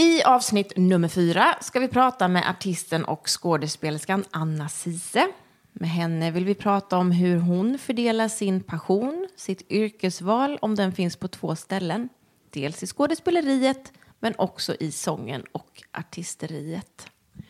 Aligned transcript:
I 0.00 0.22
avsnitt 0.22 0.72
nummer 0.76 1.08
fyra 1.08 1.54
ska 1.60 1.80
vi 1.80 1.88
prata 1.88 2.28
med 2.28 2.50
artisten 2.50 3.04
och 3.04 3.22
skådespelerskan 3.26 4.24
Anna 4.30 4.68
Sise. 4.68 5.26
Med 5.72 5.90
henne 5.90 6.30
vill 6.30 6.44
vi 6.44 6.54
prata 6.54 6.96
om 6.96 7.10
hur 7.10 7.36
hon 7.36 7.78
fördelar 7.78 8.28
sin 8.28 8.60
passion, 8.60 9.28
sitt 9.36 9.70
yrkesval, 9.70 10.58
om 10.62 10.74
den 10.74 10.92
finns 10.92 11.16
på 11.16 11.28
två 11.28 11.56
ställen. 11.56 12.08
Dels 12.50 12.82
i 12.82 12.86
skådespeleriet, 12.86 13.92
men 14.20 14.34
också 14.38 14.74
i 14.80 14.92
sången 14.92 15.44
och 15.52 15.82
artisteriet. 15.92 17.06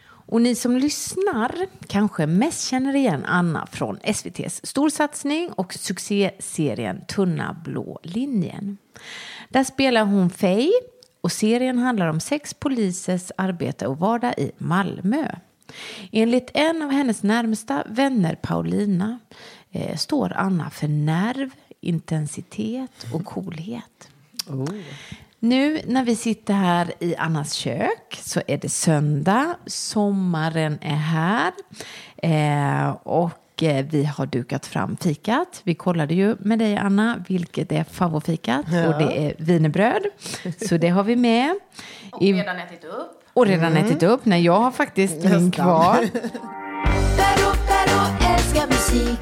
Och 0.06 0.42
ni 0.42 0.54
som 0.54 0.76
lyssnar 0.76 1.66
kanske 1.86 2.26
mest 2.26 2.68
känner 2.68 2.96
igen 2.96 3.24
Anna 3.24 3.66
från 3.66 3.98
SVTs 4.02 4.60
storsatsning 4.66 5.52
och 5.52 5.74
succéserien 5.74 7.04
Tunna 7.08 7.56
blå 7.64 8.00
linjen. 8.02 8.78
Där 9.48 9.64
spelar 9.64 10.04
hon 10.04 10.30
Faye 10.30 10.72
och 11.20 11.32
serien 11.32 11.78
handlar 11.78 12.06
om 12.06 12.20
sex 12.20 12.54
polisers 12.54 13.32
arbete 13.36 13.86
och 13.86 13.98
vardag 13.98 14.34
i 14.36 14.52
Malmö. 14.58 15.28
Enligt 16.12 16.50
en 16.54 16.82
av 16.82 16.90
hennes 16.90 17.22
närmsta 17.22 17.84
vänner, 17.86 18.34
Paulina, 18.34 19.18
eh, 19.70 19.96
står 19.96 20.32
Anna 20.32 20.70
för 20.70 20.88
nerv, 20.88 21.50
intensitet 21.80 23.06
och 23.14 23.24
coolhet. 23.24 24.08
Oh. 24.48 24.74
Nu 25.38 25.80
när 25.86 26.04
vi 26.04 26.16
sitter 26.16 26.54
här 26.54 26.92
i 26.98 27.16
Annas 27.16 27.52
kök 27.52 28.18
så 28.22 28.40
är 28.46 28.58
det 28.58 28.68
söndag, 28.68 29.56
sommaren 29.66 30.78
är 30.80 30.96
här 30.96 31.52
eh, 32.16 32.90
och 32.90 33.30
eh, 33.62 33.86
vi 33.90 34.04
har 34.04 34.26
dukat 34.26 34.66
fram 34.66 34.96
fikat. 34.96 35.60
Vi 35.64 35.74
kollade 35.74 36.14
ju 36.14 36.36
med 36.38 36.58
dig 36.58 36.76
Anna 36.76 37.24
vilket 37.28 37.72
är 37.72 37.84
favoritfikat 37.84 38.66
ja. 38.72 38.88
och 38.88 39.02
det 39.02 39.18
är 39.18 39.34
vinerbröd. 39.38 40.02
Så 40.68 40.76
det 40.76 40.88
har 40.88 41.04
vi 41.04 41.16
med. 41.16 41.54
Och 42.12 42.22
redan 42.22 42.58
ätit 42.58 42.84
upp. 42.84 43.22
Och 43.32 43.46
redan 43.46 43.72
mm. 43.72 43.84
ätit 43.84 44.02
upp. 44.02 44.24
Nej, 44.24 44.44
jag 44.44 44.60
har 44.60 44.70
faktiskt 44.70 45.24
min 45.24 45.50
kvar. 45.50 45.96
Perro, 47.16 47.52
Perro 47.66 48.32
älskar 48.32 48.66
musik. 48.66 49.20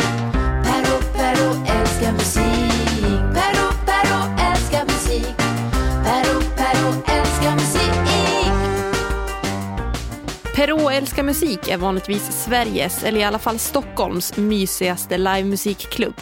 Perro, 0.65 1.01
Perro 1.13 1.81
älskar 1.81 2.13
musik. 2.13 2.78
Perro 10.59 10.91
älskar 10.91 11.23
musik 11.23 11.69
är 11.69 11.77
vanligtvis 11.77 12.45
Sveriges, 12.45 13.05
eller 13.05 13.21
i 13.21 13.25
alla 13.25 13.39
fall 13.39 13.59
Stockholms, 13.59 14.37
mysigaste 14.37 15.19
livemusikklubb. 15.19 16.15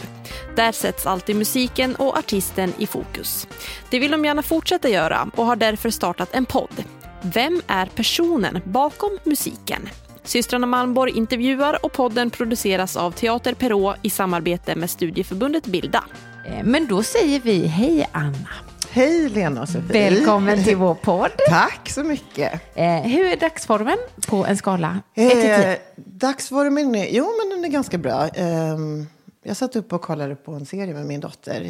Där 0.55 0.71
sätts 0.71 1.05
alltid 1.05 1.35
musiken 1.35 1.95
och 1.95 2.17
artisten 2.17 2.73
i 2.77 2.87
fokus. 2.87 3.47
Det 3.89 3.99
vill 3.99 4.11
de 4.11 4.25
gärna 4.25 4.43
fortsätta 4.43 4.89
göra 4.89 5.29
och 5.35 5.45
har 5.45 5.55
därför 5.55 5.89
startat 5.89 6.29
en 6.33 6.45
podd 6.45 6.83
vem 7.21 7.61
är 7.67 7.85
personen 7.85 8.61
bakom 8.65 9.17
musiken? 9.23 9.89
Systrarna 10.23 10.67
Malmborg 10.67 11.17
intervjuar 11.17 11.85
och 11.85 11.93
podden 11.93 12.29
produceras 12.29 12.97
av 12.97 13.11
Teater 13.11 13.53
Perå 13.53 13.95
i 14.01 14.09
samarbete 14.09 14.75
med 14.75 14.89
studieförbundet 14.89 15.65
Bilda. 15.65 16.03
Eh, 16.47 16.63
men 16.63 16.87
då 16.87 17.03
säger 17.03 17.39
vi 17.39 17.67
hej 17.67 18.09
Anna. 18.11 18.66
Hej 18.91 19.29
Lena 19.29 19.61
och 19.61 19.69
Sofie. 19.69 20.09
Välkommen 20.09 20.63
till 20.63 20.75
vår 20.75 20.93
podd. 20.95 21.31
Tack 21.49 21.89
så 21.89 22.03
mycket. 22.03 22.61
Eh, 22.75 23.01
hur 23.01 23.25
är 23.25 23.35
dagsformen 23.37 23.97
på 24.27 24.45
en 24.45 24.57
skala 24.57 24.99
1 25.15 25.31
till 25.31 25.41
10? 25.41 25.71
Eh, 25.71 25.77
dagsformen 25.95 26.95
är, 26.95 27.07
jo 27.11 27.31
men 27.37 27.49
den 27.49 27.65
är 27.65 27.73
ganska 27.73 27.97
bra. 27.97 28.27
Eh, 28.27 28.77
jag 29.43 29.57
satt 29.57 29.75
upp 29.75 29.93
och 29.93 30.01
kollade 30.01 30.35
på 30.35 30.51
en 30.51 30.65
serie 30.65 30.93
med 30.93 31.05
min 31.05 31.19
dotter. 31.19 31.67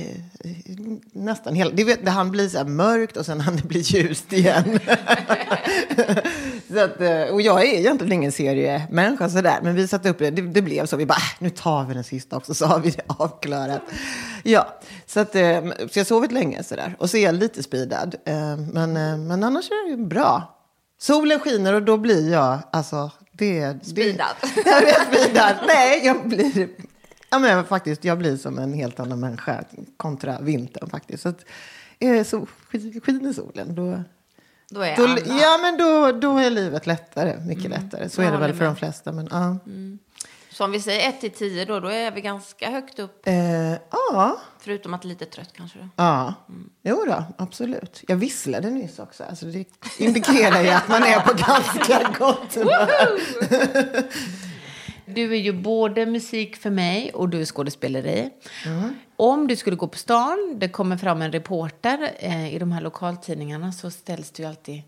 Nästan 1.12 1.56
hela, 1.56 1.72
det, 1.72 1.84
vet, 1.84 2.06
det 2.06 2.12
han 2.12 2.32
blir 2.32 2.50
så 2.50 2.58
här 2.58 2.66
mörkt 2.66 3.18
och 3.18 3.26
sen 3.26 3.42
han 3.42 3.56
det 3.56 3.64
blir 3.64 3.81
ljust 3.81 4.34
igen. 4.34 4.80
så 6.70 6.80
att, 6.80 7.02
eh, 7.02 7.34
och 7.34 7.42
jag 7.42 7.62
är 7.62 7.80
egentligen 7.80 8.14
ingen 8.14 8.32
seriemänniska 8.32 9.30
sådär. 9.30 9.60
Men 9.64 9.76
vi 9.76 9.88
satte 9.88 10.10
upp 10.10 10.20
det, 10.20 10.30
det, 10.30 10.42
det 10.42 10.62
blev 10.62 10.86
så. 10.86 10.98
Vi 10.98 11.06
bara, 11.06 11.16
äh, 11.16 11.36
nu 11.40 11.50
tar 11.50 11.86
vi 11.86 11.94
den 11.94 12.04
sista 12.04 12.38
också 12.38 12.54
så 12.54 12.66
har 12.66 12.80
vi 12.80 12.90
det 12.90 13.03
avklarat. 13.08 13.81
Ja, 14.44 14.80
så, 15.06 15.19
att, 15.19 15.36
eh, 15.36 15.62
så 15.91 16.00
jag 16.00 16.08
sovit 16.08 16.31
länge 16.31 16.64
sådär. 16.64 16.96
Och 17.00 17.09
så 17.09 17.18
är 17.18 17.24
jag 17.24 17.36
lite 17.36 17.64
speedad. 17.64 18.16
Eh, 18.25 18.58
men, 18.58 18.94
men 19.28 19.44
annars 19.44 19.69
är 19.69 19.91
det 19.91 20.03
bra. 20.03 20.53
Solen 21.00 21.40
skiner 21.40 21.74
och 21.74 21.84
då 21.84 21.97
blir 21.97 22.31
jag, 22.31 22.59
alltså, 22.72 23.12
det... 23.31 23.86
Speedad? 23.86 24.36
Jag 24.66 24.84
är 24.84 25.06
speedad. 25.06 25.56
Nej, 25.68 26.06
jag 26.06 26.30
blir 26.30 26.68
Ja, 27.30 27.40
men 27.40 27.66
faktiskt, 27.66 28.03
jag 28.03 28.18
blir 28.18 28.38
som 28.38 28.59
en 28.59 28.74
helt 28.74 29.00
annan 29.00 29.20
människa 29.20 29.64
kontra 29.97 30.40
vintern 30.41 30.90
faktiskt. 30.90 31.24
Så 31.24 31.30
att, 31.30 31.46
eh, 32.00 32.24
så 32.24 32.47
skiner 33.03 33.34
solen, 33.34 33.75
då... 33.75 34.03
Då 34.69 34.81
är 34.81 34.97
då, 34.97 35.07
Ja, 35.41 35.59
men 35.61 35.78
då, 35.78 36.11
då 36.11 36.38
är 36.38 36.50
livet 36.50 36.88
lättare. 36.88 37.39
Mycket 37.39 37.66
mm. 37.66 37.81
lättare. 37.81 38.09
Så 38.09 38.22
är 38.22 38.31
det 38.31 38.38
väl 38.38 38.53
för 38.53 38.66
de 38.66 38.75
flesta. 38.75 39.11
Men, 39.11 39.28
ja. 39.31 39.57
Mm. 39.66 40.00
Så 40.50 40.66
om 40.66 40.72
vi 40.72 40.81
säger 40.81 41.09
1 41.09 41.22
till 41.22 41.31
10 41.31 41.66
då, 41.66 41.79
då 41.79 41.88
är 41.88 42.11
vi 42.11 42.22
ganska 42.22 42.69
högt 42.69 43.00
upp? 43.00 43.28
Eh, 43.28 43.35
ja. 43.91 44.41
Förutom 44.59 44.94
att 44.94 45.05
lite 45.05 45.25
trött 45.25 45.53
kanske? 45.53 45.79
Då. 45.79 45.89
Ja, 45.95 46.33
mm. 46.50 46.69
jo 46.83 47.05
då, 47.05 47.23
absolut. 47.38 48.03
Jag 48.07 48.16
visslade 48.16 48.69
nyss 48.69 49.00
också. 49.00 49.23
Alltså, 49.23 49.45
det 49.45 49.66
indikerar 49.97 50.61
ju 50.61 50.69
att 50.69 50.88
man 50.88 51.03
är 51.03 51.19
på 51.19 51.34
ganska 51.34 52.11
gott 52.19 52.55
humör. 52.55 53.19
Du 55.05 55.34
är 55.34 55.39
ju 55.39 55.53
både 55.53 56.05
musik 56.05 56.55
för 56.55 56.69
mig 56.69 57.11
och 57.13 57.29
du 57.29 57.41
är 57.41 57.45
skådespeleri. 57.45 58.29
Mm. 58.66 58.95
Om 59.19 59.47
du 59.47 59.55
skulle 59.55 59.75
gå 59.75 59.88
på 59.88 59.97
stan, 59.97 60.55
det 60.55 60.69
kommer 60.69 60.97
fram 60.97 61.22
en 61.22 61.31
reporter 61.31 62.16
eh, 62.19 62.55
i 62.55 62.59
de 62.59 62.72
här 62.72 62.81
lokaltidningarna 62.81 63.72
så 63.72 63.91
ställs 63.91 64.31
det 64.31 64.44
ju 64.44 64.50
alltid 64.50 64.81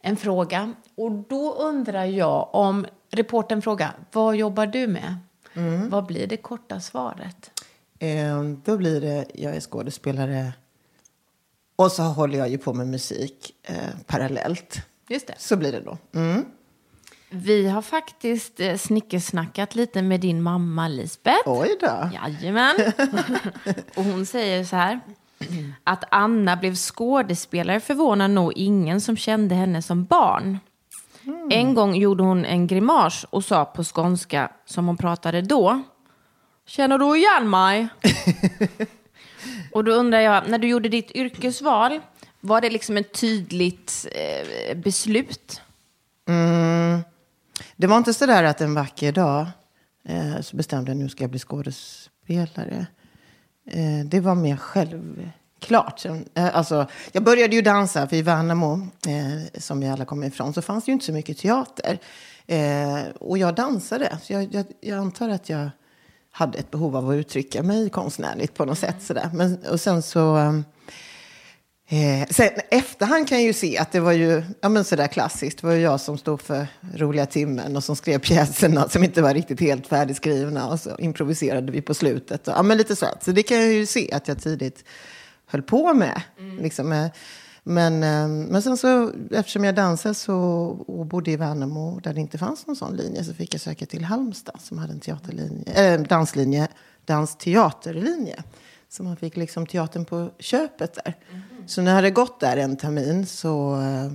en 0.00 0.16
fråga. 0.16 0.72
Och 0.94 1.10
då 1.12 1.54
undrar 1.54 2.04
jag 2.04 2.54
om 2.54 2.86
reportern 3.10 3.62
frågar, 3.62 3.92
vad 4.12 4.36
jobbar 4.36 4.66
du 4.66 4.86
med? 4.86 5.16
Mm. 5.54 5.90
Vad 5.90 6.06
blir 6.06 6.26
det 6.26 6.36
korta 6.36 6.80
svaret? 6.80 7.62
Eh, 7.98 8.42
då 8.64 8.76
blir 8.76 9.00
det, 9.00 9.26
jag 9.34 9.56
är 9.56 9.60
skådespelare 9.60 10.52
och 11.76 11.92
så 11.92 12.02
håller 12.02 12.38
jag 12.38 12.48
ju 12.48 12.58
på 12.58 12.74
med 12.74 12.86
musik 12.86 13.50
eh, 13.62 13.76
parallellt. 14.06 14.78
Just 15.08 15.26
det. 15.26 15.34
Så 15.38 15.56
blir 15.56 15.72
det 15.72 15.80
då. 15.80 15.98
Mm. 16.14 16.44
Vi 17.36 17.68
har 17.68 17.82
faktiskt 17.82 18.60
eh, 18.60 18.76
snickersnackat 18.76 19.74
lite 19.74 20.02
med 20.02 20.20
din 20.20 20.42
mamma 20.42 20.88
Lisbeth. 20.88 21.42
Oj 21.46 21.76
då. 21.80 22.10
Jajamän. 22.14 22.76
och 23.96 24.04
hon 24.04 24.26
säger 24.26 24.64
så 24.64 24.76
här. 24.76 25.00
Att 25.84 26.04
Anna 26.10 26.56
blev 26.56 26.74
skådespelare 26.74 27.80
förvånar 27.80 28.28
nog 28.28 28.52
ingen 28.56 29.00
som 29.00 29.16
kände 29.16 29.54
henne 29.54 29.82
som 29.82 30.04
barn. 30.04 30.58
Mm. 31.26 31.48
En 31.50 31.74
gång 31.74 31.94
gjorde 31.94 32.22
hon 32.22 32.44
en 32.44 32.66
grimas 32.66 33.24
och 33.30 33.44
sa 33.44 33.64
på 33.64 33.84
skånska, 33.84 34.50
som 34.64 34.86
hon 34.86 34.96
pratade 34.96 35.42
då. 35.42 35.82
Känner 36.66 36.98
du 36.98 37.16
igen 37.16 37.50
mig? 37.50 37.88
och 39.72 39.84
då 39.84 39.92
undrar 39.92 40.20
jag, 40.20 40.48
när 40.48 40.58
du 40.58 40.68
gjorde 40.68 40.88
ditt 40.88 41.10
yrkesval, 41.10 42.00
var 42.40 42.60
det 42.60 42.70
liksom 42.70 42.96
ett 42.96 43.12
tydligt 43.12 44.06
eh, 44.12 44.76
beslut? 44.76 45.60
Mm. 46.28 47.00
Det 47.76 47.86
var 47.86 47.96
inte 47.96 48.14
så 48.14 48.26
där 48.26 48.44
att 48.44 48.60
en 48.60 48.74
vacker 48.74 49.12
dag 49.12 49.46
eh, 50.08 50.40
så 50.40 50.56
bestämde 50.56 50.90
jag 50.90 50.98
nu 50.98 51.08
ska 51.08 51.24
jag 51.24 51.30
bli 51.30 51.38
skådespelare. 51.38 52.86
Eh, 53.70 54.04
det 54.04 54.20
var 54.20 54.34
mer 54.34 54.56
självklart. 54.56 56.04
Eh, 56.34 56.56
alltså, 56.56 56.86
jag 57.12 57.24
började 57.24 57.56
ju 57.56 57.62
dansa, 57.62 58.08
för 58.08 58.16
i 58.16 58.22
Värnamo, 58.22 58.88
eh, 59.06 59.60
som 59.60 59.80
vi 59.80 59.88
alla 59.88 60.04
kommer 60.04 60.26
ifrån, 60.26 60.54
så 60.54 60.62
fanns 60.62 60.84
det 60.84 60.88
ju 60.88 60.92
inte 60.92 61.06
så 61.06 61.12
mycket 61.12 61.38
teater. 61.38 61.98
Eh, 62.46 62.98
och 63.20 63.38
jag 63.38 63.54
dansade, 63.54 64.18
så 64.22 64.32
jag, 64.32 64.54
jag, 64.54 64.66
jag, 64.80 64.98
antar 64.98 65.28
att 65.28 65.48
jag 65.48 65.70
hade 66.30 66.58
ett 66.58 66.70
behov 66.70 66.96
av 66.96 67.10
att 67.10 67.14
uttrycka 67.14 67.62
mig 67.62 67.90
konstnärligt 67.90 68.54
på 68.54 68.64
något 68.64 68.78
sätt. 68.78 69.02
Sådär. 69.02 69.30
Men, 69.32 69.58
och 69.70 69.80
sen 69.80 70.02
så 70.02 70.38
eh, 70.38 70.60
eh, 71.94 72.26
sen 72.30 72.50
efterhand 72.70 73.28
kan 73.28 73.38
jag 73.38 73.46
ju 73.46 73.52
se 73.52 73.78
att 73.78 73.92
det 73.92 74.00
var 74.00 74.12
ju 74.12 74.42
ja, 74.60 74.68
men 74.68 74.84
sådär 74.84 75.06
klassiskt. 75.06 75.60
Det 75.60 75.66
var 75.66 75.74
ju 75.74 75.80
jag 75.80 76.00
som 76.00 76.18
stod 76.18 76.40
för 76.40 76.66
roliga 76.94 77.26
timmen 77.26 77.76
och 77.76 77.84
som 77.84 77.96
skrev 77.96 78.18
pjäserna 78.18 78.88
som 78.88 79.04
inte 79.04 79.22
var 79.22 79.34
riktigt 79.34 79.60
helt 79.60 79.86
färdigskrivna. 79.86 80.68
Och 80.68 80.80
så 80.80 80.96
improviserade 80.98 81.72
vi 81.72 81.82
på 81.82 81.94
slutet. 81.94 82.48
Och, 82.48 82.54
ja, 82.56 82.62
men 82.62 82.78
lite 82.78 82.96
så. 82.96 83.06
så 83.20 83.32
det 83.32 83.42
kan 83.42 83.56
jag 83.56 83.72
ju 83.72 83.86
se 83.86 84.12
att 84.12 84.28
jag 84.28 84.42
tidigt 84.42 84.84
höll 85.46 85.62
på 85.62 85.94
med. 85.94 86.22
Mm. 86.38 86.58
Liksom, 86.58 86.92
eh, 86.92 87.06
men, 87.62 88.02
eh, 88.02 88.28
men 88.28 88.62
sen 88.62 88.76
så, 88.76 89.12
eftersom 89.30 89.64
jag 89.64 89.74
dansade 89.74 90.14
så, 90.14 90.36
och 90.86 91.06
bodde 91.06 91.30
i 91.30 91.36
Värnamo 91.36 92.00
där 92.00 92.14
det 92.14 92.20
inte 92.20 92.38
fanns 92.38 92.66
någon 92.66 92.76
sån 92.76 92.96
linje 92.96 93.24
så 93.24 93.34
fick 93.34 93.54
jag 93.54 93.60
söka 93.60 93.86
till 93.86 94.04
Halmstad 94.04 94.60
som 94.60 94.78
hade 94.78 94.92
en 94.92 95.00
teaterlinje, 95.00 95.94
äh, 95.94 96.00
danslinje, 96.00 96.68
dansteaterlinje. 97.04 98.42
Så 98.88 99.02
man 99.02 99.16
fick 99.16 99.36
liksom 99.36 99.66
teatern 99.66 100.04
på 100.04 100.30
köpet 100.38 100.94
där. 100.94 101.14
Mm. 101.30 101.42
Så 101.66 101.82
när 101.82 101.90
jag 101.90 101.96
hade 101.96 102.10
gått 102.10 102.40
där 102.40 102.56
en 102.56 102.76
termin 102.76 103.26
så 103.26 103.76
uh, 103.76 104.12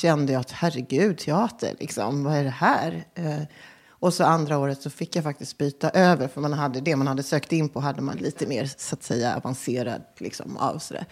kände 0.00 0.32
jag 0.32 0.40
att 0.40 0.50
herregud, 0.50 1.18
teater, 1.18 1.74
liksom, 1.80 2.24
vad 2.24 2.36
är 2.36 2.44
det 2.44 2.50
här? 2.50 3.04
Uh, 3.18 3.42
och 3.88 4.14
så 4.14 4.24
andra 4.24 4.58
året 4.58 4.82
så 4.82 4.90
fick 4.90 5.16
jag 5.16 5.24
faktiskt 5.24 5.58
byta 5.58 5.90
över, 5.90 6.28
för 6.28 6.40
man 6.40 6.52
hade, 6.52 6.80
det 6.80 6.96
man 6.96 7.06
hade 7.06 7.22
sökt 7.22 7.52
in 7.52 7.68
på 7.68 7.80
hade 7.80 8.02
man 8.02 8.16
lite 8.16 8.46
mer 8.46 8.70
så 8.76 8.94
att 8.94 9.02
säga 9.02 9.36
avancerad 9.36 10.02
liksom, 10.18 10.56
av. 10.56 10.78
Sådär. 10.78 11.06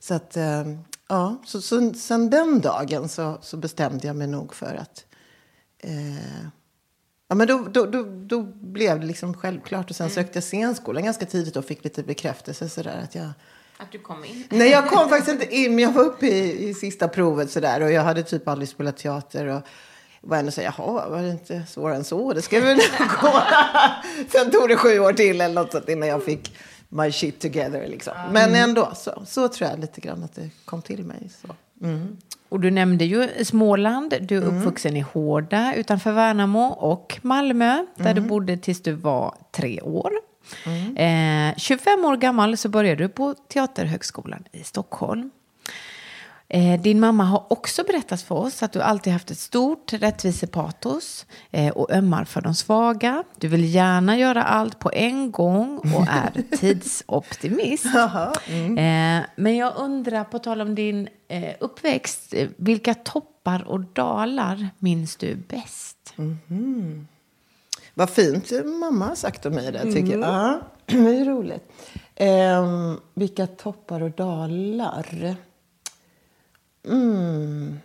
Så 0.00 0.14
att, 0.14 0.36
uh, 0.36 0.78
ja, 1.08 1.42
så, 1.46 1.62
så, 1.62 1.94
sen 1.94 2.30
den 2.30 2.60
dagen 2.60 3.08
så, 3.08 3.38
så 3.42 3.56
bestämde 3.56 4.06
jag 4.06 4.16
mig 4.16 4.26
nog 4.26 4.54
för 4.54 4.74
att... 4.74 5.04
Eh, 5.78 6.42
ja, 7.28 7.34
men 7.34 7.46
då, 7.46 7.68
då, 7.70 7.86
då, 7.86 8.02
då 8.02 8.42
blev 8.42 9.00
det 9.00 9.06
liksom 9.06 9.34
självklart. 9.34 9.90
Och 9.90 9.96
sen 9.96 10.10
sökte 10.10 10.36
jag 10.36 10.44
scenskolan 10.44 11.04
ganska 11.04 11.26
tidigt 11.26 11.56
och 11.56 11.64
fick 11.64 11.84
lite 11.84 12.02
bekräftelse. 12.02 12.68
Sådär, 12.68 13.00
att 13.04 13.14
jag, 13.14 13.30
Att 13.80 13.92
du 13.92 13.98
kom 13.98 14.24
in. 14.24 14.44
Nej, 14.50 14.70
jag 14.70 14.88
kom 14.88 15.08
faktiskt 15.08 15.28
inte 15.28 15.56
in, 15.56 15.74
men 15.74 15.84
jag 15.84 15.92
var 15.92 16.02
uppe 16.02 16.26
i, 16.26 16.68
i 16.68 16.74
sista 16.74 17.08
provet 17.08 17.50
sådär. 17.50 17.80
Och 17.80 17.92
jag 17.92 18.02
hade 18.02 18.22
typ 18.22 18.48
aldrig 18.48 18.68
spelat 18.68 18.96
teater. 18.96 19.46
Och 19.46 19.62
var 20.20 20.36
ändå 20.36 20.50
så 20.50 20.60
jaha, 20.60 21.08
var 21.08 21.22
det 21.22 21.30
inte 21.30 21.62
svårare 21.68 21.96
än 21.96 22.04
så? 22.04 22.32
Det 22.32 22.42
ska 22.42 22.60
väl 22.60 22.76
gå. 23.20 23.42
Sen 24.28 24.50
tog 24.50 24.68
det 24.68 24.76
sju 24.76 24.98
år 24.98 25.12
till 25.12 25.40
eller 25.40 25.54
något 25.54 25.72
sånt 25.72 25.88
innan 25.88 26.08
jag 26.08 26.22
fick 26.24 26.56
my 26.88 27.12
shit 27.12 27.40
together 27.40 27.86
liksom. 27.88 28.12
Men 28.32 28.54
ändå, 28.54 28.92
så, 28.96 29.22
så 29.26 29.48
tror 29.48 29.70
jag 29.70 29.78
lite 29.78 30.00
grann 30.00 30.24
att 30.24 30.34
det 30.34 30.50
kom 30.64 30.82
till 30.82 31.04
mig. 31.04 31.30
Så. 31.42 31.48
Och 32.48 32.60
du 32.60 32.70
nämnde 32.70 33.04
ju 33.04 33.44
Småland. 33.44 34.14
Du 34.20 34.36
är 34.36 34.42
uppvuxen 34.42 34.96
i 34.96 35.00
Hårda 35.00 35.74
utanför 35.74 36.12
Värnamo 36.12 36.64
och 36.66 37.18
Malmö 37.22 37.84
där 37.96 38.14
du 38.14 38.20
bodde 38.20 38.56
tills 38.56 38.82
du 38.82 38.92
var 38.92 39.34
tre 39.52 39.80
år. 39.80 40.12
Eh, 40.96 41.56
25 41.56 42.04
år 42.04 42.16
gammal 42.16 42.56
så 42.56 42.68
började 42.68 43.04
du 43.04 43.08
på 43.08 43.34
Teaterhögskolan 43.34 44.44
i 44.52 44.64
Stockholm. 44.64 45.30
Eh, 46.50 46.80
din 46.80 47.00
mamma 47.00 47.24
har 47.24 47.52
också 47.52 47.84
berättat 47.84 48.22
för 48.22 48.34
oss 48.34 48.62
att 48.62 48.72
du 48.72 48.82
alltid 48.82 49.12
haft 49.12 49.30
ett 49.30 49.38
stort 49.38 49.92
rättvisepatos 49.92 51.26
eh, 51.50 51.68
och 51.68 51.90
ömmar 51.90 52.24
för 52.24 52.40
de 52.40 52.54
svaga. 52.54 53.24
Du 53.36 53.48
vill 53.48 53.74
gärna 53.74 54.18
göra 54.18 54.42
allt 54.42 54.78
på 54.78 54.90
en 54.92 55.30
gång 55.30 55.78
och 55.78 56.06
är 56.08 56.56
tidsoptimist. 56.56 57.84
Eh, 58.78 59.24
men 59.36 59.56
jag 59.56 59.72
undrar, 59.76 60.24
på 60.24 60.38
tal 60.38 60.60
om 60.60 60.74
din 60.74 61.08
uppväxt, 61.60 62.34
vilka 62.56 62.94
toppar 62.94 63.68
och 63.68 63.80
dalar 63.80 64.68
minns 64.78 65.16
du 65.16 65.34
bäst? 65.34 66.14
Vad 67.98 68.10
fint 68.10 68.50
mamma 68.64 69.06
har 69.06 69.14
sagt 69.14 69.46
om 69.46 69.54
mig 69.54 69.72
det, 69.72 69.92
tycker 69.92 70.18
jag. 70.18 70.20
Ja, 70.20 70.60
det 70.86 70.94
är 71.18 71.24
roligt. 71.24 71.72
Ehm, 72.14 73.00
vilka 73.14 73.46
toppar 73.46 74.02
och 74.02 74.10
dalar? 74.10 75.36
Mm. 76.86 77.78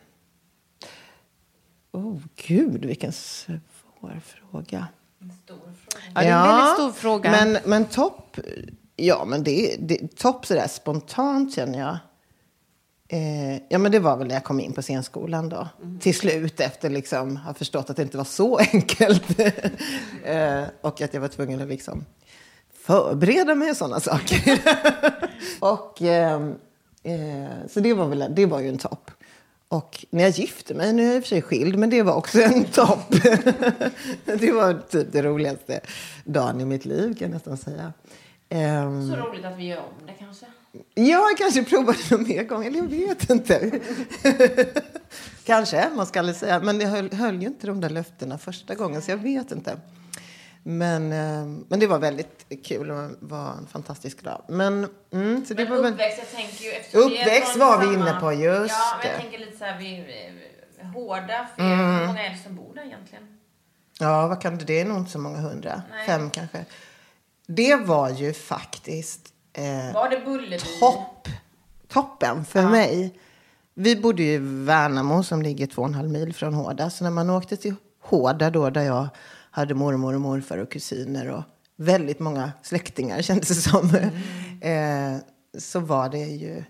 Oh, 1.91 2.17
gud, 2.47 2.85
vilken 2.85 3.11
svår 3.11 4.21
fråga. 4.23 4.87
Ja, 5.19 6.21
det 6.21 6.27
är 6.27 6.41
en 6.41 6.47
väldigt 6.47 6.73
stor 6.73 6.91
fråga. 6.91 7.31
Men, 7.31 7.57
men 7.65 7.85
topp, 7.85 8.39
ja 8.95 9.25
men 9.25 9.43
det, 9.43 9.75
det 9.79 10.15
topp 10.15 10.45
sådär 10.45 10.67
spontant 10.67 11.55
känner 11.55 11.79
jag. 11.79 11.97
Eh, 13.07 13.55
ja 13.69 13.77
men 13.77 13.91
det 13.91 13.99
var 13.99 14.17
väl 14.17 14.27
när 14.27 14.33
jag 14.35 14.43
kom 14.43 14.59
in 14.59 14.73
på 14.73 14.81
scenskolan 14.81 15.49
då. 15.49 15.67
Till 15.99 16.15
slut 16.15 16.59
efter 16.59 16.89
liksom 16.89 17.37
ha 17.37 17.53
förstått 17.53 17.89
att 17.89 17.95
det 17.95 18.01
inte 18.03 18.17
var 18.17 18.23
så 18.23 18.57
enkelt. 18.73 19.39
eh, 20.23 20.63
och 20.81 21.01
att 21.01 21.13
jag 21.13 21.21
var 21.21 21.27
tvungen 21.27 21.61
att 21.61 21.67
liksom 21.67 22.05
förbereda 22.73 23.55
mig 23.55 23.71
och 23.71 23.77
sådana 23.77 23.99
saker. 23.99 24.59
och 25.59 26.01
ehm, 26.01 26.55
eh, 27.03 27.67
så 27.69 27.79
det 27.79 27.93
var 27.93 28.07
väl, 28.07 28.25
det 28.29 28.45
var 28.45 28.59
ju 28.59 28.69
en 28.69 28.77
topp. 28.77 29.11
Och 29.67 30.05
när 30.09 30.23
jag 30.23 30.31
gifte 30.31 30.73
mig, 30.73 30.93
nu 30.93 31.03
är 31.03 31.07
jag 31.07 31.15
i 31.15 31.19
och 31.19 31.23
för 31.23 31.29
sig 31.29 31.41
skild, 31.41 31.77
men 31.79 31.89
det 31.89 32.01
var 32.03 32.13
också 32.13 32.41
en 32.41 32.63
topp. 32.71 33.11
det 34.23 34.51
var 34.51 34.81
typ 34.89 35.07
det 35.11 35.21
roligaste 35.21 35.79
dagen 36.23 36.61
i 36.61 36.65
mitt 36.65 36.85
liv 36.85 37.13
kan 37.19 37.27
jag 37.27 37.33
nästan 37.33 37.57
säga. 37.57 37.93
Ehm, 38.49 39.09
Så 39.11 39.15
roligt 39.15 39.45
att 39.45 39.57
vi 39.57 39.63
gör 39.67 39.77
om 39.77 40.07
det 40.07 40.13
kanske. 40.19 40.45
Jag 40.93 41.37
kanske 41.37 41.63
provade 41.63 41.99
någon 42.11 42.27
mer 42.27 42.43
gång, 42.43 42.65
eller 42.65 42.77
jag 42.77 42.87
vet 42.87 43.29
inte. 43.29 43.79
kanske, 45.43 45.89
man 45.95 46.05
ska 46.05 46.19
aldrig 46.19 46.35
säga. 46.35 46.59
Men 46.59 46.79
jag 46.79 46.89
höll, 46.89 47.13
höll 47.13 47.41
ju 47.41 47.47
inte 47.47 47.67
de 47.67 47.81
där 47.81 47.89
löftena 47.89 48.37
första 48.37 48.75
gången, 48.75 49.01
så 49.01 49.11
jag 49.11 49.17
vet 49.17 49.51
inte. 49.51 49.77
Men, 50.63 51.11
eh, 51.11 51.63
men 51.67 51.79
det 51.79 51.87
var 51.87 51.99
väldigt 51.99 52.45
kul 52.63 52.91
och 52.91 53.11
var 53.19 53.51
en 53.51 53.67
fantastisk 53.67 54.23
dag. 54.23 54.41
Men, 54.47 54.89
mm, 55.11 55.45
så 55.45 55.53
det 55.53 55.65
var 55.65 55.81
väl... 55.81 55.95
jag 55.99 56.31
tänker 56.31 56.63
ju... 56.63 56.71
vi 56.91 56.97
Uppväxt 56.97 57.57
var 57.57 57.79
vi 57.79 57.93
inne 57.93 58.19
på, 58.19 58.33
just 58.33 58.75
Ja, 58.75 58.97
men 58.99 59.07
jag 59.07 59.17
det. 59.17 59.21
tänker 59.21 59.39
lite 59.39 59.57
så 59.57 59.63
här, 59.63 59.79
vi 59.79 59.95
är 59.95 60.83
hårda. 60.93 61.47
För 61.55 61.63
Hur 61.63 62.07
många 62.07 62.25
är 62.25 62.29
det 62.29 62.43
som 62.43 62.55
bor 62.55 62.75
där 62.75 62.85
egentligen? 62.85 63.39
Ja, 63.99 64.27
vad 64.27 64.41
kan 64.41 64.57
det? 64.57 64.65
Det 64.65 64.81
är 64.81 64.85
nog 64.85 64.97
inte 64.97 65.11
så 65.11 65.19
många 65.19 65.37
hundra. 65.37 65.81
Nej. 65.91 66.05
Fem 66.05 66.29
kanske. 66.29 66.65
Det 67.47 67.75
var 67.75 68.09
ju 68.09 68.33
faktiskt 68.33 69.32
eh, 69.53 69.93
Var 69.93 70.09
det 70.09 70.19
Bullerby? 70.25 70.79
topp, 70.79 71.27
toppen 71.87 72.45
för 72.45 72.63
mig. 72.63 73.19
Vi 73.73 73.95
bodde 73.95 74.23
ju 74.23 74.33
i 74.33 74.37
Värnamo 74.65 75.23
som 75.23 75.41
ligger 75.41 75.67
två 75.67 75.81
och 75.81 75.87
en 75.87 75.93
halv 75.93 76.09
mil 76.09 76.33
från 76.33 76.53
Hårda. 76.53 76.89
Så 76.89 77.03
när 77.03 77.11
man 77.11 77.29
åkte 77.29 77.57
till 77.57 77.75
Hårda 78.01 78.49
då, 78.49 78.69
där 78.69 78.81
jag 78.81 79.07
hade 79.51 79.73
mormor 79.73 80.13
och 80.15 80.21
morfar 80.21 80.57
och 80.57 80.71
kusiner 80.71 81.29
och 81.29 81.43
väldigt 81.75 82.19
många 82.19 82.51
släktingar 82.61 83.21
kändes 83.21 83.47
det 83.47 83.55
som. 83.69 83.95
eh, 84.61 85.17
så 85.57 85.79
var 85.79 86.09
det 86.09 86.17
ju... 86.17 86.63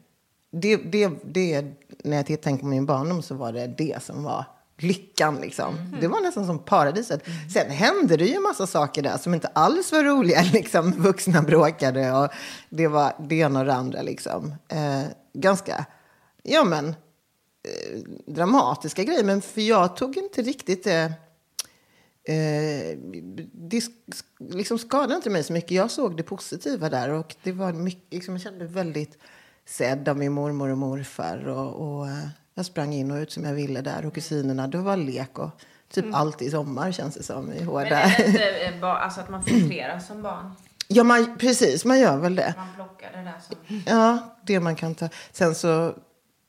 Det, 0.51 0.75
det, 0.77 1.11
det, 1.25 1.65
när 2.03 2.17
jag 2.17 2.41
tänker 2.41 2.57
på 2.61 2.65
min 2.65 2.85
barndom 2.85 3.21
så 3.21 3.35
var 3.35 3.51
det 3.53 3.67
det 3.67 4.03
som 4.03 4.23
var 4.23 4.45
lyckan. 4.83 5.35
Liksom. 5.35 5.75
Det 6.01 6.07
var 6.07 6.21
nästan 6.21 6.45
som 6.45 6.59
paradiset. 6.59 7.23
Sen 7.53 7.71
hände 7.71 8.17
det 8.17 8.25
ju 8.25 8.35
en 8.35 8.43
massa 8.43 8.67
saker 8.67 9.01
där 9.01 9.17
som 9.17 9.33
inte 9.33 9.47
alls 9.47 9.91
var 9.91 10.03
roliga. 10.03 10.41
Liksom. 10.53 10.91
Vuxna 10.91 11.41
bråkade 11.41 12.11
och 12.11 12.29
det 12.69 12.87
var 12.87 13.13
det 13.29 13.35
ena 13.35 13.59
och 13.59 13.65
det 13.65 13.73
andra. 13.73 14.01
Liksom. 14.01 14.55
Eh, 14.67 15.03
ganska, 15.33 15.85
ja 16.43 16.63
men, 16.63 16.87
eh, 16.89 17.99
dramatiska 18.27 19.03
grejer. 19.03 19.23
Men 19.23 19.41
för 19.41 19.61
jag 19.61 19.95
tog 19.95 20.17
inte 20.17 20.41
riktigt 20.41 20.83
det... 20.83 21.13
Eh, 22.25 22.97
det 23.53 23.79
sk- 23.79 23.93
liksom 24.39 24.79
skadade 24.79 25.15
inte 25.15 25.29
mig 25.29 25.43
så 25.43 25.53
mycket. 25.53 25.71
Jag 25.71 25.91
såg 25.91 26.17
det 26.17 26.23
positiva 26.23 26.89
där. 26.89 27.09
Och 27.09 27.35
det 27.43 27.51
var 27.51 27.73
mycket, 27.73 28.13
liksom, 28.13 28.33
jag 28.33 28.41
kände 28.41 28.59
mig 28.59 28.67
väldigt 28.73 29.17
sedd 29.65 30.09
av 30.09 30.17
min 30.17 30.31
mormor 30.31 30.69
och 30.69 30.77
morfar. 30.77 31.47
Och, 31.47 31.97
och 31.97 32.07
eh, 32.07 32.27
jag 32.55 32.65
sprang 32.65 32.93
in 32.93 33.11
och 33.11 33.17
ut 33.17 33.31
som 33.31 33.43
jag 33.45 33.53
ville 33.53 33.81
där. 33.81 34.05
Och 34.05 34.13
kusinerna, 34.13 34.67
det 34.67 34.77
var 34.77 34.97
lek 34.97 35.39
och 35.39 35.49
typ 35.93 36.05
alltid 36.13 36.51
sommar 36.51 36.91
känns 36.91 37.15
det 37.15 37.23
som 37.23 37.53
i 37.53 37.63
Hårda. 37.63 37.89
Men 37.89 37.93
är 37.93 38.17
det 38.17 38.25
inte 38.27 38.49
eh, 38.49 38.79
bara, 38.81 38.97
alltså 38.97 39.21
att 39.21 39.29
man 39.29 39.43
filtrerar 39.43 39.99
som 39.99 40.21
barn? 40.21 40.51
Ja, 40.87 41.03
man, 41.03 41.37
precis. 41.37 41.85
Man 41.85 41.99
gör 41.99 42.17
väl 42.17 42.35
det. 42.35 42.53
Man 42.57 42.67
plockar 42.75 43.11
det 43.11 43.17
där 43.23 43.39
som... 43.47 43.81
Ja, 43.85 44.35
det 44.45 44.59
man 44.59 44.75
kan 44.75 44.95
ta. 44.95 45.09
Sen 45.31 45.55
så 45.55 45.93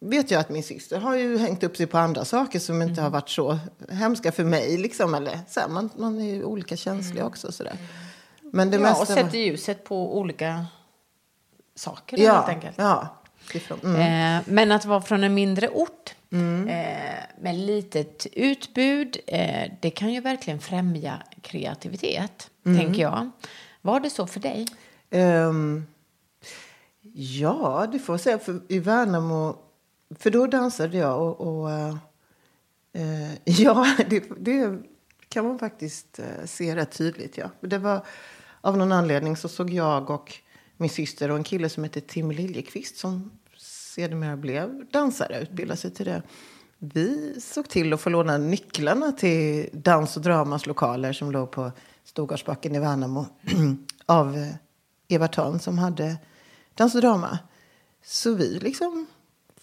vet 0.01 0.31
jag 0.31 0.41
att 0.41 0.49
min 0.49 0.63
syster 0.63 0.99
har 1.01 1.15
ju 1.17 1.39
hängt 1.39 1.63
upp 1.63 1.77
sig 1.77 1.87
på 1.87 1.99
andra 1.99 2.25
saker 2.25 2.59
som 2.59 2.83
inte 2.83 3.03
har 3.03 3.11
varit 3.11 3.29
så 3.29 3.59
hemska 3.89 4.33
för 4.33 4.45
mig. 4.45 4.77
Liksom, 4.79 5.15
eller, 5.15 5.41
så 5.49 5.61
här, 5.61 5.69
man, 5.69 5.91
man 5.97 6.21
är 6.21 6.35
ju 6.35 6.45
olika 6.45 6.77
känslig 6.77 7.25
också. 7.25 7.53
Så 7.53 7.63
där. 7.65 7.77
Men 8.53 8.71
det 8.71 8.77
Ja, 8.77 8.93
och 8.93 8.99
mesta... 8.99 9.15
var- 9.15 9.23
sätter 9.23 9.39
ljuset 9.39 9.85
på 9.85 10.19
olika 10.19 10.67
saker 11.75 12.19
ja, 12.19 12.33
helt 12.35 12.49
enkelt. 12.49 12.75
Ja, 12.79 13.17
ifrån, 13.55 13.81
mm. 13.85 14.01
Eh, 14.37 14.43
men 14.47 14.73
att 14.73 14.85
vara 14.85 15.01
från 15.01 15.25
en 15.25 15.35
mindre 15.35 15.69
ort 15.69 16.15
eh, 16.31 16.39
med 17.41 17.55
litet 17.55 18.27
utbud, 18.33 19.17
eh, 19.27 19.71
det 19.81 19.91
kan 19.91 20.13
ju 20.13 20.21
verkligen 20.21 20.61
främja 20.61 21.23
kreativitet, 21.43 22.51
tänker 22.65 23.03
jag. 23.03 23.31
Var 23.81 24.01
det 24.01 24.11
så 24.11 24.27
för 24.27 24.41
dig? 24.41 24.67
Ehm, 25.11 25.87
ja, 27.13 27.89
det 27.93 27.99
får 27.99 28.19
säga. 28.19 28.39
För 28.39 28.61
I 28.69 28.79
Värnamo, 28.79 29.57
för 30.19 30.31
då 30.31 30.47
dansade 30.47 30.97
jag 30.99 31.21
och... 31.21 31.41
och 31.41 31.71
eh, 31.71 31.97
eh, 32.93 33.35
ja, 33.45 33.97
det, 34.09 34.25
det 34.39 34.79
kan 35.29 35.47
man 35.47 35.59
faktiskt 35.59 36.19
eh, 36.19 36.45
se 36.45 36.77
rätt 36.77 36.99
tydligt. 36.99 37.39
Ja. 37.39 37.51
Det 37.61 37.79
var, 37.79 38.07
av 38.61 38.77
någon 38.77 38.93
anledning 38.93 39.37
så 39.37 39.49
såg 39.49 39.71
jag 39.71 40.11
och 40.11 40.33
min 40.77 40.91
syster 40.91 41.31
och 41.31 41.37
en 41.37 41.45
kille 41.45 41.69
som 41.69 41.83
hette 41.83 42.01
Tim 42.01 42.31
Liljekvist 42.31 42.97
som 42.97 43.31
sedermera 43.57 44.37
blev 44.37 44.87
dansare, 44.91 45.41
utbildade 45.41 45.81
sig 45.81 45.91
till 45.91 46.07
det. 46.07 46.23
Vi 46.79 47.41
såg 47.41 47.69
till 47.69 47.93
att 47.93 48.01
få 48.01 48.11
låna 48.11 48.39
nycklarna 48.39 49.13
till 49.13 49.69
Dans 49.73 50.17
och 50.17 50.23
Dramas 50.23 50.67
lokaler 50.67 51.13
som 51.13 51.31
låg 51.31 51.51
på 51.51 51.73
Storgårdsbacken 52.05 52.75
i 52.75 52.79
Värnamo 52.79 53.27
av 54.07 54.37
eh, 54.37 54.55
Eva 55.09 55.29
Törn 55.29 55.59
som 55.61 55.79
hade 55.79 56.17
Dans 56.75 56.95
och 56.95 57.01
Drama. 57.01 57.39
Så 58.05 58.35
vi 58.35 58.59
liksom 58.59 59.07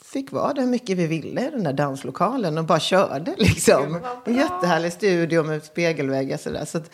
fick 0.01 0.31
vara 0.31 0.53
där 0.53 0.65
mycket 0.65 0.97
vi 0.97 1.07
ville 1.07 1.47
i 1.47 1.51
den 1.51 1.63
där 1.63 1.73
danslokalen 1.73 2.57
och 2.57 2.65
bara 2.65 2.79
körde 2.79 3.35
liksom. 3.37 3.99
En 4.25 4.35
jättehärlig 4.35 4.93
studio 4.93 5.43
med 5.43 5.63
spegelväggar 5.63 6.37
sådär. 6.37 6.65
Så 6.65 6.77
att, 6.77 6.91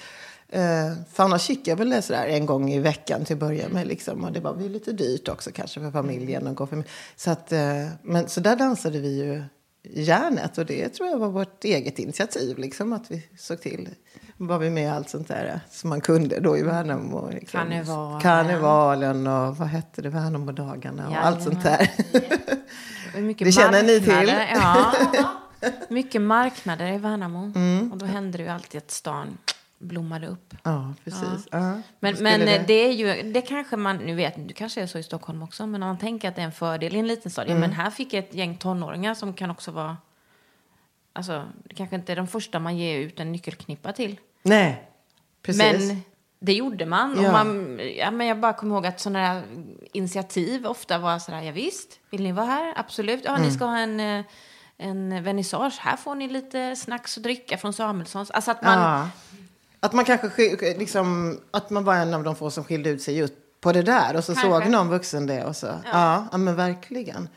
för 1.12 1.24
annars 1.24 1.50
gick 1.50 1.68
jag 1.68 1.76
väl 1.76 1.90
det 1.90 2.02
sådär 2.02 2.28
en 2.28 2.46
gång 2.46 2.72
i 2.72 2.80
veckan 2.80 3.26
till 3.26 3.34
att 3.34 3.40
börja 3.40 3.70
med 3.70 3.88
liksom. 3.88 4.24
Och 4.24 4.32
det 4.32 4.40
var 4.40 4.62
ju 4.62 4.70
lite 4.70 4.92
dyrt 4.92 5.28
också 5.28 5.52
kanske 5.52 5.80
för 5.80 5.92
familjen 5.92 6.48
att 6.48 6.56
gå 6.56 6.68
för 6.68 6.84
Så 7.16 7.32
att, 7.32 7.52
eh, 7.52 7.88
men 8.04 8.30
så 8.30 8.40
där 8.40 8.56
dansade 8.56 9.00
vi 9.00 9.18
ju 9.18 9.44
järnet 9.84 10.58
och 10.58 10.66
det 10.66 10.90
tror 10.90 11.10
jag 11.10 11.18
var 11.18 11.30
vårt 11.30 11.64
eget 11.64 12.00
initiativ 12.00 12.58
liksom 12.58 12.94
att 12.94 13.12
vi 13.12 13.28
såg 13.38 13.62
till. 13.62 13.90
Var 14.38 14.60
vi 14.60 14.70
med 14.70 14.84
i 14.84 14.88
allt 14.88 15.10
sånt 15.10 15.28
där 15.28 15.60
som 15.72 15.90
man 15.90 16.02
kunde 16.02 16.40
då 16.40 16.58
i 16.58 16.64
Värnamo. 16.64 17.30
Liksom. 17.30 17.60
Karnevalen. 17.60 18.22
Karnevalen 18.22 19.28
och 19.28 19.58
vad 19.58 19.68
hette 19.68 20.02
det, 20.02 20.10
Värnamodagarna 20.10 21.10
och 21.10 21.26
allt 21.26 21.44
sånt 21.44 21.64
där. 21.64 21.92
Och 23.16 23.22
mycket 23.22 23.48
Det 23.48 23.52
känner 23.52 23.84
ni 23.84 24.00
till. 24.00 24.34
Ja. 24.54 24.94
Mycket 25.90 26.22
marknader 26.22 26.94
i 26.94 26.98
Värnamo. 26.98 27.52
Och 27.92 27.98
då 27.98 28.06
hände 28.06 28.38
det 28.38 28.44
ju 28.44 28.50
alltid 28.50 28.78
att 28.78 28.92
stan 28.92 29.38
blommade 29.80 30.28
upp. 30.28 30.54
Ja, 30.64 30.94
precis. 31.04 31.48
Ja. 31.52 31.82
Men, 32.00 32.16
men 32.20 32.40
det... 32.40 32.64
det 32.68 32.74
är 32.74 32.92
ju, 32.92 33.32
det 33.32 33.42
kanske 33.42 33.78
man, 33.78 33.98
nu 33.98 34.16
vet 34.16 34.48
det 34.48 34.54
kanske 34.54 34.82
är 34.82 34.88
så 34.88 34.98
i 34.98 35.04
Stockholm 35.04 35.44
också, 35.44 35.68
men 35.68 35.84
om 35.84 35.88
man 35.90 35.98
tänker 35.98 36.30
att 36.30 36.36
det 36.36 36.42
är 36.42 36.46
en 36.46 36.52
fördel 36.52 36.96
i 36.96 37.00
en 37.00 37.08
liten 37.08 37.32
stad. 37.32 37.46
Ja, 37.48 37.52
Mm. 37.52 37.62
men 37.62 37.72
här 37.72 37.90
fick 37.92 38.14
jag 38.14 38.24
ett 38.24 38.34
gäng 38.34 38.58
tonåringar 38.58 39.14
som 39.14 39.34
kan 39.34 39.52
också 39.52 39.72
vara, 39.72 39.98
alltså 41.14 41.46
det 41.64 41.76
kanske 41.76 41.96
inte 41.96 42.12
är 42.12 42.16
de 42.16 42.28
första 42.28 42.60
man 42.60 42.78
ger 42.78 43.00
ut 43.00 43.20
en 43.20 43.32
nyckelknippa 43.32 43.94
till. 43.94 44.20
Nej, 44.44 44.90
precis. 45.42 45.90
Men 45.90 46.02
det 46.40 46.54
gjorde 46.54 46.86
man. 46.86 47.22
Ja. 47.22 47.28
Och 47.28 47.34
man 47.34 47.80
ja, 47.98 48.12
men 48.12 48.28
jag 48.28 48.40
bara 48.40 48.54
kommer 48.54 48.76
ihåg 48.76 48.86
att 48.86 49.00
sådana 49.00 49.34
där 49.34 49.44
initiativ 49.94 50.66
ofta 50.68 50.98
var 50.98 51.20
sådär, 51.20 51.42
ja, 51.42 51.52
visst, 51.52 52.00
vill 52.10 52.24
ni 52.24 52.32
vara 52.32 52.46
här? 52.46 52.74
Absolut. 52.76 53.22
Ja, 53.26 53.36
Mm. 53.36 53.48
ni 53.48 53.54
ska 53.54 53.66
ha 53.66 53.78
en, 53.78 54.00
eh, 54.00 54.26
en 54.78 55.24
vernissage. 55.24 55.78
Här 55.80 55.98
får 55.98 56.16
ni 56.16 56.28
lite 56.30 56.76
snacks 56.76 57.18
och 57.18 57.24
dricka 57.24 57.58
från 57.58 57.74
Samuelssons. 57.74 58.32
Alltså 58.32 58.52
att 58.52 58.62
man, 58.62 58.80
Ja. 58.80 59.10
Att 59.80 59.94
man 59.94 60.06
kanske 60.06 60.28
sk- 60.28 60.78
liksom, 60.80 61.40
att 61.52 61.70
man 61.70 61.84
var 61.84 61.96
en 61.96 62.14
av 62.14 62.24
de 62.24 62.36
få 62.36 62.52
som 62.52 62.64
skilde 62.64 62.90
ut 62.90 63.02
sig 63.02 63.18
just 63.18 63.34
på 63.62 63.72
det 63.72 63.82
där. 63.82 64.16
Och 64.16 64.24
så 64.24 64.34
Kanske. 64.36 64.52
såg 64.62 64.72
någon 64.72 64.90
vuxen 64.90 65.26
det 65.28 65.46
och 65.46 65.56
så. 65.56 65.68
Ja. 65.94 66.28
ja, 66.32 66.38
men 66.38 66.56
verkligen. 66.56 67.30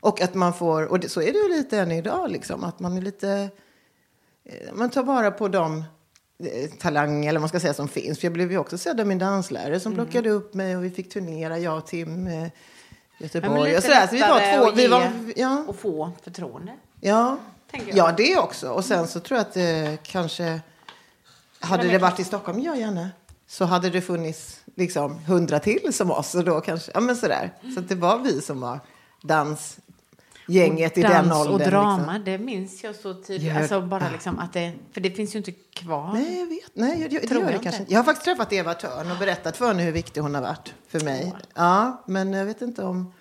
Och 0.00 0.20
att 0.20 0.34
man 0.34 0.54
får, 0.54 0.82
och 0.84 1.00
det, 1.00 1.08
så 1.08 1.22
är 1.22 1.32
det 1.32 1.38
ju 1.38 1.48
lite 1.48 1.78
än 1.78 1.92
idag 1.92 2.30
liksom. 2.30 2.64
Att 2.64 2.80
man 2.80 2.96
är 2.96 3.00
lite, 3.02 3.48
eh, 4.44 4.72
man 4.74 4.90
tar 4.90 5.02
vara 5.02 5.30
på 5.30 5.48
de 5.48 5.84
eh, 6.44 6.70
talanger 6.78 7.28
eller 7.28 7.38
vad 7.38 7.42
man 7.42 7.48
ska 7.48 7.60
säga 7.60 7.74
som 7.74 7.88
finns. 7.88 8.18
För 8.18 8.26
jag 8.26 8.32
blev 8.32 8.52
ju 8.52 8.58
också 8.58 8.78
sedd 8.78 9.00
av 9.00 9.06
min 9.06 9.18
danslärare 9.18 9.80
som 9.80 9.94
plockade 9.94 10.30
upp 10.30 10.54
mig 10.54 10.76
och 10.76 10.84
vi 10.84 10.90
fick 10.90 11.12
turnera, 11.12 11.58
jag 11.58 11.76
och 11.78 11.86
Tim. 11.86 12.26
Eh, 12.26 12.48
Ja, 13.20 13.24
Göteborg 13.24 13.64
lite 13.64 13.76
och 13.76 13.82
sådär. 13.82 14.06
Så 14.06 14.14
vi 14.14 14.20
var 14.20 14.58
två. 14.58 14.70
Vi 14.76 14.86
var, 14.86 15.10
ja. 15.36 15.64
Och 15.68 15.76
få 15.76 16.10
förtroende. 16.22 16.72
Ja, 17.00 17.36
ja 17.92 18.12
det 18.16 18.36
också. 18.38 18.70
Och 18.70 18.84
sen 18.84 19.06
så 19.08 19.20
tror 19.20 19.38
jag 19.38 19.46
att 19.46 19.54
det 19.54 19.98
kanske... 20.02 20.60
Hade 21.60 21.88
det 21.88 21.98
varit 21.98 22.20
i 22.20 22.24
Stockholm, 22.24 22.60
ja 22.60 22.76
gärna. 22.76 23.10
Så 23.46 23.64
hade 23.64 23.90
det 23.90 24.00
funnits 24.00 24.60
liksom 24.76 25.18
hundra 25.18 25.58
till 25.60 25.92
som 25.94 26.10
oss. 26.10 26.34
Och 26.34 26.44
då 26.44 26.60
kanske, 26.60 26.90
ja 26.94 27.00
men 27.00 27.16
sådär. 27.16 27.50
Så 27.74 27.80
att 27.80 27.88
det 27.88 27.94
var 27.94 28.18
vi 28.18 28.40
som 28.40 28.60
var 28.60 28.80
dansgänget 29.22 30.98
i 30.98 31.02
den 31.02 31.28
Dans 31.28 31.48
åldern. 31.48 31.52
och 31.52 31.70
drama, 31.70 31.96
Liksom. 32.12 32.24
det 32.24 32.38
minns 32.38 32.84
jag 32.84 32.94
så 32.96 33.14
tydligt. 33.14 33.52
Ja. 33.52 33.58
Alltså 33.60 33.80
bara 33.80 34.10
liksom 34.12 34.38
att 34.38 34.52
det, 34.52 34.72
för 34.92 35.00
det 35.00 35.10
finns 35.10 35.34
ju 35.34 35.38
inte 35.38 35.52
kvar. 35.52 36.12
Nej, 36.12 36.38
jag 36.38 36.46
vet. 36.46 36.70
Nej, 36.74 37.00
jag, 37.02 37.12
jag, 37.12 37.28
Tror 37.28 37.40
gör 37.40 37.46
det 37.46 37.52
jag 37.52 37.62
kanske 37.62 37.80
inte. 37.80 37.92
Jag 37.92 37.98
har 38.00 38.04
faktiskt 38.04 38.24
träffat 38.24 38.52
Eva 38.52 38.74
Törn 38.74 39.10
och 39.10 39.18
berättat 39.18 39.56
för 39.56 39.68
henne 39.68 39.82
hur 39.82 39.92
viktig 39.92 40.20
hon 40.20 40.34
har 40.34 40.42
varit 40.42 40.74
för 40.88 41.00
mig. 41.00 41.34
Ja, 41.54 42.02
men 42.06 42.32
jag 42.32 42.44
vet 42.46 42.62
inte 42.62 42.84
om... 42.84 43.12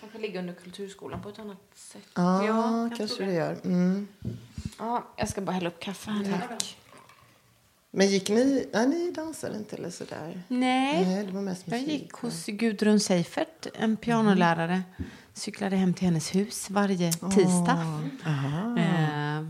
kanske 0.00 0.18
ligger 0.18 0.38
under 0.38 0.54
kulturskolan 0.54 1.22
på 1.22 1.28
ett 1.28 1.38
annat 1.38 1.56
sätt. 1.74 2.02
Ja, 2.14 2.44
Ja, 2.46 2.82
jag 2.88 2.96
kanske 2.98 3.24
det 3.24 3.32
gör. 3.32 3.56
Mm. 3.64 4.08
Ja, 4.78 5.04
jag 5.16 5.28
ska 5.28 5.40
bara 5.40 5.52
hälla 5.52 5.68
upp 5.68 5.80
kaffe 5.80 6.10
här. 6.10 6.46
Tack. 6.48 6.76
Men 7.98 8.06
gick 8.08 8.28
ni... 8.30 8.66
Nej, 8.72 8.86
ni 8.86 9.10
dansade 9.10 9.56
inte 9.56 9.76
eller 9.76 9.90
sådär? 9.90 10.42
Nej. 10.48 11.06
Nej, 11.06 11.24
det 11.26 11.32
var 11.32 11.40
mest 11.42 11.62
Jag 11.64 11.80
musik. 11.80 11.88
gick 12.02 12.12
hos 12.12 12.46
Gudrun 12.46 13.00
Seifert, 13.00 13.66
en 13.74 13.96
pianolärare. 13.96 14.82
Cyklade 15.34 15.76
hem 15.76 15.94
till 15.94 16.04
hennes 16.04 16.34
hus 16.34 16.70
varje 16.70 17.12
tisdag. 17.12 18.02
Eh, 18.78 19.46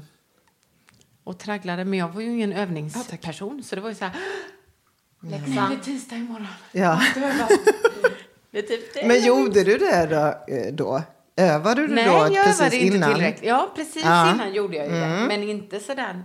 och 1.25 1.39
tragglade. 1.39 1.85
Men 1.85 1.99
jag 1.99 2.09
var 2.09 2.21
ju 2.21 2.31
ingen 2.33 2.53
övningsperson. 2.53 3.63
så 3.63 3.75
det 3.75 3.81
var 3.81 3.89
ju 3.89 3.95
så 3.95 4.05
här... 4.05 4.17
Nej, 5.21 5.43
det 5.47 5.75
är 5.75 5.79
tisdag 5.85 6.17
imorgon. 6.17 6.47
Ja. 6.73 7.03
Det 8.51 8.63
typ 8.63 8.95
det. 8.95 9.07
Men 9.07 9.25
gjorde 9.25 9.65
du 9.65 9.79
det 9.79 10.07
då? 10.07 10.55
eh, 10.55 10.73
då? 10.75 11.03
Övade 11.37 11.87
du 11.87 11.95
Nej, 11.95 12.05
då 12.07 12.13
jag 12.13 12.45
precis 12.45 12.61
övade 12.61 12.77
inte 12.77 12.97
innan? 12.97 13.15
tillräckligt. 13.15 13.49
Ja, 13.49 13.73
precis 13.77 14.03
Ja. 14.05 14.23
Mm. 14.23 14.35
innan 14.35 14.55
gjorde 14.55 14.77
jag 14.77 14.87
ju 14.87 14.93
det. 14.93 15.25
Men 15.29 15.43
inte 15.43 15.81
sådär. 15.81 16.25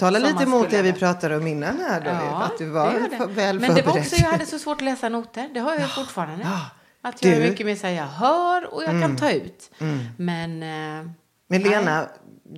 Tala 0.00 0.18
lite 0.18 0.42
emot 0.42 0.70
det 0.70 0.82
vi 0.82 0.92
pratade 0.92 1.36
om 1.36 1.46
innan 1.46 1.78
här 1.80 2.00
då. 2.00 2.36
att 2.36 2.58
du 2.58 2.66
var 2.66 2.92
det 2.92 3.16
det. 3.18 3.26
väl 3.26 3.60
Men 3.60 3.74
det 3.74 3.82
var 3.82 3.98
också, 3.98 4.16
jag 4.16 4.30
hade 4.30 4.46
så 4.46 4.58
svårt 4.58 4.76
att 4.76 4.84
läsa 4.84 5.08
noter. 5.08 5.48
Det 5.54 5.60
har 5.60 5.70
jag 5.72 5.80
ju 5.80 5.86
fortfarande. 5.86 6.44
ja. 6.44 6.60
Att 7.02 7.24
jag 7.24 7.30
är 7.32 7.36
Du- 7.36 7.40
Mm. 7.40 7.50
mycket 7.50 7.66
mer 7.66 7.76
så 7.76 7.86
här, 7.86 7.94
jag 7.94 8.06
hör 8.06 8.74
och 8.74 8.82
jag 8.84 9.02
kan 9.02 9.16
ta 9.16 9.30
ut. 9.30 9.70
Men... 10.16 10.62
Eh, 10.62 11.10
Men 11.48 11.62
Lena, 11.62 12.06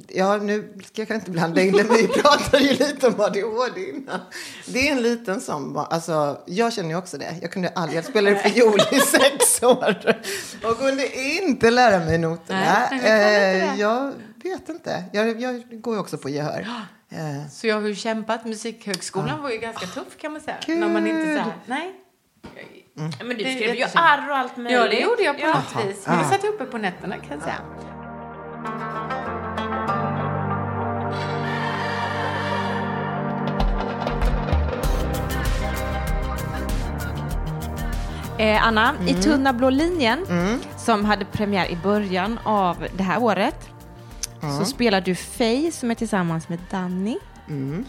ja, 0.08 0.36
nu 0.36 0.78
ska 0.84 1.02
jag 1.02 1.10
inte 1.16 1.30
blanda 1.30 1.62
in 1.62 1.72
det, 1.72 1.84
men 1.84 1.96
vi 1.96 2.08
pratade 2.08 2.62
ju 2.64 2.70
lite 2.72 3.06
om 3.06 3.20
ADHD 3.20 3.88
innan. 3.90 4.20
Det 4.66 4.88
är 4.88 4.92
en 4.92 5.02
liten 5.02 5.40
som, 5.40 5.72
var- 5.72 5.86
alltså, 5.90 6.40
jag 6.46 6.72
känner 6.72 6.88
ju 6.88 6.96
också 6.96 7.18
det. 7.18 7.34
Jag 7.42 7.52
kunde 7.52 7.68
aldrig, 7.68 7.98
jag 7.98 8.04
spelade 8.04 8.36
fiol 8.38 8.80
i 8.92 9.00
sex 9.00 9.62
år 9.62 10.16
och 10.64 10.78
kunde 10.78 11.16
inte 11.42 11.70
lära 11.70 11.98
mig 12.04 12.18
noterna. 12.18 12.88
Nej, 12.90 13.00
Eh, 13.72 13.80
jag 13.80 14.12
vet 14.42 14.68
inte. 14.68 15.04
Jag, 15.12 15.40
jag 15.40 15.62
går 15.82 15.94
ju 15.94 16.00
också 16.00 16.18
på 16.18 16.28
gehör. 16.28 16.66
Eh, 17.10 17.48
så 17.50 17.66
jag 17.66 17.80
har 17.80 17.88
ju 17.88 17.94
kämpat. 17.94 18.44
Musikhögskolan 18.44 19.42
var 19.42 19.50
ju 19.50 19.58
ganska 19.58 19.86
tuff 19.86 20.16
kan 20.18 20.32
man 20.32 20.40
säga. 20.40 20.56
Kul. 20.62 20.78
När 20.78 20.88
man 20.88 21.06
inte 21.06 21.22
så 21.36 21.42
här, 21.42 21.52
nej. 21.66 21.92
Ja, 22.94 23.24
men 23.24 23.36
du 23.36 23.44
skrev 23.44 23.74
ju 23.74 23.84
arr 23.94 24.30
och 24.30 24.36
allt 24.38 24.56
möjligt. 24.56 24.72
Ja, 24.72 24.88
det 24.88 25.00
gjorde 25.00 25.22
jag 25.22 25.36
på 25.38 25.42
Ja. 25.42 25.48
något 25.74 25.86
vis. 25.86 26.06
Men 26.06 26.18
det 26.18 26.24
Ah. 26.24 26.30
satt 26.30 26.44
jag 26.44 26.54
uppe 26.54 26.64
på 26.64 26.78
nätterna 26.78 27.16
kan 27.16 27.30
jag 27.30 27.42
säga. 27.42 27.58
Eh, 38.42 38.66
Anna, 38.66 38.94
i 39.06 39.10
Mm. 39.10 39.22
Tunna 39.22 39.52
blå 39.52 39.70
linjen, 39.70 40.26
som 40.76 41.04
hade 41.04 41.24
premiär 41.24 41.70
i 41.70 41.76
början 41.76 42.38
av 42.44 42.76
det 42.96 43.02
här 43.02 43.22
året, 43.22 43.68
så 44.58 44.64
spelar 44.64 45.00
du 45.00 45.14
Faye 45.14 45.72
som 45.72 45.90
är 45.90 45.94
tillsammans 45.94 46.48
med 46.48 46.58
Danny. 46.70 47.16
Mm. 47.48 47.84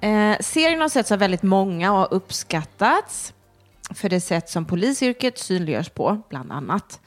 Eh, 0.00 0.38
serien 0.40 0.80
har 0.80 0.88
setts 0.88 1.12
av 1.12 1.18
väldigt 1.18 1.42
många 1.42 1.92
och 1.92 1.98
har 1.98 2.14
uppskattats 2.14 3.34
för 3.94 4.08
det 4.08 4.20
sätt 4.20 4.50
som 4.50 4.64
polisyrket 4.64 5.38
synliggörs 5.38 5.88
på, 5.88 6.22
bland 6.28 6.52
annat. 6.52 7.00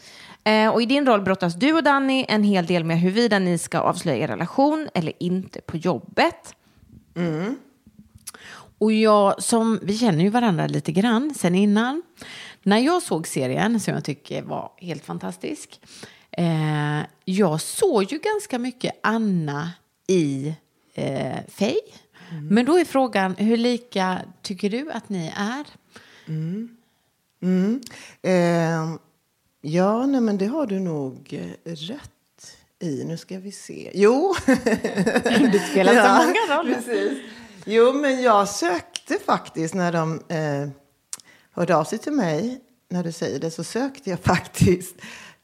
Eh, 0.44 0.70
och 0.70 0.82
I 0.82 0.86
din 0.86 1.06
roll 1.06 1.22
brottas 1.22 1.56
du 1.56 1.74
och 1.74 1.84
Danny 1.84 2.26
en 2.28 2.44
hel 2.44 2.66
del 2.66 2.84
med 2.84 3.00
huruvida 3.00 3.40
ni 3.40 3.58
ska 3.58 3.80
avslöja 3.80 4.24
er 4.24 4.28
relation 4.28 4.88
eller 4.94 5.14
inte 5.20 5.62
på 5.62 5.78
jobbet. 5.78 6.56
Och 8.78 8.94
jag, 8.94 9.44
som, 9.44 9.80
vi 9.82 9.98
känner 9.98 10.24
ju 10.24 10.30
varandra 10.30 10.68
lite 10.68 10.92
grann 10.92 11.34
sen 11.34 11.56
innan. 11.56 12.02
När 12.64 12.78
jag 12.78 13.02
såg 13.02 13.28
serien, 13.28 13.80
som 13.80 13.94
jag 13.94 14.04
tycker 14.04 14.42
var 14.42 14.72
helt 14.78 15.06
fantastisk, 15.06 15.80
eh, 16.32 17.00
jag 17.26 17.62
såg 17.62 18.04
ju 18.12 18.20
ganska 18.20 18.60
mycket 18.60 19.00
Anna 19.04 19.72
i 20.08 20.56
eh, 20.94 21.38
Faye. 21.48 21.82
Men 22.50 22.66
då 22.66 22.80
är 22.80 22.86
frågan, 22.86 23.36
hur 23.36 23.58
lika 23.58 24.22
tycker 24.42 24.70
du 24.70 24.92
att 24.92 25.10
ni 25.10 25.34
är? 25.36 25.66
Mm. 26.28 27.82
Eh, 28.22 28.96
ja, 29.62 30.06
nej, 30.06 30.22
men 30.22 30.38
det 30.38 30.46
har 30.46 30.68
du 30.68 30.80
nog 30.80 31.34
eh, 31.64 31.72
rätt 31.72 32.58
i. 32.80 33.04
Nu 33.04 33.18
ska 33.18 33.40
vi 33.40 33.52
se. 33.52 33.92
Jo. 33.94 34.36
Du 35.52 35.60
spelar 35.72 35.94
Ja, 35.94 36.20
så 36.20 36.28
många 36.28 36.60
roller. 36.62 36.76
Precis. 36.76 37.18
Jo, 37.66 37.94
men 37.94 38.22
jag 38.22 38.50
sökte 38.50 39.18
faktiskt 39.26 39.74
när 39.74 39.92
de 39.92 40.22
eh, 40.28 40.70
hörde 41.54 41.76
av 41.76 41.84
sig 41.84 42.00
till 42.00 42.14
mig. 42.14 42.62
När 42.90 43.04
du 43.04 43.12
säger 43.12 43.40
det 43.40 43.52
så 43.52 43.64
sökte 43.64 44.10
jag 44.10 44.20
faktiskt 44.24 44.96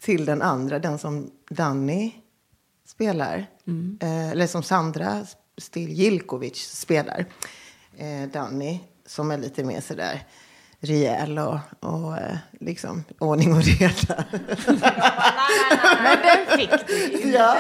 till 0.01 0.25
den 0.25 0.42
andra, 0.42 0.80
den 0.80 1.00
som 1.00 1.32
Danny 1.50 2.12
spelar. 2.88 3.46
Eh, 4.01 4.30
eller 4.30 4.48
som 4.48 4.63
Sandra 4.63 5.25
Stil 5.58 5.89
Gilkovic 5.89 6.58
spelar. 6.58 7.25
Eh, 7.98 8.30
Danny, 8.34 8.80
som 9.06 9.32
är 9.32 9.38
lite 9.38 9.63
mer 9.63 9.82
sådär 9.82 10.24
rejäl 10.80 11.39
och, 11.39 11.60
och 11.80 12.18
eh, 12.18 12.38
liksom 12.60 13.04
ordning 13.20 13.54
och 13.54 13.63
reda. 13.63 14.24
Men 16.04 16.18
den 16.24 16.58
fick 16.58 16.88
du 16.88 17.30
ja. 17.30 17.58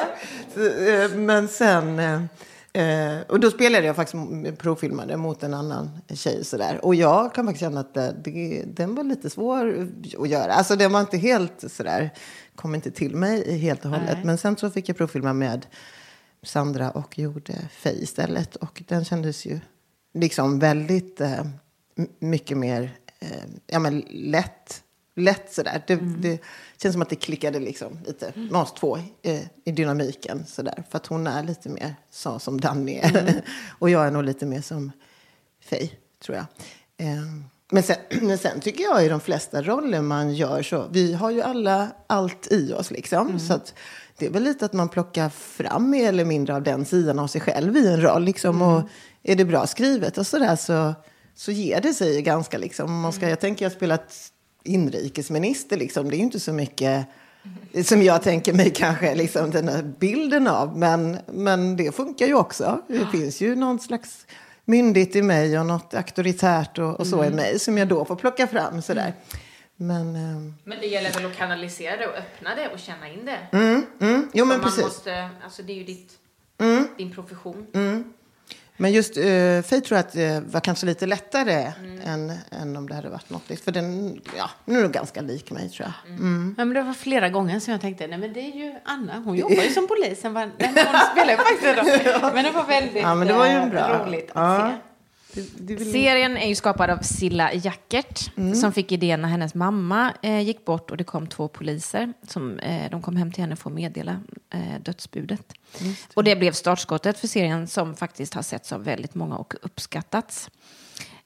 Så, 0.53 0.65
eh, 0.65 1.09
men 1.09 1.47
sen... 1.47 2.01
eh, 2.73 3.09
Eh, 3.19 3.21
och 3.27 3.39
då 3.39 3.51
spelade 3.51 3.87
jag 3.87 3.95
faktiskt 3.95 4.57
provfilmade 4.57 5.17
mot 5.17 5.43
en 5.43 5.53
annan 5.53 5.89
tjej. 6.13 6.45
Sådär. 6.45 6.85
Och 6.85 6.95
jag 6.95 7.33
kan 7.33 7.45
faktiskt 7.45 7.61
känna 7.61 7.79
att 7.79 7.93
det, 7.93 8.15
det, 8.23 8.63
den 8.67 8.95
var 8.95 9.03
lite 9.03 9.29
svår 9.29 9.89
att 10.19 10.29
göra. 10.29 10.53
Alltså 10.53 10.75
den 10.75 10.91
var 10.91 11.01
inte 11.01 11.17
helt 11.17 11.71
sådär, 11.71 12.09
kom 12.55 12.75
inte 12.75 12.91
till 12.91 13.15
mig 13.15 13.57
helt 13.57 13.85
och 13.85 13.91
hållet. 13.91 14.15
Nej. 14.17 14.25
Men 14.25 14.37
sen 14.37 14.57
så 14.57 14.69
fick 14.69 14.89
jag 14.89 14.97
provfilma 14.97 15.33
med 15.33 15.65
Sandra 16.43 16.91
och 16.91 17.19
gjorde 17.19 17.53
Faye 17.71 18.03
istället. 18.03 18.55
Och 18.55 18.83
den 18.87 19.05
kändes 19.05 19.45
ju 19.45 19.59
liksom 20.13 20.59
väldigt 20.59 21.21
eh, 21.21 21.45
mycket 22.19 22.57
mer 22.57 22.91
eh, 23.19 23.43
ja, 23.67 23.79
men 23.79 23.99
lätt. 24.09 24.83
Lätt 25.19 25.53
sådär. 25.53 25.83
Det, 25.87 25.95
det 25.95 26.41
känns 26.81 26.93
som 26.93 27.01
att 27.01 27.09
det 27.09 27.15
klickade 27.15 27.59
liksom 27.59 27.99
lite 28.07 28.33
med 28.35 28.61
oss 28.61 28.73
två 28.73 28.97
eh, 29.21 29.41
i 29.65 29.71
dynamiken. 29.71 30.45
Sådär. 30.47 30.83
För 30.89 30.97
att 30.97 31.07
hon 31.07 31.27
är 31.27 31.43
lite 31.43 31.69
mer 31.69 31.95
så 32.11 32.39
som 32.39 32.61
Danny 32.61 32.99
är. 33.01 33.41
och 33.79 33.89
jag 33.89 34.07
är 34.07 34.11
nog 34.11 34.23
lite 34.23 34.45
mer 34.45 34.61
som 34.61 34.91
Faye, 35.61 35.89
tror 36.23 36.37
jag. 36.37 36.45
Eh, 37.07 37.23
men, 37.71 37.83
sen, 37.83 37.95
men 38.21 38.37
sen 38.37 38.61
tycker 38.61 38.83
jag 38.83 39.05
i 39.05 39.09
de 39.09 39.19
flesta 39.19 39.61
roller 39.61 40.01
man 40.01 40.33
gör 40.33 40.61
så. 40.61 40.87
Vi 40.91 41.13
har 41.13 41.31
ju 41.31 41.41
alla 41.41 41.87
allt 42.07 42.47
i 42.51 42.73
oss 42.73 42.91
liksom. 42.91 43.39
Så 43.39 43.53
att 43.53 43.73
det 44.17 44.25
är 44.25 44.29
väl 44.29 44.43
lite 44.43 44.65
att 44.65 44.73
man 44.73 44.89
plockar 44.89 45.29
fram 45.29 45.89
mer 45.89 46.09
eller 46.09 46.25
mindre 46.25 46.55
av 46.55 46.63
den 46.63 46.85
sidan 46.85 47.19
av 47.19 47.27
sig 47.27 47.41
själv 47.41 47.77
i 47.77 47.87
en 47.87 48.01
roll. 48.01 48.23
Liksom, 48.23 48.61
och 48.61 48.89
är 49.23 49.35
det 49.35 49.45
bra 49.45 49.67
skrivet 49.67 50.17
och 50.17 50.27
sådär 50.27 50.55
så, 50.55 50.93
så 51.35 51.51
ger 51.51 51.81
det 51.81 51.93
sig 51.93 52.21
ganska 52.21 52.57
liksom. 52.57 53.01
Man 53.01 53.13
ska, 53.13 53.29
jag 53.29 53.39
tänker 53.39 53.65
jag 53.65 53.69
har 53.69 53.75
spelat 53.75 54.31
inrikesminister 54.63 55.77
liksom. 55.77 56.09
Det 56.09 56.15
är 56.15 56.17
ju 56.17 56.23
inte 56.23 56.39
så 56.39 56.53
mycket 56.53 57.07
som 57.83 58.01
jag 58.01 58.23
tänker 58.23 58.53
mig 58.53 58.69
kanske 58.69 59.15
liksom 59.15 59.51
den 59.51 59.67
här 59.67 59.83
bilden 59.99 60.47
av. 60.47 60.77
Men, 60.77 61.17
men 61.25 61.75
det 61.75 61.95
funkar 61.95 62.25
ju 62.27 62.33
också. 62.33 62.81
Det 62.87 63.05
finns 63.11 63.41
ju 63.41 63.55
någon 63.55 63.79
slags 63.79 64.25
myndigt 64.65 65.15
i 65.15 65.21
mig 65.21 65.59
och 65.59 65.65
något 65.65 65.93
auktoritärt 65.93 66.77
och, 66.77 66.99
och 66.99 67.07
så 67.07 67.25
i 67.25 67.29
mig 67.29 67.59
som 67.59 67.77
jag 67.77 67.87
då 67.87 68.05
får 68.05 68.15
plocka 68.15 68.47
fram 68.47 68.81
sådär. 68.81 69.13
Men, 69.75 70.15
ehm, 70.15 70.55
Men 70.63 70.79
det 70.79 70.87
gäller 70.87 71.11
väl 71.11 71.25
att 71.25 71.37
kanalisera 71.37 71.97
det 71.97 72.07
och 72.07 72.17
öppna 72.17 72.55
det 72.55 72.67
och 72.67 72.79
känna 72.79 73.09
in 73.09 73.25
det. 73.25 73.57
mm, 73.57 73.85
mm, 73.99 74.29
jo 74.33 74.45
men 74.45 74.57
man 74.57 74.65
precis. 74.65 74.83
måste, 74.83 75.29
alltså 75.43 75.63
det 75.63 75.73
är 75.73 75.77
ju 75.77 75.83
ditt, 75.83 76.11
din 76.97 77.11
profession. 77.11 77.67
Men 78.81 78.91
just 78.91 79.17
uh, 79.17 79.23
Faye 79.61 79.81
tror 79.81 79.97
jag 79.97 79.99
att 79.99 80.13
det 80.13 80.43
var 80.45 80.59
kanske 80.59 80.85
lite 80.85 81.05
lättare 81.05 81.71
än, 82.05 82.33
än 82.61 82.77
om 82.77 82.89
det 82.89 82.95
hade 82.95 83.09
varit 83.09 83.29
något. 83.29 83.59
För 83.63 83.71
den, 83.71 84.19
ja, 84.37 84.49
nu 84.65 84.79
är 84.79 84.83
det 84.83 84.89
ganska 84.89 85.21
lik 85.21 85.51
mig 85.51 85.69
tror 85.69 85.87
jag. 86.05 86.11
Mm. 86.15 86.55
Ja, 86.57 86.65
men 86.65 86.73
det 86.75 86.81
var 86.81 86.93
flera 86.93 87.29
gånger 87.29 87.59
som 87.59 87.71
jag 87.71 87.81
tänkte, 87.81 88.07
nej 88.07 88.17
men 88.17 88.33
det 88.33 88.39
är 88.39 88.55
ju 88.55 88.73
Anna, 88.85 89.19
hon 89.25 89.35
jobbar 89.43 89.63
ju 89.63 89.69
som 89.69 89.87
polis. 89.87 90.21
Sen 90.21 90.33
var, 90.33 90.41
nej, 90.45 90.71
men 90.75 90.85
hon 90.87 90.99
spelar 91.11 91.31
ju 91.31 91.37
faktiskt 91.37 91.63
idag. 91.63 92.31
Men 92.33 92.43
det 92.45 92.51
var 92.51 92.63
väldigt 92.65 93.03
Ja, 93.03 93.15
men 93.15 93.27
det 93.27 93.33
var 93.33 93.45
ju 93.45 93.51
eh, 93.51 93.69
bra. 93.69 94.05
roligt 94.05 94.31
att 94.33 94.35
Ja. 94.35 94.71
se. 94.71 94.88
Det, 95.33 95.57
det 95.57 95.75
vill... 95.75 95.91
Serien 95.91 96.37
är 96.37 96.47
ju 96.47 96.55
skapad 96.55 96.89
av 96.89 96.97
Silla 96.97 97.53
Jackert 97.53 98.31
som 98.55 98.71
fick 98.71 98.91
idén 98.91 99.21
när 99.21 99.29
hennes 99.29 99.55
mamma 99.55 100.13
eh, 100.21 100.39
gick 100.39 100.65
bort 100.65 100.91
och 100.91 100.97
det 100.97 101.03
kom 101.03 101.27
två 101.27 101.47
poliser. 101.47 102.13
Som, 102.27 102.59
eh, 102.59 102.91
de 102.91 103.01
kom 103.01 103.15
hem 103.15 103.31
till 103.31 103.43
henne 103.43 103.55
för 103.55 103.69
att 103.69 103.75
meddela 103.75 104.21
eh, 104.53 104.81
dödsbudet. 104.81 105.53
Och 106.13 106.23
det 106.23 106.35
blev 106.35 106.51
startskottet 106.51 107.19
för 107.19 107.27
serien 107.27 107.67
som 107.67 107.95
faktiskt 107.95 108.33
har 108.33 108.41
setts 108.41 108.71
av 108.73 108.83
väldigt 108.83 109.15
många 109.15 109.37
och 109.37 109.53
uppskattats. 109.61 110.49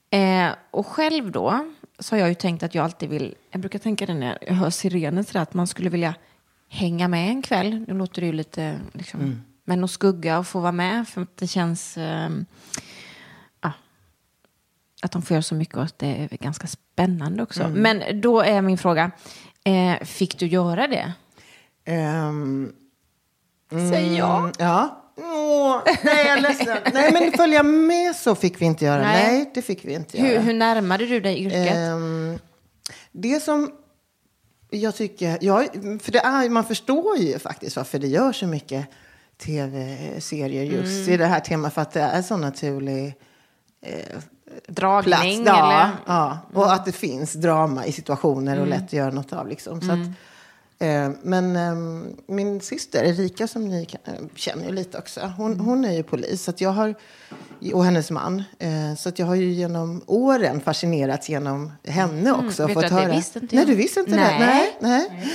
Eh, 0.10 0.50
och 0.72 0.88
själv 0.88 1.32
då 1.32 1.74
så 2.00 2.16
har 2.16 2.20
jag 2.20 2.30
ju 2.30 2.36
tänkt 2.36 2.64
att 2.64 2.76
jag 2.76 2.84
alltid 2.84 3.10
vill, 3.10 3.36
jag 3.52 3.62
brukar 3.62 3.80
tänka 3.80 4.06
det 4.06 4.14
när 4.14 4.38
jag 4.42 4.54
hör 4.54 4.70
sirenen 4.70 5.24
sådär, 5.24 5.42
att 5.42 5.54
man 5.54 5.68
skulle 5.68 5.90
vilja 5.90 6.16
hänga 6.70 7.08
med 7.08 7.30
en 7.30 7.42
kväll. 7.42 7.86
Nu 7.88 7.94
låter 7.94 8.22
det 8.22 8.26
ju 8.26 8.34
lite 8.34 8.80
liksom, 8.94 9.42
men 9.66 9.84
att 9.84 9.92
skugga 9.92 10.40
och 10.40 10.48
få 10.48 10.60
vara 10.60 10.72
med 10.72 11.08
för 11.08 11.22
att 11.22 11.38
det 11.38 11.48
känns 11.48 11.98
ja, 11.98 12.30
att 15.04 15.12
de 15.12 15.22
får 15.22 15.36
göra 15.36 15.42
så 15.42 15.56
mycket 15.56 15.76
och 15.76 15.84
att 15.84 16.00
det 16.00 16.08
är 16.08 16.38
ganska 16.38 16.68
spännande 16.68 17.44
också. 17.44 17.68
Men 17.70 18.22
då 18.22 18.42
är 18.42 18.62
min 18.62 18.78
fråga, 18.78 19.12
eh, 19.64 20.06
fick 20.06 20.40
du 20.40 20.48
göra 20.48 20.88
det? 20.88 21.14
Ehm, 21.86 22.72
Säg 23.70 24.18
ja. 24.18 24.40
mm, 24.40 24.52
ja. 24.60 25.00
Åh, 25.18 25.82
nej, 26.04 26.26
jag 26.28 26.38
är 26.38 26.42
ledsen. 26.42 26.78
nej, 26.94 27.14
men 27.14 27.32
följa 27.32 27.64
med 27.64 28.16
så 28.16 28.36
fick 28.36 28.62
vi 28.62 28.66
inte 28.66 28.86
göra. 28.86 29.02
Nej. 29.02 29.34
Nej, 29.34 29.52
det 29.54 29.62
fick 29.62 29.86
vi 29.86 29.94
inte 29.94 30.18
Hur, 30.18 30.30
göra. 30.30 30.42
hur 30.42 30.54
närmade 30.54 31.06
du 31.06 31.20
dig 31.20 31.40
yrket? 31.46 31.76
Ehm, 31.76 32.40
det 33.12 33.40
som 33.44 33.72
jag 34.70 34.96
tycker, 34.96 35.38
ja, 35.42 35.66
för 36.02 36.12
det 36.12 36.20
är, 36.20 36.50
man 36.50 36.64
förstår 36.64 37.18
ju 37.18 37.40
faktiskt 37.40 37.76
varför 37.76 38.00
det 38.00 38.08
gör 38.08 38.32
så 38.32 38.48
mycket 38.48 38.88
tv-serier 39.38 40.64
just 40.64 41.10
i 41.10 41.18
det 41.18 41.26
här 41.26 41.40
temat. 41.40 41.74
För 41.74 41.82
att 41.82 41.92
det 41.92 42.02
är 42.02 42.22
så 42.22 42.38
naturlig 42.38 43.14
eh, 43.82 44.20
Dragning? 44.68 45.04
plats. 45.04 45.24
eller? 45.26 45.46
Ja, 45.46 45.92
ja, 46.06 46.40
och 46.54 46.74
att 46.74 46.86
det 46.86 46.92
finns 46.92 47.34
drama 47.34 47.86
i 47.86 47.92
situationer 47.92 48.60
och 48.60 48.68
lätt 48.68 48.84
att 48.84 48.94
göra 48.94 49.12
något 49.12 49.34
av. 49.34 49.48
Liksom. 49.48 49.82
Så 49.82 49.92
att, 49.92 50.00
eh, 50.80 51.12
men 51.24 51.56
eh, 51.56 52.06
min 52.28 52.62
syster 52.62 53.04
Erika, 53.04 53.48
som 53.48 53.68
ni 53.68 53.88
eh, 54.06 54.14
känner 54.36 54.66
ju 54.66 54.72
lite 54.72 54.98
också, 54.98 55.34
hon, 55.38 55.60
hon 55.60 55.86
är 55.86 55.94
ju 55.94 56.04
polis. 56.04 56.44
Så 56.44 56.54
jag 56.58 56.70
har, 56.70 56.96
och 57.74 57.86
hennes 57.86 58.12
man. 58.12 58.44
Eh, 58.60 58.96
så 58.98 59.12
jag 59.16 59.26
har 59.26 59.36
ju 59.36 59.52
genom 59.52 60.02
åren 60.08 60.62
fascinerats 60.62 61.30
genom 61.30 61.72
henne 61.88 62.32
också. 62.32 62.68
Vet 62.68 62.74
fått 62.74 62.90
du 62.90 62.96
att 62.96 63.06
det 63.06 63.16
visste 63.16 63.40
inte 63.40 63.56
Nej, 63.56 63.66
jag? 63.66 63.72
du 63.72 63.76
visste 63.76 64.00
inte 64.00 64.16
Nej. 64.16 64.40
det? 64.40 64.46
Nej. 64.46 64.78
Nej. 64.80 65.30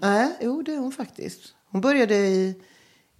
Nej, 0.00 0.36
jo, 0.40 0.62
det 0.62 0.74
är 0.74 0.78
hon 0.78 0.92
faktiskt. 0.92 1.40
Hon 1.70 1.80
började 1.80 2.14
i 2.14 2.54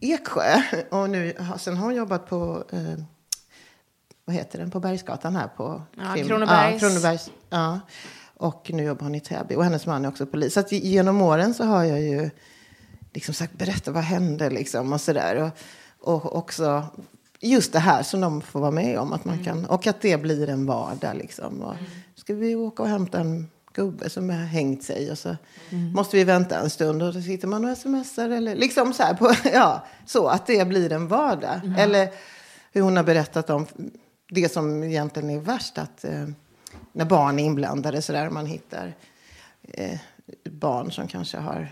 Eksjö 0.01 0.63
och 0.91 1.11
nu, 1.11 1.35
sen 1.59 1.77
har 1.77 1.85
hon 1.85 1.95
jobbat 1.95 2.29
på 2.29 2.65
eh, 2.73 3.05
vad 4.25 4.37
heter 4.37 4.59
den, 4.59 4.71
på 4.71 4.81
Bergsgatan 4.81 5.37
här 5.37 5.49
på 5.57 5.83
Ja, 5.97 6.03
Krim- 6.15 6.27
Kronobergs. 6.29 6.83
Ja, 6.83 6.89
Kronobergs. 6.89 7.31
Ja. 7.51 7.81
Och 8.37 8.71
nu 8.75 8.83
jobbar 8.83 9.03
hon 9.03 9.15
i 9.15 9.21
Täby 9.21 9.55
och 9.55 9.65
hennes 9.65 9.87
man 9.87 10.05
är 10.05 10.09
också 10.09 10.27
polis. 10.27 10.55
Så 10.55 10.63
genom 10.71 11.23
åren 11.23 11.55
så 11.55 11.65
har 11.65 11.85
jag 11.85 12.01
ju 12.01 12.31
liksom 13.13 13.35
sagt 13.35 13.53
berätta 13.53 13.91
vad 13.91 14.03
hände 14.03 14.51
liksom 14.51 14.93
och 14.93 15.01
sådär. 15.01 15.51
Och, 16.01 16.15
och 16.25 16.37
också 16.37 16.85
just 17.41 17.73
det 17.73 17.79
här 17.79 18.03
som 18.03 18.21
de 18.21 18.41
får 18.41 18.61
vara 18.61 18.71
med 18.71 18.99
om. 18.99 19.13
Att 19.13 19.25
man 19.25 19.45
kan, 19.45 19.65
och 19.65 19.87
att 19.87 20.01
det 20.01 20.17
blir 20.23 20.49
en 20.49 20.67
vardag 20.67 21.17
liksom. 21.17 21.61
Och 21.63 21.75
ska 22.15 22.35
vi 22.35 22.55
åka 22.55 22.83
och 22.83 22.89
hämta 22.89 23.19
en 23.21 23.51
gubbe 23.73 24.11
som 24.11 24.31
har 24.31 24.37
hängt 24.37 24.83
sig 24.85 25.11
och 25.11 25.19
så 25.19 25.37
måste 25.95 26.17
vi 26.17 26.25
vänta 26.25 26.59
en 26.61 26.71
stund 26.71 27.03
och 27.03 27.15
då 27.15 27.23
sitter 27.23 27.49
man 27.49 27.65
och 27.71 27.77
smsar 27.79 28.31
eller 28.31 28.57
liksom 28.57 28.93
så 28.93 29.03
här 29.03 29.15
på, 29.15 29.33
ja, 29.53 29.85
så 30.07 30.27
att 30.27 30.47
det 30.47 30.69
blir 30.69 30.93
en 30.93 31.09
vardag. 31.09 31.61
Eller 31.79 32.09
hur 32.73 32.83
hon 32.83 32.97
har 32.97 33.05
berättat 33.05 33.51
om 33.51 33.67
det 34.31 34.53
som 34.53 34.83
egentligen 34.83 35.31
är 35.31 35.41
värst 35.41 35.79
att 35.79 36.05
eh, 36.05 36.27
när 36.93 37.05
barn 37.05 37.39
är 37.39 37.45
inblandade 37.45 38.03
så 38.03 38.13
där 38.13 38.31
man 38.31 38.47
hittar 38.47 38.95
eh, 39.63 39.99
barn 40.45 40.93
som 40.93 41.09
kanske 41.09 41.39
har 41.39 41.69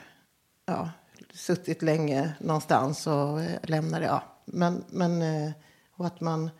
ja, 0.66 0.90
suttit 1.34 1.82
länge 1.82 2.32
någonstans 2.40 3.06
och 3.06 3.40
eh, 3.40 3.58
lämnar 3.62 4.00
det. 4.00 4.06
Ja. 4.06 4.22
Men, 4.44 4.84
men, 4.90 5.22
eh, 5.22 5.50
och 5.96 6.06
att 6.06 6.20
man 6.20 6.50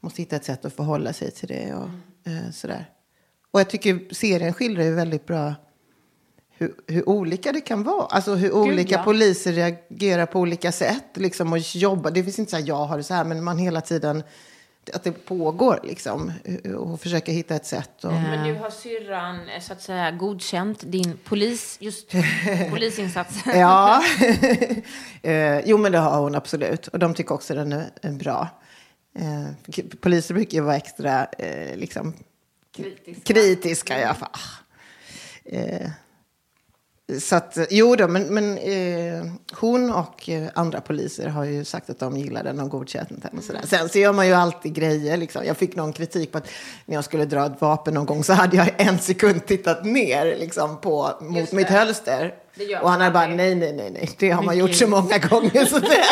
måste 0.00 0.22
hitta 0.22 0.36
ett 0.36 0.44
sätt 0.44 0.64
att 0.64 0.72
förhålla 0.72 1.12
sig 1.12 1.30
till 1.30 1.48
det. 1.48 1.74
Och, 1.74 1.88
eh, 2.32 2.50
sådär. 2.52 2.90
och 3.50 3.60
jag 3.60 3.70
tycker 3.70 4.14
serien 4.14 4.52
skildrar 4.52 4.84
ju 4.84 4.94
väldigt 4.94 5.26
bra 5.26 5.54
hur, 6.50 6.74
hur 6.86 7.08
olika 7.08 7.52
det 7.52 7.60
kan 7.60 7.82
vara. 7.82 8.06
Alltså 8.06 8.34
hur 8.34 8.52
olika 8.52 8.94
ja. 8.94 9.02
poliser 9.02 9.52
reagerar 9.52 10.26
på 10.26 10.40
olika 10.40 10.72
sätt. 10.72 11.04
Liksom, 11.14 11.52
och 11.52 11.58
jobbar. 11.58 12.10
Det 12.10 12.24
finns 12.24 12.38
inte 12.38 12.50
så 12.50 12.56
här, 12.56 12.68
jag 12.68 12.84
har 12.84 12.96
det 12.96 13.02
så 13.02 13.14
här, 13.14 13.24
men 13.24 13.44
man 13.44 13.58
hela 13.58 13.80
tiden 13.80 14.22
att 14.94 15.04
det 15.04 15.12
pågår 15.12 15.80
liksom. 15.82 16.32
Och 16.76 17.00
försöka 17.00 17.32
hitta 17.32 17.54
ett 17.54 17.66
sätt. 17.66 18.04
Och, 18.04 18.12
Men 18.12 18.42
nu 18.42 18.58
har 18.58 18.70
syrran 18.70 19.48
eh, 19.48 19.60
så 19.60 19.72
att 19.72 19.82
säga 19.82 20.10
godkänt 20.10 20.80
din 20.92 21.18
polis, 21.24 21.76
just 21.80 22.12
polisinsats. 22.70 23.36
Ja, 23.46 24.02
eh, 25.22 25.60
jo 25.60 25.78
men 25.78 25.92
det 25.92 25.98
har 25.98 26.20
hon 26.20 26.34
absolut. 26.34 26.86
Och 26.86 26.98
de 26.98 27.14
tycker 27.14 27.34
också 27.34 27.54
den 27.54 27.72
är, 27.72 28.12
bra. 28.12 28.48
Eh, 29.14 29.84
poliser 30.00 30.34
brukar 30.34 30.58
ju 30.58 30.64
vara 30.64 30.76
extra 30.76 31.26
liksom, 31.74 32.14
Kritiska. 32.76 33.34
kritiska. 33.34 34.00
Ja, 34.00 34.16
så 37.20 37.36
att, 37.36 37.58
jo 37.70 37.96
då, 37.96 38.08
men, 38.08 38.22
men 38.22 38.58
eh, 38.58 39.24
hon 39.52 39.90
och 39.90 40.28
eh, 40.28 40.48
andra 40.54 40.80
poliser 40.80 41.28
har 41.28 41.44
ju 41.44 41.64
sagt 41.64 41.90
att 41.90 41.98
de 41.98 42.16
gillar 42.16 42.44
den 42.44 42.60
och 42.60 42.70
godkänt 42.70 43.08
den. 43.08 43.38
Och 43.38 43.44
sådär. 43.44 43.62
Sen 43.66 43.88
så 43.88 43.98
gör 43.98 44.12
man 44.12 44.26
ju 44.26 44.32
alltid 44.32 44.74
grejer. 44.74 45.16
Liksom. 45.16 45.44
Jag 45.44 45.56
fick 45.56 45.76
någon 45.76 45.92
kritik 45.92 46.32
på 46.32 46.38
att 46.38 46.48
när 46.86 46.94
jag 46.94 47.04
skulle 47.04 47.24
dra 47.24 47.46
ett 47.46 47.60
vapen 47.60 47.94
någon 47.94 48.06
gång 48.06 48.24
så 48.24 48.32
hade 48.32 48.56
jag 48.56 48.70
en 48.76 48.98
sekund 48.98 49.46
tittat 49.46 49.84
ner 49.84 50.36
liksom, 50.38 50.80
på, 50.80 51.12
mot 51.20 51.52
mitt 51.52 51.68
hölster. 51.68 52.34
Och 52.82 52.90
han 52.90 53.00
hade 53.00 53.12
bara, 53.12 53.26
nej, 53.26 53.54
nej, 53.54 53.72
nej, 53.72 53.90
nej, 53.90 54.10
det 54.18 54.30
har 54.30 54.42
man 54.42 54.58
gjort 54.58 54.74
så 54.74 54.86
många 54.86 55.18
gånger. 55.18 55.64
Så 55.64 55.78
det. 55.78 56.04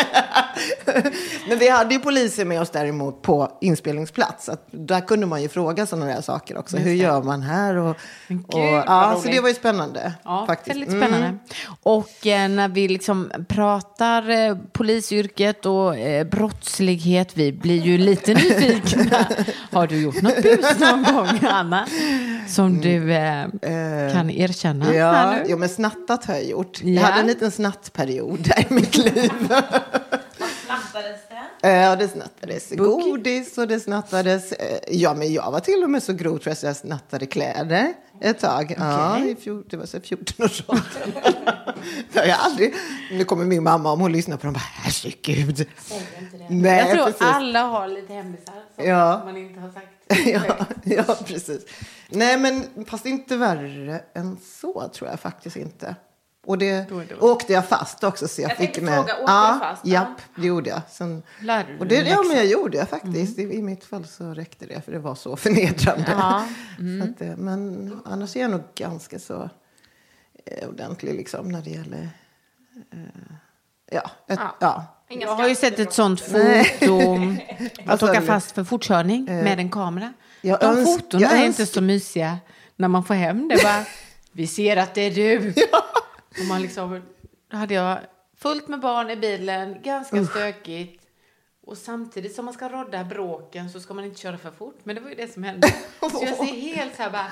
Men 1.49 1.59
vi 1.59 1.69
hade 1.69 1.93
ju 1.93 1.99
poliser 1.99 2.45
med 2.45 2.61
oss 2.61 2.69
däremot 2.69 3.21
på 3.21 3.51
inspelningsplats. 3.61 4.49
Att 4.49 4.67
där 4.71 5.01
kunde 5.01 5.25
man 5.25 5.41
ju 5.41 5.49
fråga 5.49 5.85
sådana 5.85 6.05
där 6.05 6.21
saker 6.21 6.57
också. 6.57 6.77
Hur 6.77 6.93
gör 6.93 7.21
man 7.23 7.41
här? 7.41 7.75
Och, 7.75 7.95
gud, 8.27 8.45
och, 8.47 8.59
ja, 8.59 9.19
så 9.23 9.29
det 9.29 9.39
var 9.39 9.49
ju 9.49 9.55
spännande. 9.55 10.13
Ja, 10.23 10.45
faktiskt. 10.47 10.69
väldigt 10.75 10.89
Mm. 10.89 11.07
spännande. 11.09 11.37
Och 11.83 12.27
eh, 12.27 12.49
när 12.49 12.67
vi 12.67 12.87
liksom 12.87 13.31
pratar 13.47 14.29
eh, 14.29 14.57
polisyrket 14.71 15.65
och 15.65 15.97
eh, 15.97 16.27
brottslighet, 16.27 17.31
vi 17.37 17.51
blir 17.51 17.81
ju 17.81 17.97
lite 17.97 18.33
nyfikna. 18.33 19.17
Har 19.71 19.87
du 19.87 20.01
gjort 20.01 20.21
något 20.21 20.43
bus 20.43 20.79
någon 20.79 21.03
gång, 21.03 21.39
Anna? 21.49 21.87
Som 22.47 22.81
du 22.81 23.13
eh, 23.13 23.45
kan 24.13 24.29
erkänna 24.29 24.85
här 24.85 24.93
Ja, 24.93 25.31
nu? 25.31 25.43
jo, 25.47 25.57
men 25.57 25.69
snattat 25.69 26.25
har 26.25 26.36
jag 26.37 26.45
gjort. 26.49 26.81
Ja. 26.83 26.89
Jag 26.89 27.01
hade 27.01 27.19
en 27.19 27.27
liten 27.27 27.51
snattperiod 27.51 28.39
där 28.39 28.65
i 28.69 28.73
mitt 28.73 28.97
liv. 28.97 29.31
Snattades 30.65 31.19
det? 31.29 31.43
Ja, 31.69 31.95
det 31.95 32.07
snattades 32.07 32.69
godis 32.71 33.57
och 33.57 33.67
det 33.67 33.79
snattades... 33.79 34.51
eh, 34.51 34.79
Ja, 34.87 35.13
men 35.13 35.33
jag 35.33 35.51
var 35.51 35.59
till 35.59 35.83
och 35.83 35.89
med 35.89 36.03
så 36.03 36.13
grov 36.13 36.37
tror 36.37 36.47
jag 36.47 36.57
så 36.57 36.65
jag 36.65 36.75
snattade 36.75 37.25
kläder 37.25 37.93
ett 38.21 38.39
tag. 38.39 38.75
Ja, 38.79 39.19
i 39.19 39.35
fjol, 39.35 39.63
det 39.69 39.77
var 39.77 39.85
så 39.85 39.99
14 40.01 40.45
års 40.45 40.63
ålder. 40.67 40.83
Det 42.13 42.19
har 42.19 42.25
jag 42.25 42.37
aldrig... 42.39 42.73
Nu 43.11 43.23
kommer 43.23 43.45
min 43.45 43.63
mamma 43.63 43.91
om 43.91 43.99
hon 43.99 44.11
lyssnar 44.11 44.37
på 44.37 44.43
dem. 44.47 44.53
Bara, 44.53 44.59
Herregud. 44.59 45.67
Nej, 46.49 46.77
Jag 46.79 46.91
tror 46.91 47.05
precis. 47.05 47.21
alla 47.21 47.61
har 47.63 47.87
lite 47.87 48.13
hemlisar 48.13 48.53
som 48.75 48.85
Ja. 48.85 49.21
man 49.25 49.37
inte 49.37 49.59
har 49.59 49.69
sagt. 49.71 49.87
ja, 50.25 50.65
ja, 50.83 51.15
precis. 51.25 51.65
Nej, 52.09 52.37
men 52.37 52.63
fast 52.87 53.05
inte 53.05 53.37
värre 53.37 54.01
än 54.13 54.37
så 54.61 54.87
tror 54.93 55.09
jag 55.09 55.19
faktiskt 55.19 55.55
inte. 55.55 55.95
Och 56.47 56.57
det, 56.57 56.91
åkte 57.19 57.53
jag 57.53 57.65
fast 57.65 58.03
också. 58.03 58.27
Så 58.27 58.41
jag, 58.41 58.51
Jag 58.51 58.57
fick 58.57 58.73
tänkte 58.73 58.81
med. 58.81 58.93
fråga, 58.95 59.13
åkte 59.13 59.31
ja, 59.31 59.53
du 59.53 59.59
fast? 59.59 59.81
Ja. 59.85 59.93
Japp, 59.93 60.21
det 60.35 60.47
gjorde 60.47 60.69
jag. 60.69 60.81
Sen, 60.89 61.23
Lärde 61.41 61.73
du 61.73 61.79
och 61.79 61.87
det, 61.87 61.95
ja, 61.95 62.23
men 62.27 62.37
jag 62.37 62.45
gjorde 62.45 62.77
jag 62.77 62.89
faktiskt. 62.89 63.39
I, 63.39 63.41
I 63.41 63.61
mitt 63.61 63.83
fall 63.85 64.05
så 64.05 64.33
räckte 64.33 64.65
det, 64.65 64.81
för 64.81 64.91
det 64.91 64.99
var 64.99 65.15
så 65.15 65.35
förnedrande. 65.35 66.05
Ja. 66.11 66.47
Så 66.77 67.09
att, 67.09 67.21
eh, 67.21 67.37
men 67.37 67.99
annars 68.05 68.35
är 68.35 68.41
jag 68.41 68.51
nog 68.51 68.63
ganska 68.75 69.19
så 69.19 69.49
eh, 70.45 70.69
ordentlig 70.69 71.13
liksom, 71.13 71.49
när 71.49 71.61
det 71.61 71.69
gäller... 71.69 72.09
Eh, 72.93 72.99
ja, 73.91 74.11
ett, 74.27 74.39
Ja. 74.39 74.55
ja. 74.59 74.85
Jag 75.09 75.35
har 75.35 75.47
ju 75.47 75.55
sett 75.55 75.79
ett 75.79 75.93
sånt 75.93 76.21
foto. 76.21 77.11
Att 77.85 78.03
åka 78.03 78.21
fast 78.21 78.51
för 78.51 78.63
fortkörning 78.63 79.25
med 79.25 79.59
en 79.59 79.71
kamera. 79.71 80.13
jag 80.41 80.59
De 80.59 80.85
fotona 80.85 81.29
är 81.29 81.45
inte 81.45 81.65
så 81.65 81.81
mysiga 81.81 82.37
när 82.75 82.87
man 82.87 83.03
får 83.03 83.13
hem 83.13 83.47
det. 83.47 83.63
Bara, 83.63 83.83
vi 84.31 84.47
ser 84.47 84.77
att 84.77 84.93
det 84.93 85.01
är 85.01 85.11
du. 85.11 85.53
Och 86.39 86.45
man 86.45 86.61
liksom, 86.61 87.01
då 87.51 87.57
hade 87.57 87.73
jag 87.73 87.99
fullt 88.37 88.67
med 88.67 88.79
barn 88.79 89.09
i 89.09 89.15
bilen, 89.15 89.81
ganska 89.81 90.25
stökigt. 90.25 91.03
Och 91.67 91.77
samtidigt 91.77 92.35
som 92.35 92.45
man 92.45 92.53
ska 92.53 92.69
rodda 92.69 93.03
bråken 93.03 93.69
så 93.69 93.79
ska 93.79 93.93
man 93.93 94.03
inte 94.05 94.19
köra 94.19 94.37
för 94.37 94.51
fort. 94.51 94.79
Men 94.83 94.95
det 94.95 95.01
var 95.01 95.09
ju 95.09 95.15
det 95.15 95.33
som 95.33 95.43
hände. 95.43 95.67
Så 95.99 96.25
jag 96.25 96.35
ser 96.35 96.45
helt 96.45 96.95
så 96.95 97.01
här 97.03 97.09
bara, 97.09 97.31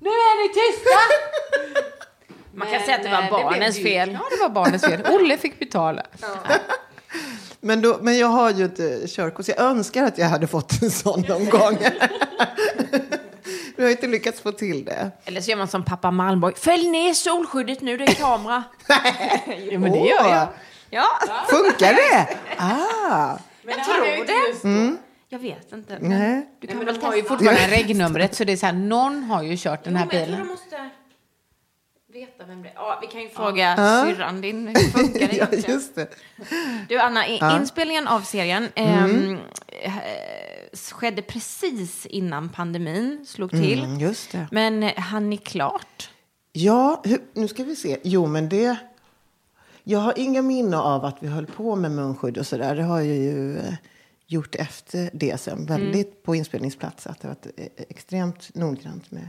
nu 0.00 0.08
är 0.08 0.42
ni 0.42 0.54
tysta! 0.54 0.98
Man 2.54 2.70
kan 2.70 2.80
säga 2.80 2.96
att 2.96 3.02
det 3.02 3.10
var 3.10 3.22
eh, 3.22 3.30
barnens 3.30 3.78
ju- 3.78 3.82
fel. 3.82 4.12
Ja, 4.12 4.20
det 4.30 4.42
var 4.42 4.48
barnens 4.48 4.82
fel. 4.82 5.06
Olle 5.10 5.36
fick 5.36 5.58
betala. 5.58 6.02
Men, 7.60 7.82
då, 7.82 7.98
men 8.02 8.18
jag 8.18 8.26
har 8.26 8.50
ju 8.50 8.64
inte 8.64 9.06
körkort, 9.08 9.46
så 9.46 9.50
jag 9.56 9.60
önskar 9.60 10.04
att 10.04 10.18
jag 10.18 10.26
hade 10.26 10.46
fått 10.46 10.82
en 10.82 10.90
sån 10.90 11.20
någon 11.28 11.44
gång. 11.48 11.78
Jag 13.80 13.86
har 13.86 13.90
inte 13.90 14.06
lyckats 14.06 14.40
få 14.40 14.52
till 14.52 14.84
det. 14.84 15.10
Eller 15.24 15.40
så 15.40 15.50
gör 15.50 15.56
man 15.58 15.68
som 15.68 15.84
pappa 15.84 16.10
Malmborg. 16.10 16.54
Fäll 16.54 16.88
ner 16.90 17.14
solskyddet 17.14 17.80
nu, 17.80 17.96
det 17.96 18.04
är 18.04 18.14
kamera. 18.14 18.64
Ja, 19.70 19.78
men 19.78 19.92
det 19.92 19.98
gör 19.98 20.28
jag. 20.28 20.48
Ja, 20.90 21.06
Funkar 21.48 21.92
det? 21.92 22.28
Ah, 22.58 23.38
Men 23.62 23.74
jag 23.78 23.84
tror 23.84 24.26
det. 24.26 24.96
Jag 25.28 25.38
vet 25.38 25.72
inte. 25.72 25.98
Men 26.00 26.10
nej. 26.10 26.46
du 26.60 26.66
Nej, 26.66 26.68
kan 26.68 26.76
men 26.76 26.86
väl 26.86 26.94
de 27.00 27.06
har 27.06 27.14
ju 27.14 27.22
testa. 27.22 27.36
fortfarande 27.36 27.76
regnumret 27.76 28.34
så 28.34 28.44
det 28.44 28.52
är 28.52 28.56
så 28.56 28.66
här, 28.66 28.72
någon 28.72 29.22
har 29.22 29.42
ju 29.42 29.56
kört 29.56 29.84
den 29.84 29.96
här 29.96 30.04
Jo, 30.04 30.18
men 30.18 30.20
jag 30.20 30.28
tror 30.28 30.36
bilen. 30.70 30.90
Veta 32.12 32.44
vem 32.44 32.62
det 32.62 32.68
är. 32.68 32.74
Ja, 32.74 32.98
vi 33.02 33.06
kan 33.06 33.22
ju 33.22 33.28
fråga 33.28 33.76
syrran 33.76 34.40
din. 34.40 34.66
Hur 34.66 34.74
funkar 34.74 35.28
det 35.28 35.36
Ja, 35.66 35.72
just 35.72 35.94
det. 35.94 36.08
Du 36.88 36.98
Anna, 36.98 37.28
i, 37.28 37.40
inspelningen 37.60 38.08
av 38.08 38.20
serien 38.20 38.68
ehm, 38.74 39.38
eh, 39.68 39.92
skedde 40.92 41.22
precis 41.22 42.06
innan 42.06 42.48
pandemin 42.48 43.26
slog 43.26 43.50
till. 43.50 43.84
Mm, 43.84 44.00
just 44.00 44.32
det. 44.32 44.48
Men 44.50 44.82
eh, 44.82 44.98
hann 44.98 45.30
ni 45.30 45.36
klart? 45.36 46.10
Ja, 46.52 47.02
hur, 47.04 47.20
nu 47.34 47.48
ska 47.48 47.64
vi 47.64 47.76
se. 47.76 47.98
Jo, 48.02 48.26
men 48.26 48.48
det... 48.48 48.76
Jag 49.84 49.98
har 49.98 50.14
inga 50.16 50.42
minne 50.42 50.76
av 50.76 51.04
att 51.04 51.16
vi 51.20 51.28
höll 51.28 51.46
på 51.46 51.76
med 51.76 51.90
munskydd 51.90 52.38
och 52.38 52.46
sådär. 52.46 52.76
Det 52.76 52.82
har 52.82 53.00
jag 53.00 53.16
ju 53.16 53.58
eh, 53.58 53.74
gjort 54.26 54.54
efter 54.54 55.10
det 55.12 55.40
sen. 55.40 55.66
Väldigt 55.66 56.22
på 56.22 56.34
inspelningsplats. 56.34 57.06
Att 57.06 57.20
det 57.20 57.28
har 57.28 57.34
varit 57.34 57.46
eh, 57.56 57.84
extremt 57.88 58.54
noggrant 58.54 59.10
med 59.10 59.28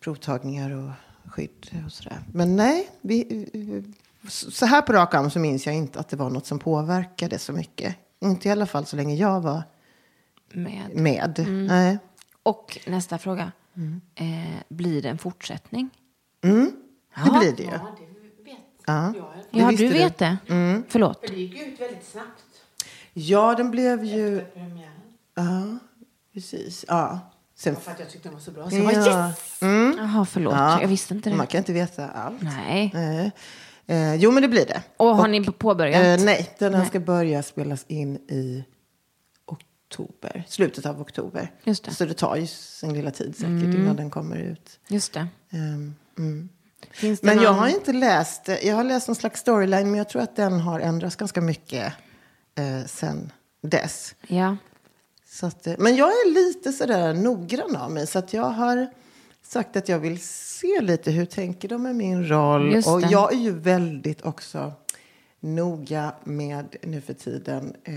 provtagningar 0.00 0.70
och 0.70 0.90
skydd 1.24 1.82
och 1.86 1.92
sådär. 1.92 2.18
Men 2.32 2.56
nej, 2.56 2.88
vi, 3.00 3.46
så 4.28 4.66
här 4.66 4.82
på 4.82 4.92
rak 4.92 5.14
arm 5.14 5.30
så 5.30 5.38
minns 5.38 5.66
jag 5.66 5.74
inte 5.74 6.00
att 6.00 6.08
det 6.08 6.16
var 6.16 6.30
något 6.30 6.46
som 6.46 6.58
påverkade 6.58 7.38
så 7.38 7.52
mycket. 7.52 7.96
Inte 8.20 8.48
i 8.48 8.50
alla 8.52 8.66
fall 8.66 8.86
så 8.86 8.96
länge 8.96 9.14
jag 9.14 9.40
var 9.40 9.62
Med. 10.52 10.90
med. 10.94 11.44
Nej. 11.48 11.98
Och 12.42 12.78
nästa 12.86 13.18
fråga. 13.18 13.52
Eh, 14.14 14.26
blir 14.68 15.02
det 15.02 15.08
en 15.08 15.18
fortsättning? 15.18 15.90
Mm, 16.42 16.64
det 17.14 17.20
Ja. 17.26 17.38
blir 17.40 17.52
det 17.56 17.62
ju. 17.62 17.68
Ja, 18.86 19.12
det 19.52 19.58
Ja, 19.58 19.68
visste 19.68 19.84
du 19.84 19.92
vet 19.92 20.18
det. 20.18 20.36
Förlåt. 20.88 21.20
Det 21.28 21.34
gick 21.34 21.62
ut 21.66 21.80
väldigt 21.80 22.04
snabbt. 22.06 22.42
Ja, 23.12 23.54
den 23.54 23.70
blev 23.70 24.04
ju... 24.04 24.44
Ja, 25.34 25.78
precis. 26.34 26.84
Ja. 26.88 27.18
Sen, 27.60 27.76
För 27.76 27.90
att 27.90 27.98
jag 28.00 28.10
tyckte 28.10 28.28
den 28.28 28.34
var 28.34 28.40
så 28.40 28.50
bra. 28.50 28.70
Så 28.70 28.76
jag 28.76 28.84
bara, 28.84 28.94
yes! 28.94 29.06
ja. 29.06 29.32
Mm. 29.66 29.94
Jaha, 29.98 30.24
förlåt. 30.24 30.54
Ja. 30.54 30.80
Jag 30.80 30.88
visste 30.88 31.14
inte 31.14 31.30
det. 31.30 31.36
Man 31.36 31.46
kan 31.46 31.58
inte 31.58 31.72
veta 31.72 32.08
allt. 32.08 32.42
Nej. 32.42 32.90
Nej. 32.94 33.30
Eh, 33.86 34.14
jo, 34.14 34.30
men 34.30 34.42
det 34.42 34.48
blir 34.48 34.66
det. 34.66 34.82
Och 34.96 35.16
har 35.16 35.28
ni 35.28 35.44
påbörjat? 35.44 36.20
Eh, 36.20 36.24
nej, 36.24 36.54
den 36.58 36.74
här 36.74 36.84
ska 36.84 37.00
börja 37.00 37.42
spelas 37.42 37.84
in 37.88 38.16
i 38.16 38.64
oktober. 39.46 40.44
Slutet 40.48 40.86
av 40.86 41.00
oktober. 41.00 41.52
Just 41.64 41.84
det. 41.84 41.94
Så 41.94 42.04
det 42.04 42.14
tar 42.14 42.36
ju 42.36 42.46
sin 42.46 42.92
lilla 42.94 43.10
tid 43.10 43.36
säkert 43.36 43.74
innan 43.74 43.96
den 43.96 44.10
kommer 44.10 44.36
ut. 44.36 44.78
Just 44.88 45.12
det. 45.12 45.26
Ehm, 45.50 45.94
mm. 46.18 46.48
Det 47.00 47.22
Men 47.22 47.36
jag 47.36 47.44
någon- 47.44 47.58
har 47.58 47.68
inte 47.68 47.92
läst, 47.92 48.48
jag 48.62 48.76
har 48.76 48.84
läst 48.84 49.08
någon 49.08 49.14
slags 49.14 49.40
storyline, 49.40 49.90
men 49.90 49.98
jag 49.98 50.08
tror 50.08 50.22
att 50.22 50.36
den 50.36 50.60
har 50.60 50.80
ändrats 50.80 51.16
ganska 51.16 51.40
mycket 51.40 51.92
eh, 52.54 52.86
sen 52.86 53.32
dess. 53.62 54.14
Ja. 54.26 54.56
Så 55.32 55.46
att, 55.46 55.66
eh, 55.66 55.74
men 55.78 55.96
jag 55.96 56.08
är 56.08 56.32
lite 56.34 56.72
sådär 56.72 57.14
noggrann 57.14 57.76
av 57.76 57.90
mig. 57.90 58.06
Så 58.06 58.18
att 58.18 58.32
jag 58.32 58.50
har 58.50 58.86
sagt 59.42 59.76
att 59.76 59.88
jag 59.88 59.98
vill 59.98 60.20
se 60.22 60.80
lite 60.80 61.10
hur 61.10 61.24
tänker 61.24 61.68
de 61.68 61.82
med 61.82 61.96
min 61.96 62.28
roll. 62.28 62.76
Och 62.86 63.02
jag 63.10 63.32
är 63.32 63.38
ju 63.38 63.50
väldigt 63.50 64.24
också 64.24 64.72
noga 65.40 66.12
med 66.24 66.76
nu 66.82 67.00
för 67.00 67.14
tiden 67.14 67.74
eh, 67.84 67.94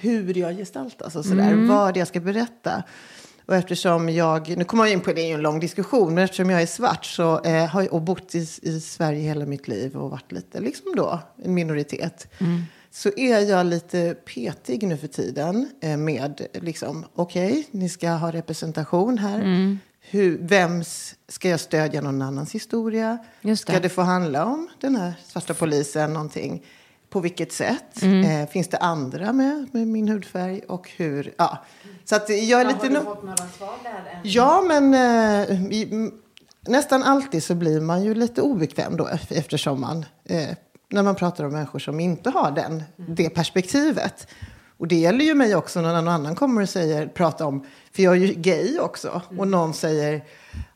hur 0.00 0.38
jag 0.38 0.56
gestaltas 0.56 1.16
och 1.16 1.24
sådär. 1.24 1.52
Mm. 1.52 1.68
Vad 1.68 1.96
jag 1.96 2.08
ska 2.08 2.20
berätta. 2.20 2.82
Och 3.46 3.54
eftersom 3.54 4.08
jag, 4.08 4.56
nu 4.56 4.64
kommer 4.64 4.84
jag 4.84 4.92
in 4.92 5.00
på 5.00 5.10
det, 5.10 5.14
det 5.14 5.30
är 5.30 5.34
en 5.34 5.42
lång 5.42 5.60
diskussion, 5.60 6.14
men 6.14 6.24
eftersom 6.24 6.50
jag 6.50 6.62
är 6.62 6.66
svart 6.66 7.04
så, 7.04 7.40
eh, 7.44 7.66
har 7.66 7.82
jag 7.82 8.02
bott 8.02 8.34
i, 8.34 8.48
i 8.62 8.80
Sverige 8.80 9.20
hela 9.20 9.46
mitt 9.46 9.68
liv 9.68 9.96
och 9.96 10.10
varit 10.10 10.32
lite, 10.32 10.60
liksom 10.60 10.96
då, 10.96 11.20
en 11.44 11.54
minoritet. 11.54 12.28
Så 12.98 13.10
är 13.16 13.40
jag 13.40 13.66
lite 13.66 14.14
petig 14.34 14.86
nu 14.86 14.96
för 14.96 15.06
tiden 15.08 15.70
eh, 15.80 15.96
med, 15.96 16.46
liksom, 16.52 17.04
okej, 17.14 17.66
ni 17.70 17.88
ska 17.88 18.10
ha 18.10 18.32
representation 18.32 19.18
här. 19.18 19.78
Hur, 20.00 20.38
vems, 20.38 21.14
ska 21.28 21.48
jag 21.48 21.60
stödja 21.60 22.00
någon 22.00 22.22
annans 22.22 22.52
historia? 22.54 23.18
Just 23.40 23.66
det. 23.66 23.72
Ska 23.72 23.80
det 23.82 23.88
få 23.88 24.02
handla 24.02 24.44
om 24.44 24.68
den 24.80 24.96
här 24.96 25.12
svarta 25.26 25.54
polisen 25.54 26.12
någonting? 26.12 26.64
På 27.10 27.20
vilket 27.20 27.52
sätt? 27.52 28.02
Mm. 28.02 28.42
Eh, 28.42 28.48
finns 28.48 28.68
det 28.68 28.76
andra 28.78 29.32
med, 29.32 29.66
med 29.72 29.86
min 29.88 30.08
hudfärg? 30.08 30.60
Och 30.68 30.90
hur? 30.96 31.34
Ja. 31.38 31.58
Så 32.04 32.16
att 32.16 32.28
jag 32.28 32.60
är 32.60 32.64
lite... 32.64 32.78
Har 32.78 32.88
du 32.88 32.96
no- 32.96 33.04
fått 33.04 33.22
några 33.22 33.36
svar 33.58 33.74
där 33.82 33.90
än? 33.90 34.20
Ja, 34.22 34.64
men 34.68 34.94
eh, 34.94 35.72
i, 35.72 36.10
nästan 36.68 37.02
alltid 37.02 37.42
så 37.42 37.54
blir 37.54 37.80
man 37.80 38.04
ju 38.04 38.14
lite 38.14 38.42
obekväm 38.42 38.96
då 38.96 39.04
ef- 39.04 39.32
eftersom 39.38 39.80
man, 39.80 40.04
eh, 40.24 40.48
när 40.90 41.02
man 41.02 41.14
pratar 41.14 41.44
om 41.44 41.52
människor 41.52 41.78
som 41.78 42.00
inte 42.00 42.30
har 42.30 42.50
den, 42.50 42.82
det 42.96 43.30
perspektivet. 43.30 44.26
Och 44.78 44.88
det 44.88 44.96
gäller 44.96 45.24
ju 45.24 45.34
mig 45.34 45.54
också 45.54 45.80
när 45.80 45.92
någon 45.94 46.08
annan 46.08 46.34
kommer 46.34 46.62
och 46.62 46.68
säger, 46.68 47.06
pratar 47.06 47.44
om, 47.44 47.66
för 47.92 48.02
jag 48.02 48.12
är 48.16 48.20
ju 48.20 48.34
gay 48.34 48.78
också, 48.78 49.22
och 49.38 49.48
någon 49.48 49.74
säger, 49.74 50.24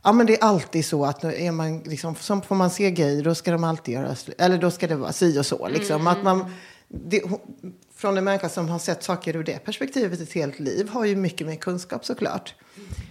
ja 0.02 0.12
men 0.12 0.26
det 0.26 0.40
är 0.40 0.44
alltid 0.44 0.84
så 0.86 1.04
att 1.04 1.24
är 1.24 1.52
man 1.52 1.78
liksom, 1.78 2.14
som 2.14 2.42
får 2.42 2.54
man 2.56 2.70
se 2.70 2.90
gay, 2.90 3.22
då 3.22 3.34
ska 3.34 3.52
de 3.52 3.64
alltid 3.64 3.94
göra, 3.94 4.16
eller 4.38 4.58
då 4.58 4.70
ska 4.70 4.86
det 4.86 4.94
vara 4.96 5.12
si 5.12 5.38
och 5.38 5.46
så 5.46 5.68
liksom. 5.68 6.06
Att 6.06 6.22
man, 6.22 6.52
det, 6.88 7.22
hon- 7.24 7.72
från 7.96 8.18
en 8.18 8.24
människa 8.24 8.48
som 8.48 8.68
har 8.68 8.78
sett 8.78 9.02
saker 9.02 9.36
ur 9.36 9.44
det 9.44 9.64
perspektivet 9.64 10.20
ett 10.20 10.32
helt 10.32 10.58
liv 10.60 10.88
har 10.88 11.04
ju 11.04 11.16
mycket 11.16 11.46
mer 11.46 11.56
kunskap 11.56 12.04
såklart. 12.04 12.54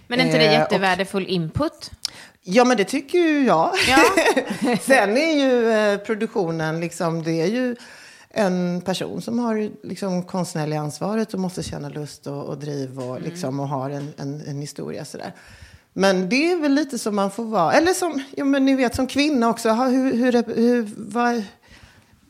Men 0.06 0.20
är 0.20 0.24
inte 0.24 0.38
det 0.38 0.44
Eh, 0.44 0.50
och- 0.50 0.58
jättevärdefull 0.58 1.26
input? 1.26 1.90
Ja, 2.44 2.64
men 2.64 2.76
det 2.76 2.84
tycker 2.84 3.18
ju 3.18 3.44
jag. 3.44 3.70
Ja. 3.88 4.04
Sen 4.80 5.16
är 5.16 5.32
ju 5.32 5.70
eh, 5.70 5.98
produktionen, 5.98 6.80
liksom, 6.80 7.22
det 7.22 7.40
är 7.40 7.46
ju 7.46 7.76
en 8.28 8.80
person 8.80 9.22
som 9.22 9.38
har 9.38 9.70
liksom, 9.86 10.22
konstnärliga 10.22 10.80
ansvaret 10.80 11.34
och 11.34 11.40
måste 11.40 11.62
känna 11.62 11.88
lust 11.88 12.26
och, 12.26 12.44
och 12.44 12.58
driv 12.58 13.00
och, 13.00 13.20
liksom, 13.20 13.60
och 13.60 13.68
har 13.68 13.90
en, 13.90 14.12
en, 14.16 14.42
en 14.46 14.60
historia 14.60 15.04
sådär. 15.04 15.34
Men 15.92 16.28
det 16.28 16.52
är 16.52 16.56
väl 16.56 16.72
lite 16.74 16.98
som 16.98 17.16
man 17.16 17.30
får 17.30 17.44
vara. 17.44 17.72
Eller 17.72 17.94
som, 17.94 18.22
ja, 18.36 18.44
men 18.44 18.64
ni 18.64 18.74
vet, 18.74 18.94
som 18.94 19.06
kvinna 19.06 19.48
också. 19.48 19.68
Ha, 19.68 19.88
hur, 19.88 20.12
hur, 20.12 20.56
hur, 20.56 20.88
vad, 20.96 21.42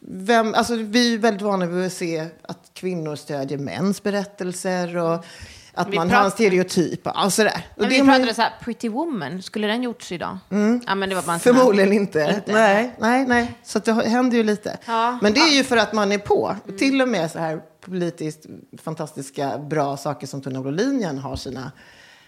vem, 0.01 0.55
alltså, 0.55 0.77
vi 0.77 1.14
är 1.14 1.18
väldigt 1.18 1.42
vana 1.42 1.66
vid 1.66 1.87
att 1.87 1.92
se 1.92 2.27
att 2.42 2.70
kvinnor 2.75 3.16
stödjer 3.16 3.59
mäns 3.59 4.03
berättelser 4.03 4.96
och 4.96 5.25
att 5.74 5.88
Vi 5.88 5.96
man 5.96 6.08
pratar- 6.08 6.18
har 6.18 6.24
en 6.24 6.30
stereotyp 6.30 7.06
och 7.06 7.20
allt 7.22 7.35
sådär. 7.35 7.66
Men 7.76 7.88
vi 7.88 7.98
är 7.98 8.04
man- 8.04 8.14
pratade 8.16 8.35
så 8.35 8.42
här, 8.42 8.52
Pretty 8.62 8.88
Woman, 8.88 9.42
skulle 9.42 9.66
den 9.66 9.82
gjorts 9.82 10.12
idag? 10.12 10.38
Ja, 10.87 10.94
men 10.94 11.08
det 11.08 11.14
var 11.14 11.22
bara 11.22 11.38
Förmodligen 11.38 11.92
inte. 11.92 12.32
Inte. 12.37 12.52
Nej, 12.52 12.94
nej, 12.98 13.26
nej. 13.26 13.58
Så 13.64 13.78
det 13.78 13.92
händer 13.92 14.37
ju 14.37 14.42
lite. 14.42 14.78
Ja. 14.87 15.18
Men 15.22 15.32
det 15.32 15.40
är 15.40 15.54
ju 15.56 15.64
för 15.64 15.76
att 15.76 15.92
man 15.92 16.12
är 16.12 16.18
på. 16.18 16.56
Till 16.78 17.02
och 17.02 17.08
med 17.08 17.30
så 17.30 17.38
här 17.38 17.61
politiskt 17.80 18.46
fantastiska, 18.82 19.58
bra 19.58 19.96
saker 19.96 20.26
som 20.26 20.42
Tone 20.42 20.61
Brolin 20.61 21.18
har 21.18 21.37
sina, 21.37 21.72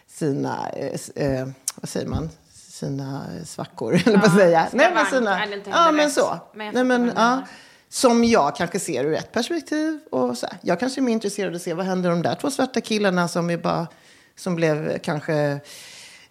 sina 0.09 0.68
eh, 0.68 1.24
eh, 1.24 1.46
vad 1.74 1.88
säger 1.88 2.09
man? 2.09 2.30
Sina 2.52 3.22
svackor, 3.44 3.94
eller 4.07 4.18
vad 4.18 4.33
säger 4.33 4.52
jag? 4.52 4.66
Nej, 4.72 4.92
men 4.94 5.07
sina, 5.07 5.40
ja, 5.70 5.92
men 5.92 6.11
så. 6.11 6.38
Men 6.54 6.74
Nej, 6.74 6.85
men, 6.85 7.12
ja, 7.16 7.42
som 7.94 8.24
jag 8.24 8.57
kanske 8.57 8.78
ser 8.78 9.04
ur 9.04 9.14
ett 9.14 9.33
perspektiv. 9.33 9.98
Och 10.11 10.38
så 10.38 10.46
här. 10.46 10.57
Jag 10.62 10.80
kanske 10.80 11.00
är 11.00 11.02
mer 11.02 11.12
intresserad 11.12 11.48
av 11.48 11.54
att 11.54 11.62
se 11.62 11.74
vad 11.74 11.87
händer 11.87 12.11
de 12.11 12.22
där 12.22 12.35
två 12.35 12.50
svarta 12.50 12.80
killarna 12.80 13.28
som, 13.28 13.50
är 13.50 13.57
bara, 13.57 13.87
som 14.37 14.54
blev 14.54 14.98
kanske 14.98 15.61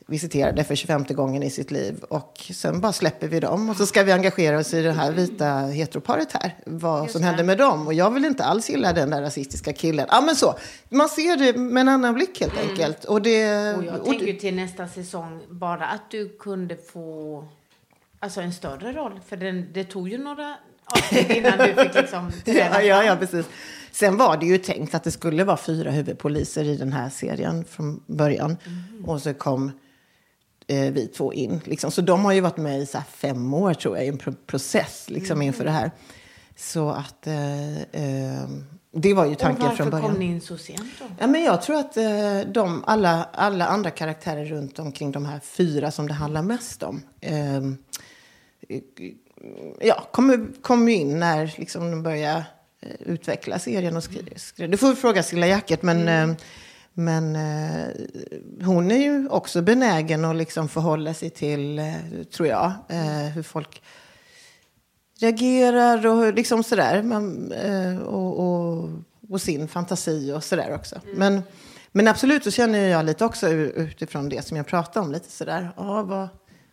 visiterade 0.06 0.64
för 0.64 0.76
25 0.76 1.04
gången 1.10 1.44
i 1.44 1.50
sitt 1.50 1.72
liv. 1.72 2.04
Och 2.10 2.52
sen 2.54 2.82
bara 2.82 2.94
släpper 2.94 3.28
vi 3.28 3.40
dem. 3.40 3.70
Och 3.70 3.76
så 3.76 3.86
ska 3.86 4.04
vi 4.04 4.12
engagera 4.12 4.58
oss 4.60 4.74
i 4.74 4.82
det 4.82 4.92
här 4.92 5.12
vita 5.12 5.46
heteroparet 5.56 6.32
här. 6.32 6.56
Vad 6.66 7.12
som 7.12 7.24
händer 7.24 7.44
med 7.44 7.58
dem. 7.58 7.88
Och 7.88 7.94
jag 7.94 8.12
vill 8.12 8.26
inte 8.26 8.44
alls 8.44 8.70
gilla 8.70 8.94
den 8.94 9.10
där 9.10 9.22
rasistiska 9.22 9.74
killen. 9.74 10.08
Ja 10.10 10.22
men 10.22 10.36
så. 10.36 10.56
Man 10.90 11.10
ser 11.10 11.38
det 11.38 11.58
med 11.60 11.82
en 11.82 11.90
annan 11.90 12.14
blick 12.14 12.42
helt 12.42 12.58
enkelt. 12.58 13.06
Och 13.06 13.22
det... 13.22 13.74
Och 13.76 13.84
jag 13.84 14.00
och 14.00 14.06
tänker 14.06 14.26
det- 14.26 14.40
till 14.40 14.56
nästa 14.56 14.88
säsong 14.88 15.42
bara 15.50 15.86
att 15.88 16.12
du 16.12 16.38
kunde 16.40 16.76
få 16.76 17.46
alltså 18.20 18.42
en 18.42 18.54
större 18.54 18.92
roll. 18.94 19.20
För 19.28 19.38
den, 19.38 19.68
det 19.74 19.84
tog 19.84 20.10
ju 20.10 20.18
några 20.18 20.56
avsnitt 20.94 21.30
innan 21.38 21.58
du 21.58 21.74
fick 21.84 21.94
liksom 21.96 22.32
Ja, 22.46 22.82
ja, 22.82 23.04
ja, 23.04 23.16
precis. 23.16 23.46
Sen 23.92 24.18
var 24.18 24.38
det 24.38 24.46
ju 24.46 24.58
tänkt 24.58 24.96
att 24.96 25.04
det 25.04 25.12
skulle 25.12 25.44
vara 25.44 25.58
fyra 25.58 25.92
huvudpoliser 25.92 26.64
i 26.64 26.78
den 26.78 26.94
här 26.94 27.10
serien 27.10 27.66
från 27.66 28.04
början. 28.08 28.58
Och 29.06 29.22
så 29.22 29.34
kom 29.34 29.72
eh, 30.68 30.92
vi 30.92 31.08
två 31.08 31.34
in. 31.34 31.62
Liksom. 31.66 31.92
Så 31.92 32.02
de 32.02 32.26
har 32.26 32.32
ju 32.32 32.42
varit 32.42 32.58
med 32.58 32.80
i 32.82 32.86
så 32.86 33.02
fem 33.10 33.54
år 33.54 33.74
tror 33.74 33.98
jag 33.98 34.06
i 34.06 34.10
en 34.10 34.18
pro- 34.18 34.36
process 34.48 35.06
liksom, 35.08 35.42
inför 35.42 35.64
det 35.66 35.72
här. 35.72 35.92
Så 36.56 36.90
att 36.90 37.28
eh, 37.28 37.78
eh, 37.82 38.48
det 38.96 39.14
var 39.14 39.26
ju 39.26 39.36
tanken 39.36 39.64
varför 39.64 39.76
från 39.76 39.90
början. 39.90 40.10
kom 40.10 40.20
ni 40.20 40.26
in 40.26 40.42
så 40.42 40.58
sent 40.58 40.82
då? 41.00 41.06
Ja, 41.20 41.28
men 41.28 41.44
jag 41.44 41.62
tror 41.62 41.76
att 41.80 41.98
eh, 41.98 42.40
de, 42.54 42.84
alla, 42.88 43.24
alla 43.34 43.68
andra 43.68 43.90
karaktärer 43.90 44.46
runt 44.46 44.80
omkring 44.80 45.12
de 45.12 45.26
här 45.26 45.40
fyra 45.40 45.92
som 45.92 46.08
det 46.08 46.14
handlar 46.14 46.42
mest 46.42 46.84
om 46.84 47.02
eh, 47.22 47.62
ja, 49.80 50.08
kom, 50.12 50.54
kom 50.62 50.88
in 50.88 51.20
när 51.20 51.54
liksom, 51.58 51.92
de 51.92 52.04
började 52.04 52.46
eh, 52.82 52.90
utveckla 53.06 53.60
serien. 53.60 53.96
och 53.98 54.04
skri- 54.04 54.68
Du 54.68 54.78
får 54.78 54.96
fråga 54.96 55.24
Silla 55.24 55.48
Jacket, 55.48 55.82
men, 55.84 56.08
eh, 56.08 56.36
men 56.94 57.36
eh, 57.36 57.88
hon 58.66 58.92
är 58.92 58.98
ju 58.98 59.30
också 59.30 59.62
benägen 59.62 60.26
att 60.26 60.36
liksom 60.36 60.70
förhålla 60.70 61.14
sig 61.14 61.30
till, 61.30 61.94
tror 62.36 62.48
jag, 62.48 62.72
hur 63.36 63.44
folk 63.44 63.82
reagerar 65.20 66.06
och 66.08 66.34
liksom 66.34 66.64
sådär. 66.64 67.04
Man, 67.04 67.52
och, 68.06 68.40
och, 68.40 68.90
och 69.30 69.42
sin 69.42 69.68
fantasi 69.68 70.32
och 70.32 70.44
sådär 70.44 70.74
också. 70.76 70.96
Men, 71.16 71.42
men 71.92 72.08
absolut 72.08 72.44
så 72.44 72.52
känner 72.52 72.80
jag 72.88 73.06
lite 73.06 73.26
också 73.26 73.50
utifrån 73.50 74.30
det 74.30 74.46
som 74.46 74.58
jag 74.58 74.68
pratade 74.68 75.06
om. 75.06 75.12
Lite 75.12 75.32
sådär, 75.32 75.72
ja, 75.78 76.02
vad, 76.04 76.28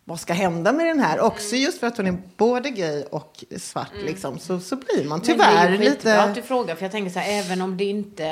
vad 0.05 0.19
ska 0.19 0.33
hända 0.33 0.71
med 0.71 0.85
den 0.85 0.99
här? 0.99 1.19
Också 1.19 1.55
just 1.55 1.79
för 1.79 1.87
att 1.87 1.97
hon 1.97 2.07
är 2.07 2.17
både 2.37 2.69
gay 2.69 3.03
och 3.03 3.43
svart 3.57 3.91
liksom. 4.05 4.39
Så, 4.39 4.59
så 4.59 4.75
blir 4.75 5.05
man 5.09 5.21
Men 5.27 5.37
det 5.37 5.43
är 5.43 5.47
tyvärr 5.47 5.77
skitbra 5.77 6.21
att 6.21 6.27
du 6.27 6.35
lite... 6.35 6.47
frågar, 6.47 6.75
för 6.75 6.83
jag 6.85 6.91
tänker 6.91 7.11
så 7.11 7.19
här, 7.19 7.39
även 7.39 7.61
om 7.61 7.77
det 7.77 7.83
inte... 7.85 8.25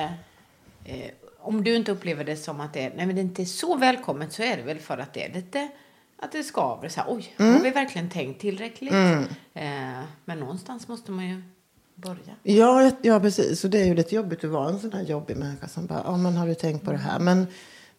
Eh, 0.86 0.96
om 1.42 1.64
du 1.64 1.76
inte 1.76 1.92
upplever 1.92 2.24
det 2.24 2.36
som 2.38 2.62
att 2.62 2.74
det, 2.74 2.94
nej, 2.96 3.06
men 3.06 3.16
det 3.16 3.22
inte 3.22 3.42
är 3.42 3.46
så 3.46 3.76
välkommet 3.76 4.34
så 4.34 4.44
är 4.44 4.58
det 4.58 4.64
väl 4.64 4.80
för 4.80 4.98
att 4.98 5.14
det 5.14 5.26
är 5.26 5.34
lite... 5.34 5.70
Att 6.22 6.32
det 6.32 6.44
skaver. 6.44 6.90
Så 6.90 7.02
här, 7.02 7.08
Oj, 7.14 7.36
Mm. 7.38 7.54
har 7.54 7.62
vi 7.62 7.70
verkligen 7.70 8.10
tänkt 8.10 8.42
tillräckligt? 8.42 8.94
Eh, 9.54 10.00
men 10.26 10.40
någonstans 10.40 10.88
måste 10.88 11.12
man 11.12 11.30
ju 11.30 11.42
börja. 11.96 12.36
Ja, 12.44 12.92
ja, 13.02 13.20
precis. 13.20 13.64
Och 13.64 13.70
det 13.70 13.82
är 13.82 13.86
ju 13.86 13.96
lite 13.96 14.16
jobbigt 14.16 14.44
att 14.44 14.50
vara 14.50 14.70
en 14.70 14.80
sån 14.80 14.94
här 14.94 15.04
jobbig 15.04 15.38
människa 15.38 15.68
som 15.68 15.86
bara, 15.86 16.02
ja 16.06 16.18
men 16.18 16.36
har 16.38 16.48
du 16.48 16.56
tänkt 16.56 16.86
på 16.86 16.92
det 16.92 16.98
här? 16.98 17.20
Men, 17.20 17.48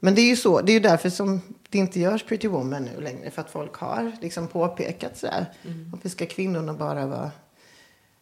men 0.00 0.14
det 0.14 0.20
är 0.20 0.28
ju 0.28 0.36
så, 0.36 0.60
det 0.60 0.72
är 0.72 0.74
ju 0.74 0.80
därför 0.80 1.10
som 1.10 1.40
det 1.70 1.78
inte 1.78 2.00
görs 2.00 2.22
Pretty 2.22 2.48
Woman 2.48 2.82
nu 2.82 3.00
längre. 3.00 3.30
För 3.30 3.42
att 3.42 3.50
folk 3.50 3.74
har 3.74 4.12
liksom 4.20 4.48
påpekat 4.48 5.18
så 5.18 5.26
här. 5.26 5.46
Varför 5.92 6.08
ska 6.08 6.26
kvinnorna 6.26 6.74
bara 6.74 7.06
vara 7.06 7.30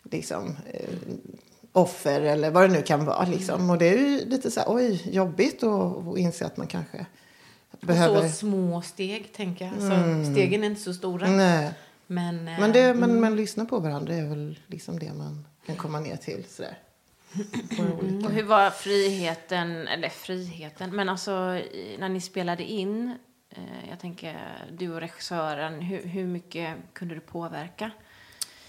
liksom 0.02 0.56
eh, 0.72 0.88
offer 1.72 2.20
eller 2.20 2.50
vad 2.50 2.70
det 2.70 2.74
nu 2.76 2.82
kan 2.82 3.04
vara 3.04 3.24
liksom. 3.24 3.70
Och 3.70 3.78
det 3.78 3.88
är 3.88 3.98
ju 3.98 4.24
lite 4.24 4.50
så 4.50 4.60
här, 4.60 4.66
oj, 4.70 5.02
jobbigt 5.12 5.62
att 5.62 6.18
inse 6.18 6.46
att 6.46 6.56
man 6.56 6.66
kanske 6.66 7.06
behöver... 7.80 8.14
Mm. 8.14 8.24
Och 8.24 8.30
så 8.30 8.36
små 8.36 8.82
steg, 8.82 9.32
tänker 9.32 9.64
jag. 9.64 9.74
Så 9.74 10.32
stegen 10.32 10.62
är 10.62 10.66
inte 10.66 10.80
så 10.80 10.94
stora. 10.94 11.30
Nej. 11.30 11.72
Men, 12.06 12.48
eh, 12.48 12.60
Men, 12.60 12.72
det, 12.72 12.94
men, 12.94 13.20
men 13.20 13.36
lyssna 13.36 13.64
på 13.64 13.78
varandra 13.78 14.14
är 14.14 14.28
väl 14.28 14.58
liksom 14.66 14.98
det 14.98 15.12
man 15.12 15.46
kan 15.66 15.76
komma 15.76 16.00
ner 16.00 16.16
till 16.16 16.44
sådär. 16.48 16.78
Och 18.24 18.30
hur 18.30 18.42
var 18.42 18.70
friheten, 18.70 19.88
eller 19.88 20.08
friheten, 20.08 20.96
men 20.96 21.08
alltså 21.08 21.30
när 21.98 22.08
ni 22.08 22.20
spelade 22.20 22.64
in, 22.64 23.18
eh, 23.50 23.88
jag 23.90 24.00
tänker 24.00 24.38
du 24.78 24.92
och 24.94 25.00
regissören, 25.00 25.80
hur, 25.80 26.02
hur 26.06 26.26
mycket 26.26 26.74
kunde 26.92 27.14
du 27.14 27.20
påverka? 27.20 27.90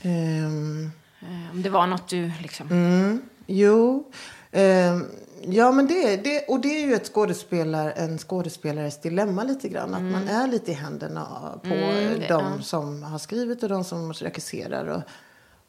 Ehm, 0.01 0.91
Eh, 1.21 1.51
om 1.51 1.61
det 1.61 1.69
var 1.69 1.87
något 1.87 2.07
du 2.07 2.31
liksom... 2.41 2.67
Mm, 2.71 3.21
jo. 3.47 4.11
Ehm, 4.51 5.05
ja, 5.41 5.71
men 5.71 5.87
det, 5.87 6.17
det, 6.23 6.45
och 6.47 6.59
det 6.61 6.67
är 6.83 6.87
ju 6.87 6.93
ett 6.93 7.07
skådespelar, 7.13 7.93
en 7.95 8.17
skådespelares 8.17 9.01
dilemma 9.01 9.43
lite 9.43 9.69
grann. 9.69 9.93
Att 9.93 10.01
man 10.01 10.27
är 10.27 10.47
lite 10.47 10.71
i 10.71 10.73
händerna 10.73 11.25
på 11.63 11.67
Mm, 11.73 12.19
det- 12.19 12.27
de 12.27 12.53
ja. 12.57 12.61
som 12.61 13.03
har 13.03 13.19
skrivit 13.19 13.63
och 13.63 13.69
de 13.69 13.83
som 13.83 14.13
regisserar 14.13 14.85
och, 14.87 15.01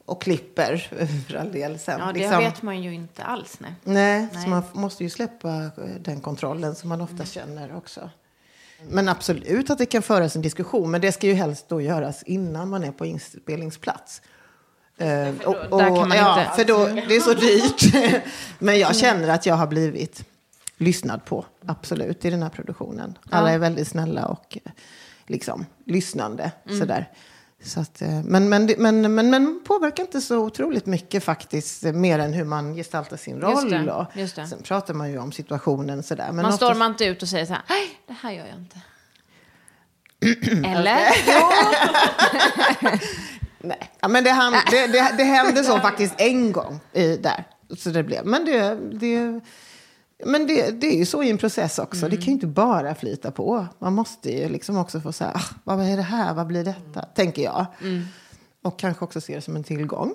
och 0.05 0.23
klipper 0.23 0.77
för 1.29 1.35
all 1.37 1.53
del 1.53 1.79
sen. 1.79 2.01
Ja, 2.01 2.07
det 2.07 2.13
liksom. 2.13 2.39
vet 2.39 2.63
man 2.63 2.83
ju 2.83 2.95
inte 2.95 3.23
alls. 3.25 3.61
Nej. 3.61 3.75
Nej, 3.85 4.29
Nej. 4.33 4.43
så 4.45 4.49
man 4.51 4.63
måste 4.73 5.05
ju 5.05 5.11
släppa 5.11 5.49
eh, 5.65 5.71
den 6.01 6.21
kontrollen 6.21 6.75
som 6.75 6.89
man 6.89 7.01
ofta 7.01 7.25
känner 7.25 7.77
också. 7.77 8.11
Men 8.89 9.09
absolut 9.09 9.71
att 9.71 9.79
det 9.79 9.87
kan 9.87 10.03
föras 10.03 10.37
en 10.37 10.43
diskussion, 10.43 10.91
men 10.91 11.01
det 11.01 11.13
ska 11.13 11.27
ju 11.27 11.35
helst 11.35 11.69
då 11.69 11.81
göras 11.81 12.23
innan 12.23 12.69
man 12.69 12.85
är 12.85 12.93
på 12.93 13.07
inspelningsplats. 13.07 14.23
Eh, 14.99 15.29
och, 15.45 15.57
och, 15.71 15.79
där 15.79 15.97
kan 15.97 16.09
man 16.09 16.19
ja, 16.19 16.41
inte- 16.41 16.55
För 16.57 16.65
då, 16.65 16.85
det 17.09 17.17
är 17.17 17.21
så 17.21 17.35
dyrt. 17.35 18.23
men 18.59 18.79
jag 18.79 18.97
känner 18.97 19.29
att 19.29 19.47
jag 19.47 19.55
har 19.55 19.67
blivit 19.67 20.25
lyssnad 20.77 21.25
på, 21.25 21.45
absolut, 21.67 22.25
i 22.25 22.31
den 22.31 22.43
här 22.43 22.51
produktionen. 22.51 23.19
Alla 23.31 23.51
är 23.51 23.59
väldigt 23.59 23.89
snälla 23.89 24.27
och 24.27 24.59
liksom 25.27 25.67
lyssnande. 25.85 26.53
Mm. 26.67 26.81
Sådär. 26.81 27.09
Så 27.65 27.81
att, 27.81 28.03
eh, 28.03 28.23
men, 28.25 28.49
men, 28.49 28.75
men, 28.79 29.15
men, 29.15 29.31
men 29.31 29.61
påverkar 29.65 30.03
inte 30.03 30.21
så 30.21 30.39
otroligt 30.39 30.87
mycket 30.87 31.25
faktiskt, 31.25 31.85
eh, 31.85 31.93
mer 31.93 32.19
än 32.19 32.33
hur 32.33 32.45
man 32.45 32.75
gestaltar 32.75 33.17
sin 33.17 33.41
roll. 33.41 33.53
Just 33.73 33.87
det, 33.87 34.07
just 34.21 34.37
det. 34.37 34.47
Sen 34.47 34.63
pratar 34.63 34.95
man 34.95 35.11
ju 35.11 35.19
om 35.19 35.33
situationen 35.33 36.03
sådär. 36.03 36.27
Men 36.27 36.37
Man 36.37 36.45
oftast- 36.45 36.65
stormar 36.65 36.87
inte 36.87 37.05
ut 37.05 37.23
och 37.23 37.29
säger 37.29 37.47
så 37.47 37.53
här, 37.53 37.63
nej, 37.69 38.01
det 38.07 38.13
här 38.13 38.33
gör 38.33 38.47
jag 38.47 38.57
inte. 38.57 38.81
Eller? 40.69 41.01
Nej, 43.63 43.91
ja, 44.01 44.09
men 44.09 44.25
det, 44.25 44.31
han, 44.31 44.53
det, 44.71 44.87
det, 44.87 45.15
det 45.17 45.25
hände 45.25 45.65
så 45.65 45.79
faktiskt 45.81 46.15
en 46.17 46.53
gång 46.53 46.81
i, 46.93 47.17
där. 47.17 47.45
Så 47.79 47.91
det 47.91 48.03
blev. 48.03 48.27
Men, 48.27 48.45
det, 48.45 48.75
det, 48.93 49.41
men 50.25 50.47
det, 50.47 50.71
det 50.71 50.87
är 50.87 50.97
ju 50.97 51.07
så 51.07 51.23
i 51.23 51.31
en 51.31 51.39
process 51.39 51.79
också. 51.79 52.09
Det 52.09 52.17
kan 52.17 52.27
ju 52.27 52.33
inte 52.33 52.47
bara 52.47 52.95
flyta 52.95 53.31
på. 53.31 53.67
Man 53.79 53.93
måste 53.93 54.31
ju 54.31 54.49
liksom 54.49 54.77
också 54.77 55.01
få 55.01 55.13
säga, 55.13 55.33
ah, 55.35 55.55
vad 55.65 55.81
är 55.81 55.97
det 55.97 56.03
här, 56.03 56.35
vad 56.35 56.47
blir 56.47 56.65
detta? 56.65 57.03
Tänker 57.03 57.43
jag. 57.43 57.67
Och 58.63 58.79
kanske 58.79 59.05
också 59.05 59.21
se 59.21 59.35
det 59.35 59.41
som 59.41 59.57
en 59.57 59.65
tillgång. 59.65 60.15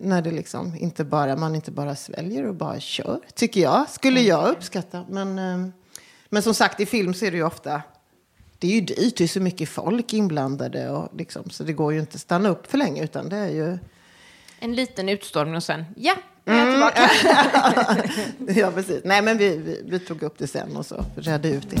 När 0.00 0.22
det 0.22 0.30
liksom 0.30 0.76
inte 0.76 1.04
bara, 1.04 1.36
man 1.36 1.54
inte 1.54 1.70
bara 1.70 1.96
sväljer 1.96 2.46
och 2.46 2.54
bara 2.54 2.80
kör. 2.80 3.20
Tycker 3.34 3.60
jag. 3.60 3.90
Skulle 3.90 4.20
jag 4.20 4.48
uppskatta. 4.48 5.04
Men, 5.08 5.38
eh, 5.38 5.72
men 6.28 6.42
som 6.42 6.54
sagt, 6.54 6.80
i 6.80 6.86
film 6.86 7.14
så 7.14 7.24
är 7.24 7.30
det 7.30 7.36
ju 7.36 7.44
ofta 7.44 7.82
det 8.60 8.66
är 8.66 8.72
ju 8.72 8.80
dyrt, 8.80 9.16
det 9.16 9.24
är 9.24 9.28
så 9.28 9.40
mycket 9.40 9.68
folk 9.68 10.12
inblandade. 10.12 10.90
Och 10.90 11.16
liksom, 11.16 11.50
så 11.50 11.64
det 11.64 11.72
går 11.72 11.92
ju 11.92 12.00
inte 12.00 12.14
att 12.14 12.20
stanna 12.20 12.48
upp 12.48 12.66
för 12.66 12.78
länge. 12.78 13.04
Utan 13.04 13.28
det 13.28 13.36
är 13.36 13.48
ju... 13.48 13.78
En 14.58 14.74
liten 14.74 15.08
utstormning 15.08 15.56
och 15.56 15.62
sen, 15.62 15.84
ja, 15.96 16.14
tillbaka. 16.44 17.10
Ja, 18.60 18.70
precis. 18.70 19.00
Nej, 19.04 19.22
men 19.22 19.38
vi, 19.38 19.56
vi, 19.56 19.82
vi 19.84 19.98
tog 19.98 20.22
upp 20.22 20.38
det 20.38 20.46
sen 20.46 20.76
och 20.76 20.86
så 20.86 21.04
redde 21.16 21.48
ut 21.48 21.70
det. 21.70 21.80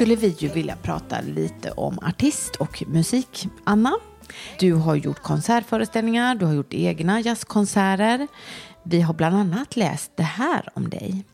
Skulle 0.00 0.16
vi 0.16 0.28
ju 0.28 0.48
vilja 0.48 0.76
prata 0.76 1.20
lite 1.20 1.70
om 1.70 1.98
artist 1.98 2.56
och 2.56 2.82
musik. 2.86 3.48
Anna, 3.64 3.92
du 4.58 4.74
har 4.74 4.94
gjort 4.94 5.22
konsertföreställningar, 5.22 6.34
du 6.34 6.46
har 6.46 6.52
gjort 6.52 6.74
egna 6.74 7.20
jazzkonserter. 7.20 8.28
Vi 8.82 9.00
har 9.00 9.14
bland 9.14 9.36
annat 9.36 9.76
läst 9.76 10.12
det 10.16 10.22
här 10.22 10.68
om 10.74 10.90
dig. 10.90 11.24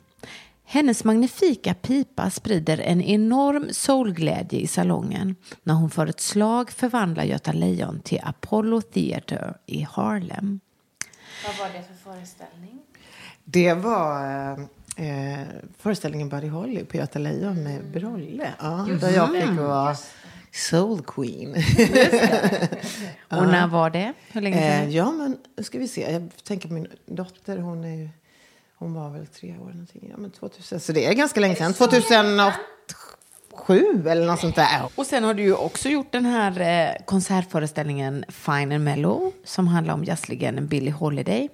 Hennes 0.64 1.05
magnifika 1.05 1.74
pipa 1.74 2.31
sprider 2.31 2.79
en 2.79 3.02
enorm 3.02 3.68
soulglädje 3.70 4.61
i 4.61 4.66
salongen 4.66 5.37
när 5.62 5.74
hon 5.74 5.90
för 5.90 6.07
ett 6.07 6.20
slag 6.20 6.70
förvandlar 6.70 7.24
Göta 7.24 7.52
Lejon 7.52 8.00
till 8.00 8.20
Apollo 8.22 8.81
Theatre 8.81 9.55
i 9.66 9.83
Harlem. 9.90 10.61
Vad 11.46 11.57
var 11.59 11.79
det 11.79 11.85
för 11.85 12.12
föreställning? 12.12 12.79
Det 13.44 13.74
var 13.74 14.68
eh, 14.96 15.40
eh, 15.40 15.46
föreställningen 15.78 16.28
Buddy 16.28 16.48
Holly 16.48 16.85
på 16.85 16.96
Göta 16.96 17.18
Lejon 17.18 17.62
med 17.62 17.85
Brolle. 17.92 18.52
Ja, 18.61 18.87
där 19.00 19.11
jag 19.11 19.32
fick 19.32 19.50
vara 19.59 19.96
Soul 20.52 21.02
Queen. 21.02 21.50
Och 23.28 23.46
när 23.48 23.66
var 23.66 23.90
det? 23.90 24.12
Hur 24.32 24.40
länge 24.40 24.56
sedan? 24.56 24.88
eh, 24.88 24.96
ja, 24.96 25.12
men 25.12 25.38
ska 25.64 25.78
vi 25.78 25.88
se. 25.88 26.12
Jag 26.12 26.30
tänker 26.44 26.68
på 26.68 26.74
min 26.74 26.87
dotter. 27.06 27.59
Hon, 27.59 27.85
är 27.85 27.96
ju, 27.96 28.09
hon 28.78 28.94
var 28.94 29.11
väl 29.11 29.26
tre 29.26 29.50
år. 29.50 29.68
Någonting. 29.68 30.09
Ja, 30.11 30.16
men 30.16 30.30
2000, 30.30 30.80
så 30.80 30.92
det 30.92 31.06
är 31.06 31.12
ganska 31.14 31.40
länge 31.40 31.54
sedan. 31.54 31.74
2007 31.74 32.52
eller 34.09 34.26
något 34.26 34.40
sånt 34.40 34.56
där. 34.56 34.88
Och 34.94 35.06
sen 35.06 35.24
har 35.24 35.35
du 35.35 35.42
ju 35.42 35.54
också 35.54 35.88
gjort 35.88 36.12
den 36.12 36.24
här 36.26 36.61
eh, 36.61 36.90
konsertföreställningen 37.04 38.24
Fine 38.28 38.72
and 38.72 38.85
Mellow 38.85 39.32
som 39.44 39.68
handlar 39.68 39.94
om 39.94 40.04
jazzlegenden 40.04 40.66
Billie 40.66 40.90
Holiday. 40.90 41.48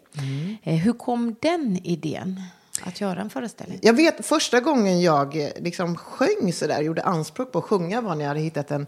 Eh, 0.62 0.74
hur 0.74 0.92
kom 0.92 1.36
den 1.40 1.76
idén 1.86 2.42
att 2.84 3.00
göra 3.00 3.20
en 3.20 3.30
föreställning? 3.30 3.78
Jag 3.82 3.92
vet 3.92 4.26
första 4.26 4.60
gången 4.60 5.00
jag 5.00 5.36
eh, 5.36 5.50
liksom 5.56 5.96
sjöng 5.96 6.52
så 6.52 6.66
där, 6.66 6.82
gjorde 6.82 7.02
anspråk 7.02 7.52
på 7.52 7.58
att 7.58 7.64
sjunga 7.64 8.00
var 8.00 8.14
när 8.14 8.22
jag 8.22 8.28
hade 8.28 8.40
hittat 8.40 8.70
en, 8.70 8.86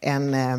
en, 0.00 0.34
eh, 0.34 0.58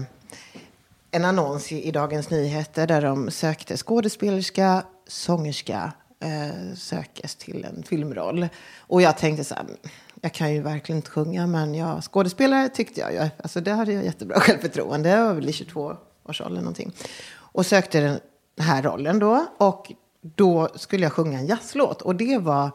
en 1.11 1.25
annons 1.25 1.71
i, 1.71 1.87
i 1.87 1.91
Dagens 1.91 2.29
Nyheter 2.29 2.87
där 2.87 3.01
de 3.01 3.31
sökte 3.31 3.77
skådespelerska, 3.77 4.83
sångerska, 5.07 5.91
eh, 6.19 6.75
sökes 6.75 7.35
till 7.35 7.65
en 7.65 7.83
filmroll. 7.83 8.47
Och 8.79 9.01
jag 9.01 9.17
tänkte 9.17 9.43
så 9.43 9.55
här, 9.55 9.61
mm, 9.61 9.75
jag 10.21 10.33
kan 10.33 10.53
ju 10.53 10.61
verkligen 10.61 10.97
inte 10.97 11.09
sjunga, 11.09 11.47
men 11.47 11.75
jag, 11.75 12.03
skådespelare 12.03 12.69
tyckte 12.69 13.01
jag. 13.01 13.13
jag 13.13 13.29
alltså 13.37 13.61
det 13.61 13.71
hade 13.71 13.93
jag 13.93 14.05
jättebra 14.05 14.39
självförtroende. 14.39 15.09
Jag 15.09 15.25
var 15.25 15.33
väl 15.33 15.49
i 15.49 15.51
22-årsåldern 15.51 16.63
någonting. 16.63 16.91
Och 17.35 17.65
sökte 17.65 17.99
den 17.99 18.19
här 18.65 18.81
rollen 18.81 19.19
då. 19.19 19.45
Och 19.57 19.91
då 20.21 20.69
skulle 20.75 21.03
jag 21.03 21.13
sjunga 21.13 21.39
en 21.39 21.47
jazzlåt. 21.47 22.01
Och 22.01 22.15
det 22.15 22.37
var 22.37 22.71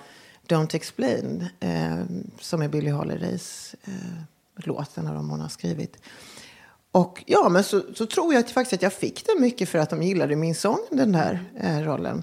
Don't 0.48 0.76
Explain, 0.76 1.48
eh, 1.60 1.98
som 2.40 2.62
är 2.62 2.68
Billie 2.68 2.90
Holidays 2.90 3.74
eh, 3.84 4.22
låt, 4.56 4.96
en 4.96 5.06
av 5.06 5.14
dem 5.14 5.30
hon 5.30 5.40
har 5.40 5.48
skrivit. 5.48 5.96
Och 6.92 7.24
ja, 7.26 7.48
men 7.48 7.64
så, 7.64 7.82
så 7.94 8.06
tror 8.06 8.34
jag 8.34 8.48
faktiskt 8.48 8.72
att 8.72 8.82
jag 8.82 8.92
fick 8.92 9.26
den 9.26 9.40
mycket 9.40 9.68
för 9.68 9.78
att 9.78 9.90
de 9.90 10.02
gillade 10.02 10.36
min 10.36 10.54
sång, 10.54 10.78
den 10.90 11.14
här 11.14 11.44
eh, 11.60 11.78
rollen. 11.78 12.22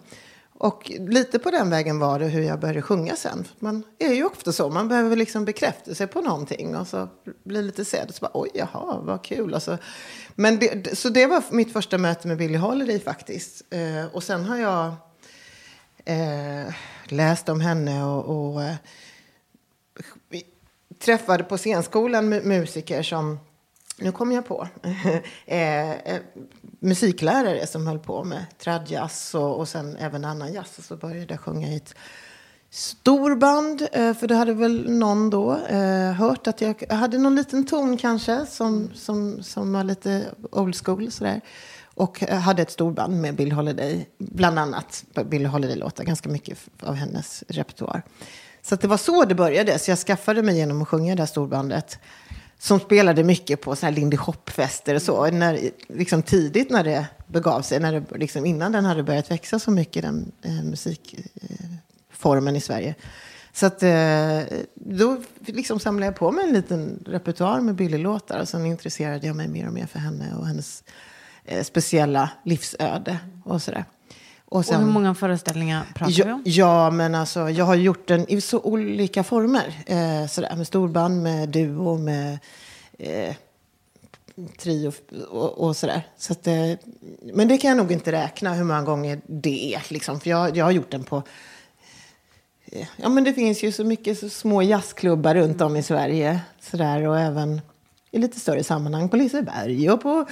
Och 0.61 0.91
lite 0.99 1.39
på 1.39 1.51
den 1.51 1.69
vägen 1.69 1.99
var 1.99 2.19
det 2.19 2.25
hur 2.25 2.41
jag 2.41 2.59
började 2.59 2.81
sjunga 2.81 3.15
sen. 3.15 3.43
För 3.43 3.65
Man 3.65 3.83
är 3.99 4.13
ju 4.13 4.23
ofta 4.23 4.51
så, 4.51 4.69
man 4.69 4.87
behöver 4.87 5.15
liksom 5.15 5.45
bekräftelse 5.45 6.07
på 6.07 6.21
någonting 6.21 6.75
och 6.75 6.87
så 6.87 7.07
blir 7.43 7.61
lite 7.61 7.85
sedd 7.85 8.09
och 8.09 8.15
så 8.15 8.21
bara 8.21 8.31
oj, 8.33 8.49
jaha, 8.53 8.99
vad 9.01 9.23
kul. 9.23 9.53
Och 9.53 9.63
så, 9.63 9.77
men 10.35 10.59
det, 10.59 10.97
så 10.97 11.09
det 11.09 11.25
var 11.25 11.43
mitt 11.51 11.73
första 11.73 11.97
möte 11.97 12.27
med 12.27 12.37
Billie 12.37 12.57
Holiday 12.57 12.99
faktiskt. 12.99 13.63
Eh, 13.69 14.15
och 14.15 14.23
sen 14.23 14.45
har 14.45 14.57
jag 14.57 14.93
eh, 16.09 16.73
läste 17.03 17.51
om 17.51 17.61
henne 17.61 18.03
och, 18.03 18.53
och 18.53 18.63
eh, 18.63 18.75
vi 20.29 20.43
träffade 20.99 21.43
på 21.43 21.57
scenskolan 21.57 22.29
musiker 22.29 23.03
som, 23.03 23.39
nu 23.97 24.11
kom 24.11 24.31
jag 24.31 24.45
på, 24.45 24.67
eh, 25.45 25.91
eh, 25.91 26.21
musiklärare 26.79 27.67
som 27.67 27.87
höll 27.87 27.99
på 27.99 28.23
med 28.23 28.45
tradjazz 28.57 29.35
och, 29.35 29.57
och 29.57 29.67
sen 29.67 29.97
även 29.97 30.25
annan 30.25 30.53
jazz. 30.53 30.77
Och 30.77 30.83
så 30.83 30.95
började 30.95 31.33
jag 31.33 31.39
sjunga 31.39 31.67
i 31.67 31.75
ett 31.75 31.95
storband, 32.69 33.87
eh, 33.91 34.13
för 34.13 34.27
det 34.27 34.35
hade 34.35 34.53
väl 34.53 34.91
någon 34.91 35.29
då 35.29 35.55
eh, 35.55 36.11
hört 36.11 36.47
att 36.47 36.61
jag, 36.61 36.83
jag 36.89 36.95
hade 36.95 37.17
någon 37.17 37.35
liten 37.35 37.65
ton 37.65 37.97
kanske 37.97 38.45
som, 38.45 38.89
som, 38.93 39.43
som 39.43 39.73
var 39.73 39.83
lite 39.83 40.25
old 40.51 40.85
school 40.85 41.11
sådär. 41.11 41.41
Och 41.99 42.19
hade 42.21 42.61
ett 42.61 42.71
storband 42.71 43.21
med 43.21 43.35
Bill 43.35 43.51
Holiday, 43.51 44.07
bland 44.17 44.59
annat 44.59 45.03
Bill 45.25 45.45
Holiday-låtar, 45.45 46.03
ganska 46.03 46.29
mycket 46.29 46.57
av 46.79 46.95
hennes 46.95 47.43
repertoar. 47.47 48.01
Så 48.61 48.75
att 48.75 48.81
det 48.81 48.87
var 48.87 48.97
så 48.97 49.25
det 49.25 49.35
började, 49.35 49.79
så 49.79 49.91
jag 49.91 49.97
skaffade 49.97 50.43
mig 50.43 50.57
genom 50.57 50.81
att 50.81 50.87
sjunga 50.87 51.15
det 51.15 51.21
här 51.21 51.27
storbandet. 51.27 51.99
Som 52.59 52.79
spelade 52.79 53.23
mycket 53.23 53.61
på 53.61 53.75
såna 53.75 53.89
här 53.89 53.95
Lindy 53.95 54.17
Hop-fester 54.17 54.95
och 54.95 55.01
så. 55.01 55.31
När, 55.31 55.59
liksom 55.87 56.23
tidigt 56.23 56.69
när 56.69 56.83
det 56.83 57.05
begav 57.27 57.61
sig, 57.61 57.79
när 57.79 57.93
det, 57.93 58.17
liksom 58.17 58.45
innan 58.45 58.71
den 58.71 58.85
hade 58.85 59.03
börjat 59.03 59.31
växa 59.31 59.59
så 59.59 59.71
mycket, 59.71 60.03
den 60.03 60.31
eh, 60.41 60.63
musikformen 60.63 62.55
i 62.55 62.61
Sverige. 62.61 62.95
Så 63.53 63.65
att, 63.65 63.83
eh, 63.83 64.41
då 64.75 65.21
liksom 65.45 65.79
samlade 65.79 66.05
jag 66.05 66.15
på 66.15 66.31
mig 66.31 66.45
en 66.47 66.53
liten 66.53 67.03
repertoar 67.05 67.61
med 67.61 67.75
Billy-låtar. 67.75 68.39
Och 68.39 68.49
sen 68.49 68.65
intresserade 68.65 69.27
jag 69.27 69.35
mig 69.35 69.47
mer 69.47 69.67
och 69.67 69.73
mer 69.73 69.85
för 69.85 69.99
henne 69.99 70.35
och 70.35 70.47
hennes 70.47 70.83
eh, 71.45 71.63
speciella 71.63 72.29
livsöde 72.43 73.17
och 73.45 73.61
sådär. 73.61 73.85
Och 74.45 74.57
Och 74.57 74.65
hur 74.65 74.85
många 74.85 75.15
föreställningar 75.15 75.83
pratar 75.95 76.11
vi 76.13 76.19
Ja, 76.21 76.33
om? 76.33 76.41
ja, 76.45 76.91
men 76.91 77.15
alltså 77.15 77.49
jag 77.49 77.65
har 77.65 77.75
gjort 77.75 78.07
den 78.07 78.29
i 78.31 78.41
så 78.41 78.59
olika 78.59 79.23
former. 79.23 79.73
Eh, 79.85 80.27
sådär, 80.27 80.55
med 80.55 80.67
storband, 80.67 81.23
med 81.23 81.49
duo, 81.49 81.97
med 81.97 82.39
eh, 82.99 83.35
trio 84.59 84.91
och, 85.29 85.57
och 85.67 85.75
sådär. 85.77 86.01
Så 86.17 86.33
att, 86.33 86.47
eh, 86.47 86.53
men 87.33 87.47
det 87.47 87.57
kan 87.57 87.67
jag 87.69 87.77
nog 87.77 87.91
inte 87.91 88.11
räkna 88.11 88.53
hur 88.53 88.63
många 88.63 88.81
gånger 88.81 89.21
det 89.27 89.73
är. 89.75 89.81
Liksom, 89.93 90.19
för 90.19 90.29
jag, 90.29 90.57
jag 90.57 90.65
har 90.65 90.71
gjort 90.71 90.91
den 90.91 91.03
på... 91.03 91.23
eh, 92.65 92.87
Ja, 92.97 93.09
men 93.09 93.23
det 93.23 93.33
finns 93.33 93.63
ju 93.63 93.71
så 93.71 93.83
mycket 93.83 94.19
så 94.19 94.29
små 94.29 94.61
jazzklubbar 94.61 95.35
runt 95.35 95.61
om 95.61 95.75
i 95.75 95.83
Sverige. 95.83 96.39
Sådär, 96.59 97.07
och 97.07 97.19
även 97.19 97.61
i 98.11 98.19
lite 98.19 98.39
större 98.39 98.63
sammanhang 98.63 99.09
på 99.09 99.17
Liseberg 99.17 99.89
och 99.89 100.01
på 100.01 100.25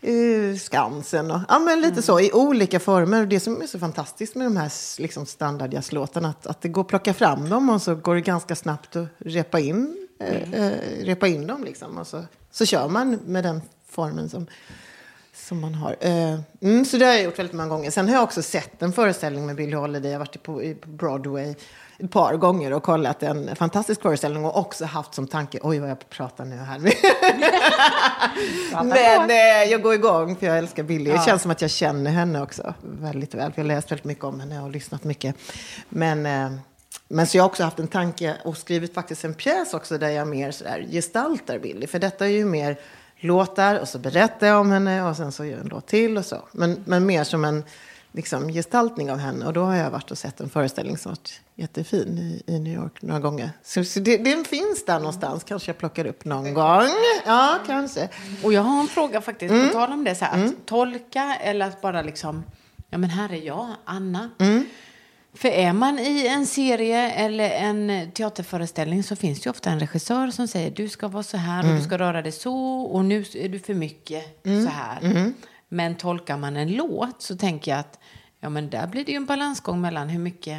eh, 0.00 0.56
Skansen. 0.56 1.30
Och, 1.30 1.40
ja, 1.48 1.58
men 1.58 1.80
lite 1.80 2.02
så 2.02 2.20
i 2.20 2.32
olika 2.32 2.80
former. 2.80 3.20
Och 3.20 3.28
det 3.28 3.40
som 3.40 3.62
är 3.62 3.66
så 3.66 3.78
fantastiskt 3.78 4.34
med 4.34 4.46
de 4.46 4.56
här 4.56 5.00
liksom, 5.00 5.26
standardjazzlåtarna 5.26 6.28
att, 6.28 6.46
att 6.46 6.62
det 6.62 6.68
går 6.68 6.82
att 6.82 6.88
plocka 6.88 7.14
fram 7.14 7.48
dem 7.48 7.70
och 7.70 7.82
så 7.82 7.94
går 7.94 8.14
det 8.14 8.20
ganska 8.20 8.56
snabbt 8.56 8.96
att 8.96 9.08
repa 9.18 9.60
in, 9.60 10.08
eh, 10.20 10.54
eh, 10.54 10.72
repa 11.04 11.28
in 11.28 11.46
dem. 11.46 11.64
Liksom. 11.64 11.98
Och 11.98 12.06
så, 12.06 12.24
så 12.50 12.66
kör 12.66 12.88
man 12.88 13.18
med 13.26 13.44
den 13.44 13.62
formen 13.88 14.28
som, 14.28 14.46
som 15.50 15.60
man 15.60 15.74
har. 15.74 15.96
Eh, 16.00 16.38
mm, 16.60 16.84
så 16.84 16.96
det 16.96 17.04
har 17.04 17.12
jag 17.12 17.22
gjort 17.22 17.38
väldigt 17.38 17.56
många 17.56 17.68
gånger. 17.68 17.90
Sen 17.90 18.08
har 18.08 18.14
jag 18.14 18.22
också 18.22 18.42
sett 18.42 18.82
en 18.82 18.92
föreställning 18.92 19.46
med 19.46 19.56
Billie 19.56 19.74
Holiday. 19.74 20.10
Jag 20.10 20.18
har 20.18 20.26
varit 20.26 20.42
på, 20.42 20.74
Broadway 20.86 21.54
ett 21.98 22.10
par 22.10 22.36
gånger 22.36 22.72
och 22.72 22.82
kollat 22.82 23.22
en 23.22 23.56
fantastisk 23.56 24.02
föreställning 24.02 24.44
och 24.44 24.56
också 24.56 24.84
haft 24.84 25.14
som 25.14 25.26
tanke, 25.26 25.58
oj 25.62 25.78
vad 25.78 25.90
jag 25.90 26.08
pratar 26.08 26.44
nu 26.44 26.56
här. 26.56 26.78
Men 28.84 29.30
eh, 29.30 29.70
jag 29.70 29.82
går 29.82 29.94
igång 29.94 30.36
för 30.36 30.46
jag 30.46 30.58
älskar 30.58 30.82
Billie. 30.82 31.12
Det 31.12 31.24
känns 31.24 31.42
som 31.42 31.50
att 31.50 31.62
jag 31.62 31.70
känner 31.70 32.10
henne 32.10 32.42
också 32.42 32.74
väldigt 32.82 33.34
väl. 33.34 33.52
För 33.52 33.60
jag 33.60 33.64
har 33.64 33.74
läst 33.74 33.90
väldigt 33.90 34.04
mycket 34.04 34.24
om 34.24 34.40
henne 34.40 34.62
och 34.62 34.70
lyssnat 34.70 35.04
mycket. 35.04 35.36
Men, 35.88 36.26
eh, 36.26 36.50
men 37.08 37.26
så 37.26 37.36
jag 37.36 37.42
har 37.42 37.48
också 37.48 37.64
haft 37.64 37.78
en 37.78 37.88
tanke 37.88 38.36
och 38.44 38.56
skrivit 38.56 38.94
faktiskt 38.94 39.24
en 39.24 39.34
pjäs 39.34 39.74
också 39.74 39.98
där 39.98 40.08
jag 40.08 40.28
mer 40.28 40.50
sådär 40.50 40.86
gestaltar 40.90 41.58
Billie. 41.58 41.86
För 41.86 41.98
detta 41.98 42.26
är 42.26 42.30
ju 42.30 42.44
mer 42.44 42.76
låtar 43.20 43.78
och 43.78 43.88
så 43.88 43.98
berättar 43.98 44.46
jag 44.46 44.60
om 44.60 44.70
henne 44.70 45.02
och 45.02 45.16
sen 45.16 45.32
så 45.32 45.44
gör 45.44 45.52
jag 45.52 45.60
en 45.60 45.68
låt 45.68 45.86
till 45.86 46.18
och 46.18 46.24
så. 46.24 46.48
Men, 46.52 46.82
men 46.86 47.06
mer 47.06 47.24
som 47.24 47.44
en 47.44 47.64
liksom, 48.12 48.48
gestaltning 48.48 49.10
av 49.10 49.18
henne. 49.18 49.46
Och 49.46 49.52
då 49.52 49.62
har 49.62 49.76
jag 49.76 49.90
varit 49.90 50.10
och 50.10 50.18
sett 50.18 50.40
en 50.40 50.48
föreställning 50.50 50.98
som 50.98 51.12
varit 51.12 51.40
jättefin 51.54 52.18
i, 52.18 52.52
i 52.52 52.58
New 52.58 52.74
York 52.74 53.02
några 53.02 53.20
gånger. 53.20 53.50
Så, 53.62 53.84
så 53.84 54.00
det, 54.00 54.16
den 54.16 54.44
finns 54.44 54.84
där 54.84 54.98
någonstans. 54.98 55.44
Kanske 55.44 55.68
jag 55.68 55.78
plockar 55.78 56.06
upp 56.06 56.24
någon 56.24 56.44
gång. 56.44 56.54
Ja, 57.26 57.58
kanske. 57.66 58.08
Och 58.44 58.52
jag 58.52 58.62
har 58.62 58.80
en 58.80 58.88
fråga 58.88 59.20
faktiskt, 59.20 59.54
på 59.66 59.72
tal 59.72 59.92
om 59.92 60.04
det, 60.04 60.14
så 60.14 60.24
här, 60.24 60.44
att 60.44 60.66
tolka 60.66 61.36
eller 61.40 61.66
att 61.66 61.80
bara 61.80 62.02
liksom, 62.02 62.44
ja 62.90 62.98
men 62.98 63.10
här 63.10 63.32
är 63.32 63.46
jag, 63.46 63.68
Anna. 63.84 64.30
För 65.32 65.48
är 65.48 65.72
man 65.72 65.98
i 65.98 66.26
en 66.26 66.46
serie 66.46 67.10
eller 67.10 67.50
en 67.50 68.10
teaterföreställning 68.10 69.02
så 69.02 69.16
finns 69.16 69.40
det 69.40 69.46
ju 69.46 69.50
ofta 69.50 69.70
en 69.70 69.80
regissör 69.80 70.30
som 70.30 70.48
säger 70.48 70.70
du 70.70 70.88
ska 70.88 71.08
vara 71.08 71.22
så 71.22 71.36
här 71.36 71.70
och 71.70 71.76
du 71.76 71.82
ska 71.82 71.98
röra 71.98 72.22
dig 72.22 72.32
så 72.32 72.82
och 72.82 73.04
nu 73.04 73.24
är 73.34 73.48
du 73.48 73.58
för 73.58 73.74
mycket 73.74 74.40
så 74.44 74.68
här. 74.68 75.32
Men 75.68 75.94
tolkar 75.94 76.36
man 76.36 76.56
en 76.56 76.72
låt 76.72 77.22
så 77.22 77.36
tänker 77.36 77.70
jag 77.70 77.80
att 77.80 77.98
ja 78.40 78.48
men 78.48 78.70
där 78.70 78.86
blir 78.86 79.04
det 79.04 79.12
ju 79.12 79.16
en 79.16 79.26
balansgång 79.26 79.80
mellan 79.80 80.08
hur 80.08 80.18
mycket 80.18 80.58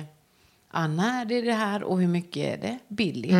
Anna 0.74 1.22
är 1.22 1.26
det 1.26 1.42
det 1.42 1.54
här 1.54 1.84
och 1.84 2.00
hur 2.00 2.08
mycket 2.08 2.38
är 2.38 2.58
det 2.58 2.78
Billy. 2.88 3.34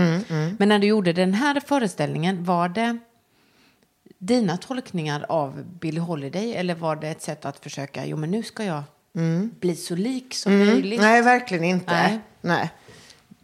Men 0.60 0.70
när 0.70 0.80
du 0.80 0.88
gjorde 0.88 1.14
den 1.14 1.34
här 1.34 1.60
föreställningen 1.60 2.44
var 2.44 2.70
det 2.70 2.98
dina 4.18 4.58
tolkningar 4.58 5.26
av 5.30 5.64
Billie 5.80 6.00
Holiday 6.00 6.56
eller 6.56 6.76
var 6.76 6.96
det 6.96 7.08
ett 7.08 7.22
sätt 7.22 7.46
att 7.46 7.60
försöka, 7.60 8.06
jo 8.06 8.18
men 8.18 8.32
nu 8.32 8.44
ska 8.44 8.64
jag 8.64 8.84
bli 9.60 9.76
så 9.76 9.96
lik 9.96 10.34
som 10.34 10.58
möjligt? 10.58 11.00
Mm. 11.00 11.12
Nej, 11.12 11.22
verkligen 11.22 11.64
inte. 11.64 11.94
Nej. 11.94 12.20
Nej. 12.42 12.72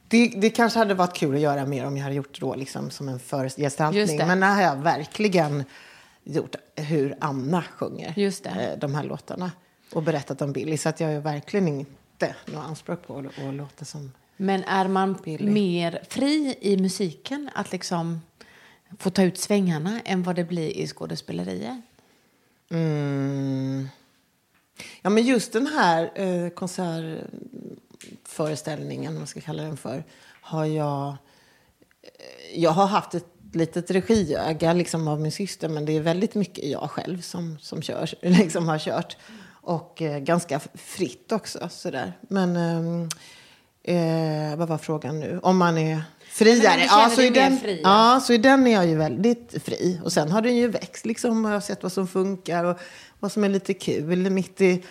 Det, 0.07 0.27
det 0.27 0.49
kanske 0.49 0.79
hade 0.79 0.93
varit 0.93 1.17
kul 1.17 1.35
att 1.35 1.41
göra 1.41 1.65
mer 1.65 1.85
om 1.85 1.97
jag 1.97 2.03
hade 2.03 2.15
gjort 2.15 2.33
det 2.33 2.39
då, 2.39 2.55
liksom, 2.55 2.89
som 2.89 3.09
en 3.09 3.19
det. 4.17 4.25
Men 4.25 4.39
det 4.39 4.45
har 4.45 4.61
jag 4.61 4.75
verkligen 4.75 5.63
gjort 6.23 6.55
hur 6.75 7.15
Anna 7.19 7.63
sjunger 7.63 8.13
Just 8.15 8.43
det. 8.43 8.49
eh, 8.49 8.79
de 8.79 8.95
här 8.95 9.03
låtarna. 9.03 9.51
Och 9.93 10.03
berättat 10.03 10.41
om 10.41 10.51
Billy. 10.51 10.77
Så 10.77 10.89
att 10.89 10.99
jag 10.99 11.11
ju 11.11 11.19
verkligen 11.19 11.67
inte 11.67 12.35
något 12.45 12.65
anspråk 12.65 13.07
på 13.07 13.17
att, 13.17 13.25
att 13.47 13.53
låta 13.53 13.85
som 13.85 14.11
Men 14.37 14.63
är 14.63 14.87
man 14.87 15.17
mer 15.39 16.03
fri 16.09 16.55
i 16.61 16.77
musiken 16.77 17.49
att 17.55 17.71
liksom 17.71 18.21
få 18.99 19.09
ta 19.09 19.23
ut 19.23 19.37
svängarna 19.37 20.01
än 20.05 20.23
vad 20.23 20.35
det 20.35 20.43
blir 20.43 20.69
i 20.69 20.87
skådespeleriet? 20.87 21.81
Mm. 22.69 23.89
Ja, 25.01 25.09
men 25.09 25.23
just 25.23 25.53
den 25.53 25.67
här 25.67 26.11
eh, 26.15 26.49
konsertföreställningen, 26.49 29.13
vad 29.13 29.19
man 29.19 29.27
ska 29.27 29.41
kalla 29.41 29.63
den 29.63 29.77
för, 29.77 30.03
har 30.41 30.65
jag... 30.65 31.07
Eh, 31.07 31.15
jag 32.55 32.71
har 32.71 32.85
haft 32.85 33.13
ett 33.13 33.25
litet 33.53 33.91
regiöga 33.91 34.73
liksom, 34.73 35.07
av 35.07 35.21
min 35.21 35.31
syster, 35.31 35.69
men 35.69 35.85
det 35.85 35.91
är 35.91 36.01
väldigt 36.01 36.35
mycket 36.35 36.65
jag 36.65 36.91
själv 36.91 37.21
som, 37.21 37.57
som 37.61 37.81
kör, 37.81 38.13
liksom 38.21 38.67
har 38.67 38.79
kört. 38.79 39.17
Och 39.49 40.01
eh, 40.01 40.19
ganska 40.19 40.59
fritt 40.73 41.31
också. 41.31 41.69
Sådär. 41.69 42.13
Men 42.21 42.55
ehm, 42.55 43.09
eh, 43.83 44.55
vad 44.57 44.67
var 44.67 44.77
frågan 44.77 45.19
nu? 45.19 45.39
Om 45.43 45.57
man 45.57 45.77
är 45.77 46.01
friare? 46.37 46.87
känner 46.87 47.09
så 47.09 47.21
i 47.21 47.29
den, 47.29 47.59
fri, 47.59 47.81
ja, 47.83 48.21
så 48.23 48.33
i 48.33 48.37
den 48.37 48.67
är 48.67 48.71
jag 48.71 48.87
ju 48.87 48.95
väldigt 48.95 49.63
fri. 49.63 49.99
Och 50.03 50.13
sen 50.13 50.31
har 50.31 50.41
den 50.41 50.55
ju 50.55 50.67
växt 50.67 51.05
liksom. 51.05 51.45
Och 51.45 51.51
jag 51.51 51.55
har 51.55 51.61
sett 51.61 51.83
vad 51.83 51.91
som 51.91 52.07
funkar 52.07 52.63
och 52.63 52.79
vad 53.19 53.31
som 53.31 53.43
är 53.43 53.49
lite 53.49 53.73
kul. 53.73 54.29
Mitt 54.29 54.61
i 54.61 54.83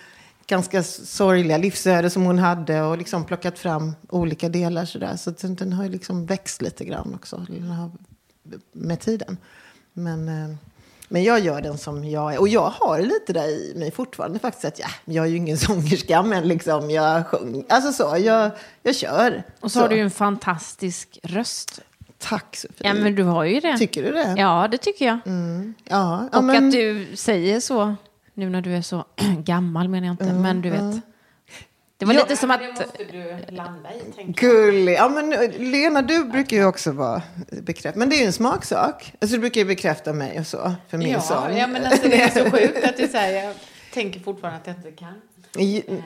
ganska 0.47 0.83
sorgliga 0.83 1.57
livsöde 1.57 2.11
som 2.11 2.23
hon 2.23 2.39
hade. 2.39 2.83
Och 2.83 2.99
liksom 2.99 3.25
plockat 3.25 3.59
fram 3.59 3.95
olika 4.09 4.49
delar 4.49 4.85
sådär. 4.85 5.17
Så 5.17 5.31
den, 5.31 5.55
den 5.55 5.73
har 5.73 5.85
ju 5.85 5.91
liksom 5.91 6.27
växt 6.27 6.63
lite 6.63 6.85
grann 6.85 7.15
också. 7.15 7.37
Har, 7.37 7.91
med 8.73 9.01
tiden. 9.01 9.37
Men, 9.93 10.29
eh, 10.29 10.57
men 11.09 11.23
jag 11.25 11.41
gör 11.41 11.61
den 11.61 11.79
som 11.79 12.05
jag 12.05 12.35
är. 12.35 12.41
Och 12.41 12.49
jag 12.49 12.71
har 12.71 13.01
lite 13.01 13.33
där 13.33 13.49
i 13.49 13.73
mig 13.77 13.91
fortfarande 13.91 14.39
faktiskt. 14.39 14.65
Att 14.65 14.79
ja, 14.79 14.87
jag 15.05 15.25
är 15.27 15.31
ju 15.31 15.37
ingen 15.37 15.59
sångerska 15.69 16.23
men 16.23 16.49
liksom 16.49 16.91
jag 16.91 17.27
sjunger. 17.27 17.65
Alltså 17.69 17.93
så, 17.93 18.17
jag, 18.19 18.51
jag 18.83 18.97
kör. 18.97 19.43
Och 19.61 19.73
så, 19.73 19.81
har 19.81 19.89
du 19.89 19.95
ju 19.97 20.03
en 20.03 20.11
fantastisk 20.11 21.19
röst. 21.23 21.81
Tack 22.19 22.57
Sofie. 22.57 22.87
Ja, 22.89 22.95
men 22.95 23.15
du 23.15 23.23
har 23.23 23.45
ju 23.45 23.61
det. 23.61 23.79
Tycker 23.79 24.03
du 24.03 24.13
det? 24.13 24.35
Ja, 24.39 24.69
det 24.71 24.79
tycker 24.79 25.07
jag. 25.07 25.19
Ja, 25.85 26.29
ja, 26.33 26.39
Och 26.39 26.45
men- 26.45 26.67
att 26.67 26.73
du 26.73 27.07
säger 27.17 27.61
så, 27.61 27.95
nu 28.35 28.51
när 28.51 28.61
du 28.61 28.77
är 28.77 28.83
så 28.83 29.05
gammal 29.39 29.89
menar 29.89 30.07
jag 30.07 30.13
inte, 30.15 30.25
men 30.33 30.63
du 30.63 30.71
vet. 30.71 30.81
Det 31.99 32.05
var 32.05 32.15
Ja. 32.15 32.21
lite 32.23 32.37
som 32.37 32.51
att... 32.51 32.61
Det 32.61 32.67
måste 32.69 33.05
du 33.05 33.55
landa 33.57 33.95
i, 33.95 34.13
tänker 34.17 34.47
jag. 34.47 34.55
Gullig. 34.57 34.95
Ja, 34.95 35.09
men 35.09 35.33
eh, 35.33 35.51
Lena, 35.59 36.03
du 36.03 36.25
brukar 36.25 36.57
ju 36.57 36.65
också 36.65 36.93
vara 36.93 37.23
bekräftad. 37.63 37.99
Men 37.99 38.09
det 38.11 38.17
är 38.17 38.21
ju 38.21 38.27
en 38.27 38.33
smaksak. 38.33 39.13
Alltså, 39.21 39.37
du 39.37 39.41
brukar 39.41 39.61
ju 39.61 39.65
bekräfta 39.65 40.13
mig 40.13 40.41
och 40.41 40.47
så, 40.47 40.75
för 40.89 40.99
min 40.99 41.09
Ja, 41.11 41.21
sång. 41.21 41.57
ja, 41.57 41.67
men 41.67 41.85
alltså, 41.87 42.09
det 42.09 42.23
är 42.23 42.29
så 42.45 42.51
sjukt 42.51 42.85
att 42.85 42.97
du 42.97 43.09
säger, 43.09 43.45
jag 43.45 43.55
tänker 43.95 44.21
fortfarande 44.21 44.61
att 44.61 44.67
jag 44.67 44.77
inte 44.77 44.91
kan. 44.93 45.15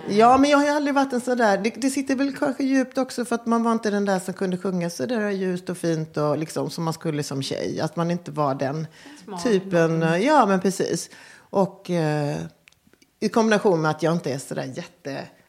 Ja, 0.08 0.36
men 0.38 0.50
jag 0.50 0.58
har 0.58 0.64
ju 0.64 0.70
aldrig 0.70 0.94
varit 0.94 1.12
en 1.12 1.20
sån 1.20 1.38
där. 1.38 1.58
Det, 1.58 1.70
det 1.76 1.90
sitter 1.90 2.14
väl 2.14 2.36
kanske 2.36 2.64
djupt 2.64 2.98
också 2.98 3.24
för 3.24 3.34
att 3.34 3.46
man 3.46 3.62
var 3.62 3.72
inte 3.72 3.90
den 3.90 4.04
där 4.04 4.18
som 4.18 4.34
kunde 4.34 4.56
sjunga 4.58 4.90
så 4.90 5.06
där 5.06 5.30
ljust 5.30 5.70
och 5.70 5.78
fint 5.78 6.16
och 6.16 6.38
liksom 6.38 6.70
som 6.70 6.84
man 6.84 6.94
skulle 6.94 7.22
som 7.22 7.42
tjej. 7.42 7.80
Att 7.80 7.96
man 7.96 8.10
inte 8.10 8.30
var 8.30 8.54
den 8.54 8.86
typen. 9.44 10.00
Ja, 10.22 10.46
men 10.46 10.60
precis. 10.60 11.10
Och 11.36 11.90
eh, 11.90 12.36
i 13.20 13.28
kombination 13.28 13.80
med 13.82 13.90
att 13.90 14.02
jag 14.02 14.12
inte 14.12 14.32
är 14.32 14.38
så 14.38 14.54
där 14.54 14.64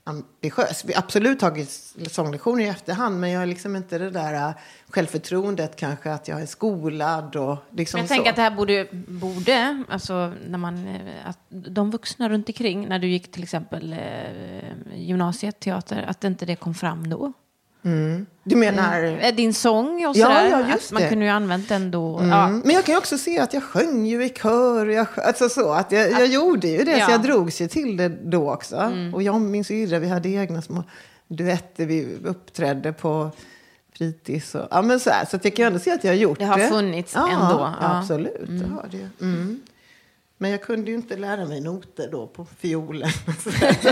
jätteambitiös. 0.05 0.85
Vi 0.85 0.93
har 0.93 1.01
absolut 1.01 1.39
tagit 1.39 1.69
sånglektioner 2.11 2.63
i 2.63 2.67
efterhand, 2.67 3.19
men 3.19 3.29
jag 3.29 3.39
har 3.39 3.45
liksom 3.45 3.75
inte 3.75 3.97
det 3.97 4.09
där 4.09 4.33
eh, 4.33 4.55
självförtroendet 4.89 5.75
kanske 5.75 6.11
att 6.11 6.27
jag 6.27 6.41
är 6.41 6.45
skolad 6.45 7.35
och 7.35 7.57
liksom 7.71 7.97
Men 7.97 8.01
jag 8.03 8.09
så. 8.09 8.13
tänker 8.13 8.29
att 8.29 8.35
det 8.35 8.41
här 8.41 8.55
borde, 8.55 8.87
borde 9.07 9.83
alltså 9.89 10.33
när 10.47 10.57
man, 10.57 10.87
eh, 10.87 11.29
att 11.29 11.39
de 11.49 11.91
vuxna 11.91 12.29
runt 12.29 12.49
omkring, 12.49 12.87
när 12.87 12.99
du 12.99 13.07
gick 13.07 13.31
till 13.31 13.43
exempel 13.43 13.93
eh, 13.93 14.95
gymnasiet, 14.95 15.59
teater, 15.59 16.05
att 16.07 16.23
inte 16.23 16.45
det 16.45 16.55
kom 16.55 16.73
fram 16.73 17.09
då. 17.09 17.33
Du 18.43 18.55
menar... 18.55 19.03
Eh, 19.21 19.35
Din 19.35 19.53
sång 19.53 20.05
och 20.07 20.15
Ja, 20.15 20.25
sådär, 20.25 20.49
ja, 20.49 20.57
att 20.75 20.91
man 20.91 21.01
det. 21.01 21.09
kunde 21.09 21.25
ju 21.25 21.31
använt 21.31 21.69
den 21.69 21.91
då. 21.91 22.17
Mm. 22.17 22.29
Ja. 22.29 22.47
Men 22.49 22.69
jag 22.71 22.85
kan 22.85 22.93
ju 22.93 22.97
också 22.99 23.17
se 23.17 23.39
att 23.39 23.53
jag 23.53 23.63
sjöng 23.63 24.05
ju 24.05 24.25
i 24.25 24.29
kör. 24.29 24.85
Jag, 24.85 25.07
alltså 25.25 25.49
så, 25.49 25.71
att 25.73 25.91
jag, 25.91 26.11
jag 26.11 26.27
gjorde 26.27 26.67
ju 26.67 26.83
det, 26.83 26.97
Ja. 26.97 27.05
så 27.05 27.11
jag 27.11 27.21
drogs 27.21 27.61
ju 27.61 27.67
till 27.67 27.97
det 27.97 28.09
då 28.09 28.53
också. 28.53 28.91
Och 29.13 29.23
jag 29.23 29.35
och 29.35 29.41
min 29.41 29.63
syrra, 29.65 29.99
vi 29.99 30.07
hade 30.07 30.29
egna 30.29 30.61
små 30.61 30.83
duetter. 31.27 31.85
Vi 31.85 32.17
uppträdde 32.25 32.93
på 32.93 33.31
fritids. 33.97 34.55
Och, 34.55 34.67
ja, 34.71 34.81
men 34.81 34.99
så 34.99 35.09
här, 35.09 35.25
så 35.25 35.35
att 35.35 35.45
jag 35.45 35.55
kan 35.55 35.63
ju 35.63 35.67
ändå 35.67 35.79
se 35.79 35.91
att 35.91 36.03
jag 36.03 36.11
har 36.11 36.17
gjort 36.17 36.39
Det 36.39 36.45
det. 36.45 36.51
har 36.51 36.57
funnits 36.69 37.13
ja, 37.15 37.27
ändå, 37.31 37.59
Ja, 37.59 37.73
ja. 37.81 37.97
absolut, 37.99 38.47
det 38.47 38.67
har 38.73 38.87
det 38.91 38.97
ju. 38.97 39.07
Mm. 40.41 40.51
Men 40.51 40.51
jag 40.51 40.61
kunde 40.61 40.91
ju 40.91 40.97
inte 40.97 41.17
lära 41.17 41.45
mig 41.45 41.61
noter 41.61 42.09
då 42.11 42.27
på 42.27 42.45
fiolen. 42.59 43.09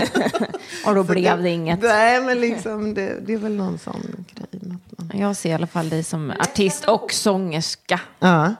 Och 0.86 0.94
då 0.94 1.04
blev 1.04 1.42
det 1.42 1.50
inget. 1.50 1.82
Nej, 1.82 2.20
men 2.22 2.40
liksom, 2.40 2.94
det, 2.94 3.26
det 3.26 3.32
är 3.32 3.38
väl 3.38 3.56
någon 3.56 3.78
sån 3.78 4.24
grej. 4.34 4.60
man- 4.98 5.18
Jag 5.20 5.36
ser 5.36 5.50
i 5.50 5.52
alla 5.52 5.66
fall 5.66 5.88
dig 5.88 6.02
som 6.02 6.30
artist 6.30 6.84
och 6.84 7.12
sångerska. 7.12 8.00
Ja. 8.18 8.54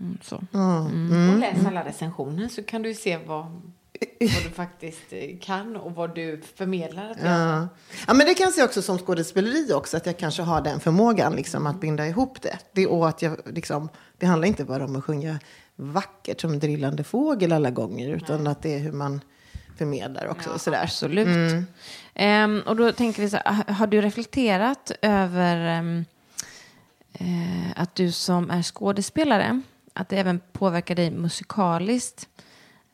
Mm, 0.00 0.18
så. 0.22 0.36
Och 1.32 1.38
läs 1.38 1.66
alla 1.66 1.84
recensioner 1.84 2.48
så 2.48 2.62
kan 2.62 2.82
du 2.82 2.88
ju 2.88 2.94
se 2.94 3.16
vad, 3.26 3.44
vad 3.44 3.62
du 4.20 4.50
faktiskt 4.54 5.02
eh, 5.10 5.38
kan 5.40 5.76
och 5.76 5.92
vad 5.94 6.14
du 6.14 6.40
förmedlar. 6.56 7.10
Att. 7.10 7.16
Ja. 7.24 7.68
ja, 8.06 8.14
men 8.14 8.26
det 8.26 8.34
kan 8.34 8.44
jag 8.44 8.52
se 8.52 8.62
också 8.62 8.82
som 8.82 8.98
skådespeleri 8.98 9.72
också, 9.72 9.96
att 9.96 10.06
jag 10.06 10.18
kanske 10.18 10.42
har 10.42 10.60
den 10.60 10.80
förmågan 10.80 11.32
liksom, 11.36 11.66
att 11.66 11.80
binda 11.80 12.06
ihop 12.06 12.42
det. 12.42 12.58
det 12.72 12.86
och 12.86 13.08
att 13.08 13.22
jag, 13.22 13.36
liksom, 13.46 13.88
det 14.18 14.26
handlar 14.26 14.48
inte 14.48 14.64
bara 14.64 14.84
om 14.84 14.96
att 14.96 15.04
sjunga 15.04 15.38
vackert 15.82 16.40
som 16.40 16.58
drillande 16.58 17.04
fågel 17.04 17.52
alla 17.52 17.70
gånger, 17.70 18.08
utan 18.08 18.46
att 18.46 18.62
det 18.62 18.74
är 18.74 18.78
hur 18.78 18.92
man 18.92 19.20
förmedlar 19.78 20.26
också. 20.26 20.58
sådär. 20.58 20.82
Absolut. 20.82 21.26
Mm. 21.26 21.66
Ehm, 22.14 22.62
och 22.66 22.76
då 22.76 22.92
tänker 22.92 23.22
vi 23.22 23.30
så 23.30 23.36
här, 23.44 23.72
har 23.72 23.86
du 23.86 24.00
reflekterat 24.00 24.92
över 25.02 25.56
ehm, 25.56 26.04
eh, 27.12 27.72
att 27.76 27.94
du 27.94 28.12
som 28.12 28.50
är 28.50 28.62
skådespelare, 28.62 29.60
att 29.92 30.08
det 30.08 30.16
även 30.16 30.40
påverkar 30.52 30.94
dig 30.94 31.10
musikaliskt? 31.10 32.28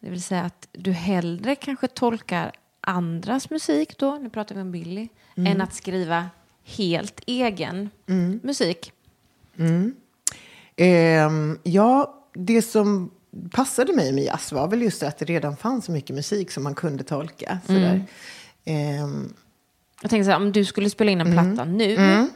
Det 0.01 0.11
vill 0.11 0.23
säga 0.23 0.43
att 0.43 0.69
du 0.73 0.93
hellre 0.93 1.55
kanske 1.55 1.89
tolkar 1.89 2.53
andras 2.81 3.51
musik 3.51 3.99
då, 3.99 4.15
nu 4.23 4.31
pratar 4.31 4.55
vi 4.55 4.61
om 4.61 4.73
Billy, 4.73 5.09
Mm. 5.37 5.53
än 5.53 5.61
att 5.61 5.75
skriva 5.75 6.27
helt 6.65 7.21
egen 7.27 7.91
musik. 8.43 8.93
Ehm, 10.77 11.59
ja, 11.63 12.15
det 12.41 12.63
som 12.63 13.11
passade 13.51 13.93
mig 13.93 14.13
med 14.13 14.25
jazz 14.25 14.53
var 14.53 14.69
väl 14.69 14.83
just 14.83 15.03
att 15.03 15.19
det 15.19 15.25
redan 15.25 15.57
fanns 15.57 15.85
så 15.85 15.93
mycket 15.93 16.17
musik 16.17 16.51
som 16.51 16.63
man 16.65 16.75
kunde 16.75 17.05
tolka. 17.05 17.59
Sådär. 17.67 18.05
Ehm, 18.65 19.33
Jag 20.03 20.11
tänker 20.11 20.25
så 20.25 20.31
här, 20.31 20.37
om 20.37 20.53
du 20.53 20.65
skulle 20.65 20.91
spela 20.91 21.11
in 21.11 21.21
en 21.21 21.33
Mm. 21.33 21.55
platta 21.57 21.71
nu, 21.71 22.27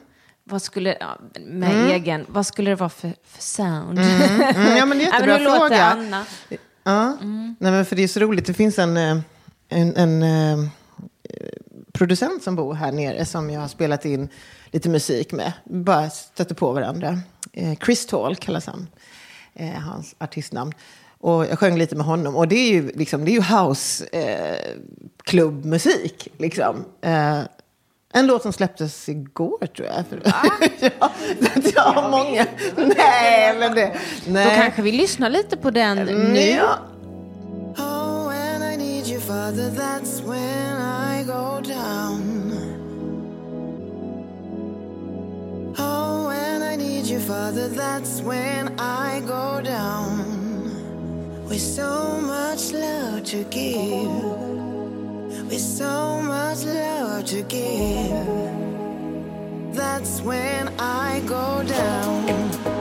vad 0.44 0.62
skulle, 0.62 0.98
med 1.40 1.90
egen, 1.90 2.26
vad 2.28 2.46
skulle 2.46 2.70
det 2.70 2.74
vara 2.74 2.88
för, 2.90 3.12
för 3.24 3.42
sound? 3.42 3.98
mm, 3.98 4.76
ja, 4.76 4.86
men 4.86 4.98
det 4.98 5.04
är 5.04 5.06
jättebra 5.12 5.38
låter 5.38 5.58
fråga. 5.58 5.84
Anna? 5.84 6.24
Ja, 6.84 7.16
Nej, 7.58 7.72
men 7.72 7.84
för 7.86 7.96
det 7.96 8.02
är 8.02 8.08
så 8.08 8.20
roligt. 8.20 8.46
Det 8.46 8.54
finns 8.54 8.78
en, 8.78 8.96
eh, 8.96 9.18
en, 9.68 9.96
en 9.96 10.22
eh, 10.22 10.68
producent 11.92 12.42
som 12.42 12.56
bor 12.56 12.74
här 12.74 12.92
nere 12.92 13.24
som 13.24 13.50
jag 13.50 13.60
har 13.60 13.68
spelat 13.68 14.04
in 14.04 14.28
lite 14.70 14.88
musik 14.88 15.32
med. 15.32 15.52
Bara 15.64 16.10
stötte 16.10 16.54
på 16.54 16.72
varandra. 16.72 17.18
Eh, 17.52 17.74
Chris 17.84 18.06
Tall 18.06 18.36
kallas 18.36 18.66
han, 18.66 18.86
eh, 19.54 19.70
hans 19.70 20.14
artistnamn. 20.18 20.72
Och 21.18 21.46
jag 21.46 21.58
sjöng 21.58 21.78
lite 21.78 21.96
med 21.96 22.06
honom. 22.06 22.36
Och 22.36 22.48
det 22.48 22.56
är 22.56 22.70
ju, 22.70 22.92
liksom, 22.94 23.24
det 23.24 23.30
är 23.30 23.32
ju 23.32 23.42
house 23.42 24.06
eh, 24.12 24.76
klubbmusik. 25.24 26.28
Liksom. 26.38 26.84
Eh, 27.00 27.40
en 28.14 28.26
låt 28.26 28.42
som 28.42 28.52
släpptes 28.52 29.08
igår 29.08 29.66
tror 29.76 29.88
jag. 29.88 30.04
ja, 31.00 31.10
jag 31.74 31.82
har 31.82 32.10
många. 32.10 32.46
Nej, 32.96 33.58
men 33.58 33.74
det... 33.74 33.92
Då 34.26 34.32
Nej. 34.32 34.60
kanske 34.60 34.82
vi 34.82 34.92
lyssnar 34.92 35.30
lite 35.30 35.56
på 35.56 35.70
den 35.70 35.98
nu. 35.98 36.40
Ja. 36.40 36.78
Oh, 37.78 38.28
when 38.28 38.62
I 38.72 38.76
need 38.76 39.08
you, 39.08 39.20
Father, 39.20 39.70
that's 39.70 40.22
when 40.26 40.80
I 41.20 41.24
go 41.24 41.60
down. 41.74 42.31
Oh, 45.78 46.26
when 46.26 46.62
I 46.62 46.76
need 46.76 47.06
you, 47.06 47.18
Father, 47.18 47.68
that's 47.68 48.20
when 48.20 48.78
I 48.78 49.20
go 49.26 49.60
down. 49.62 51.46
With 51.48 51.60
so 51.60 52.20
much 52.20 52.72
love 52.72 53.24
to 53.24 53.44
give, 53.44 54.10
with 55.48 55.60
so 55.60 56.20
much 56.22 56.64
love 56.64 57.24
to 57.26 57.42
give, 57.42 58.26
that's 59.74 60.20
when 60.20 60.68
I 60.78 61.22
go 61.26 61.62
down. 61.66 62.71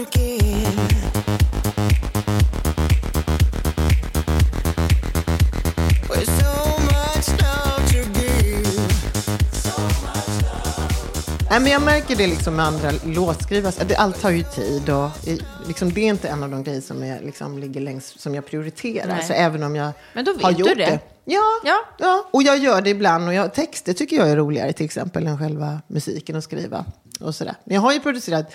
Give. 0.00 0.88
Nej, 11.50 11.60
men 11.60 11.72
jag 11.72 11.82
märker 11.82 12.16
det 12.16 12.26
liksom 12.26 12.56
med 12.56 12.66
andra 12.66 12.92
låtskrivare. 13.04 13.84
det- 13.88 13.96
Allt 13.96 14.20
tar 14.20 14.30
ju 14.30 14.42
tid. 14.42 14.88
Och, 14.90 15.10
i- 15.28 15.40
liksom, 15.66 15.92
det 15.92 16.00
är 16.00 16.08
inte 16.08 16.28
en 16.28 16.42
av 16.42 16.50
de 16.50 16.64
grejer 16.64 16.80
som 16.80 17.04
jag, 17.06 17.22
liksom, 17.24 17.58
ligger 17.58 17.80
längst, 17.80 18.20
som 18.20 18.34
jag 18.34 18.46
prioriterar. 18.46 19.06
Nej. 19.16 19.24
Så 19.26 19.32
även 19.32 19.62
om 19.62 19.76
jag 19.76 19.92
Men 20.12 20.24
då 20.24 20.32
har 20.32 20.48
vet 20.50 20.56
du 20.56 20.60
gjort 20.62 20.68
det. 20.78 20.84
det. 20.86 20.98
Ja, 21.24 21.40
Ja. 21.64 21.76
ja. 21.98 22.28
och 22.32 22.42
jag 22.42 22.58
gör 22.58 22.82
det 22.82 22.90
ibland. 22.90 23.28
Och 23.28 23.34
jag, 23.34 23.54
texter 23.54 23.92
tycker 23.92 24.16
jag 24.16 24.28
är 24.30 24.36
roligare 24.36 24.72
till 24.72 24.84
exempel 24.86 25.26
än 25.26 25.38
själva 25.38 25.80
musiken 25.86 26.36
att 26.36 26.44
skriva. 26.44 26.84
Och 27.20 27.34
sådär. 27.34 27.54
Men 27.64 27.74
jag 27.74 27.82
har 27.82 27.92
ju 27.92 28.00
producerat 28.00 28.52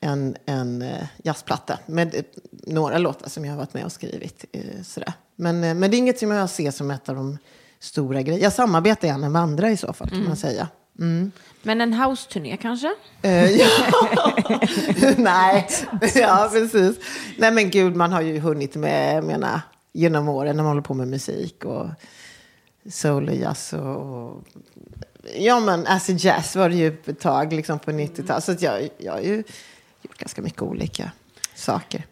en, 0.00 0.36
en 0.46 0.82
eh, 0.82 1.06
jazzplatta 1.22 1.78
med 1.86 2.14
eh, 2.14 2.22
några 2.50 2.98
låtar 2.98 3.28
som 3.28 3.44
jag 3.44 3.52
har 3.52 3.58
varit 3.58 3.74
med 3.74 3.84
och 3.84 3.92
skrivit. 3.92 4.44
Eh, 4.52 4.82
sådär. 4.84 5.12
Men, 5.36 5.60
men 5.60 5.80
det 5.80 5.96
är 5.96 5.98
inget 5.98 6.18
som 6.18 6.30
jag 6.30 6.50
ser 6.50 6.70
som 6.70 6.90
ett 6.90 7.08
av 7.08 7.14
de 7.14 7.38
stora 7.80 8.22
grejerna. 8.22 8.44
Jag 8.44 8.52
samarbetar 8.52 9.08
gärna 9.08 9.28
med 9.28 9.42
andra 9.42 9.70
i 9.70 9.76
så 9.76 9.92
fall, 9.92 10.08
kan 10.08 10.24
man 10.24 10.36
säga. 10.36 10.68
Men 11.62 11.80
en 11.80 11.94
house-turné 11.94 12.56
kanske? 12.56 12.94
Ja. 13.22 13.30
Nej, 15.16 15.68
ja 16.14 16.48
precis. 16.52 16.96
Nej 17.38 17.50
men 17.50 17.70
gud, 17.70 17.96
man 17.96 18.12
har 18.12 18.20
ju 18.20 18.38
hunnit 18.38 18.76
med, 18.76 19.24
menar, 19.24 19.60
genom 19.92 20.28
åren 20.28 20.56
när 20.56 20.62
man 20.62 20.70
håller 20.70 20.82
på 20.82 20.94
med 20.94 21.08
musik 21.08 21.64
och 21.64 21.86
soul 22.90 23.28
och 23.28 23.34
jazz 23.34 23.72
och, 23.72 23.96
och 23.96 24.44
ja 25.38 25.60
men 25.60 25.86
acid 25.86 26.18
jazz 26.18 26.56
var 26.56 26.68
det 26.68 26.76
ju 26.76 26.96
ett 27.06 27.20
tag 27.20 27.52
liksom 27.52 27.78
på 27.78 27.90
90-talet. 27.90 28.44
Så 28.44 28.54
jag, 28.58 28.88
jag 28.98 29.12
har 29.12 29.20
ju 29.20 29.44
gjort 30.02 30.18
ganska 30.18 30.42
mycket 30.42 30.62
olika 30.62 31.10
saker. 31.54 32.06